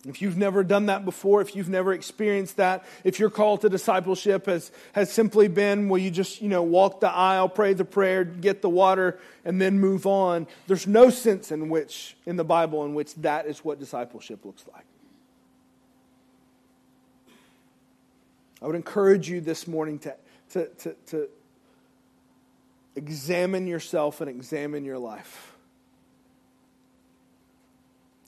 If 0.07 0.23
you've 0.23 0.39
never 0.39 0.65
done 0.65 0.87
that 0.87 1.05
before, 1.05 1.43
if 1.43 1.55
you've 1.55 1.69
never 1.69 1.93
experienced 1.93 2.57
that, 2.57 2.87
if 3.05 3.19
your 3.19 3.29
call 3.29 3.59
to 3.59 3.69
discipleship 3.69 4.47
has, 4.47 4.73
has 4.93 5.13
simply 5.13 5.47
been, 5.47 5.91
well, 5.91 5.99
you 5.99 6.11
just, 6.11 6.41
you 6.41 6.49
know, 6.49 6.63
walk 6.63 7.01
the 7.01 7.11
aisle, 7.11 7.51
pray 7.51 7.75
the 7.75 7.85
prayer, 7.85 8.25
get 8.25 8.63
the 8.63 8.71
water, 8.71 9.19
and 9.45 9.61
then 9.61 9.79
move 9.79 10.07
on, 10.07 10.47
there's 10.69 10.87
no 10.87 11.11
sense 11.11 11.53
in 11.53 11.69
which, 11.69 12.17
in 12.25 12.37
the 12.37 12.45
Bible, 12.45 12.85
in 12.87 12.95
which 12.95 13.15
that 13.17 13.47
is 13.47 13.63
what 13.63 13.79
discipleship 13.79 14.43
looks 14.47 14.65
like. 14.73 14.87
I 18.63 18.67
would 18.67 18.77
encourage 18.77 19.29
you 19.29 19.43
this 19.43 19.69
morning 19.69 19.99
to, 20.01 20.17
to, 20.53 20.67
to, 20.67 20.97
to 21.07 21.29
examine 22.97 23.67
yourself 23.67 24.23
and 24.23 24.31
examine 24.31 24.85
your 24.87 24.99
life. 24.99 25.50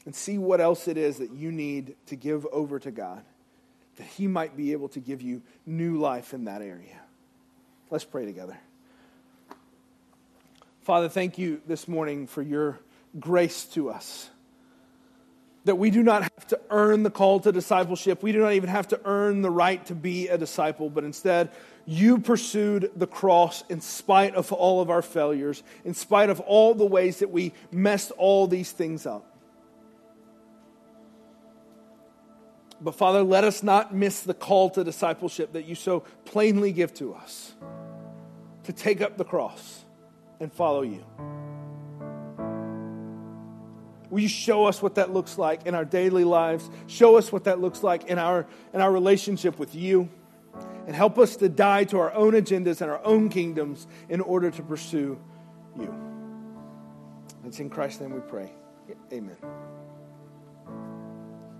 And 0.04 0.14
see 0.14 0.38
what 0.38 0.60
else 0.60 0.88
it 0.88 0.96
is 0.96 1.18
that 1.18 1.30
you 1.32 1.52
need 1.52 1.94
to 2.06 2.16
give 2.16 2.46
over 2.46 2.78
to 2.78 2.90
God, 2.90 3.22
that 3.96 4.06
He 4.06 4.26
might 4.26 4.56
be 4.56 4.72
able 4.72 4.88
to 4.90 5.00
give 5.00 5.22
you 5.22 5.42
new 5.66 5.98
life 5.98 6.34
in 6.34 6.44
that 6.44 6.62
area. 6.62 7.00
Let's 7.90 8.04
pray 8.04 8.24
together. 8.24 8.58
Father, 10.82 11.08
thank 11.08 11.38
you 11.38 11.60
this 11.66 11.86
morning 11.86 12.26
for 12.26 12.42
your 12.42 12.80
grace 13.20 13.64
to 13.66 13.90
us. 13.90 14.28
That 15.64 15.76
we 15.76 15.90
do 15.90 16.02
not 16.02 16.22
have 16.22 16.46
to 16.48 16.60
earn 16.70 17.04
the 17.04 17.10
call 17.10 17.38
to 17.40 17.52
discipleship. 17.52 18.20
We 18.20 18.32
do 18.32 18.40
not 18.40 18.54
even 18.54 18.68
have 18.68 18.88
to 18.88 19.00
earn 19.04 19.42
the 19.42 19.50
right 19.50 19.84
to 19.86 19.94
be 19.94 20.26
a 20.26 20.36
disciple, 20.36 20.90
but 20.90 21.04
instead, 21.04 21.50
you 21.86 22.18
pursued 22.18 22.90
the 22.96 23.06
cross 23.06 23.62
in 23.68 23.80
spite 23.80 24.34
of 24.34 24.52
all 24.52 24.80
of 24.80 24.90
our 24.90 25.02
failures, 25.02 25.62
in 25.84 25.94
spite 25.94 26.30
of 26.30 26.40
all 26.40 26.74
the 26.74 26.86
ways 26.86 27.20
that 27.20 27.30
we 27.30 27.52
messed 27.70 28.10
all 28.18 28.48
these 28.48 28.72
things 28.72 29.06
up. 29.06 29.31
But 32.82 32.96
Father, 32.96 33.22
let 33.22 33.44
us 33.44 33.62
not 33.62 33.94
miss 33.94 34.22
the 34.22 34.34
call 34.34 34.70
to 34.70 34.82
discipleship 34.82 35.52
that 35.52 35.66
you 35.66 35.76
so 35.76 36.00
plainly 36.24 36.72
give 36.72 36.92
to 36.94 37.14
us 37.14 37.52
to 38.64 38.72
take 38.72 39.00
up 39.00 39.16
the 39.16 39.24
cross 39.24 39.84
and 40.40 40.52
follow 40.52 40.82
you. 40.82 41.04
Will 44.10 44.20
you 44.20 44.28
show 44.28 44.66
us 44.66 44.82
what 44.82 44.96
that 44.96 45.12
looks 45.12 45.38
like 45.38 45.66
in 45.66 45.74
our 45.74 45.84
daily 45.84 46.24
lives? 46.24 46.68
Show 46.86 47.16
us 47.16 47.32
what 47.32 47.44
that 47.44 47.60
looks 47.60 47.82
like 47.82 48.04
in 48.04 48.18
our, 48.18 48.46
in 48.74 48.80
our 48.80 48.92
relationship 48.92 49.58
with 49.58 49.74
you. 49.74 50.10
And 50.86 50.94
help 50.94 51.16
us 51.18 51.36
to 51.36 51.48
die 51.48 51.84
to 51.84 51.98
our 52.00 52.12
own 52.12 52.32
agendas 52.32 52.80
and 52.80 52.90
our 52.90 53.02
own 53.04 53.28
kingdoms 53.28 53.86
in 54.08 54.20
order 54.20 54.50
to 54.50 54.62
pursue 54.62 55.18
you. 55.78 55.94
It's 57.46 57.60
in 57.60 57.70
Christ's 57.70 58.00
name 58.00 58.12
we 58.12 58.20
pray. 58.20 58.52
Amen. 59.12 59.36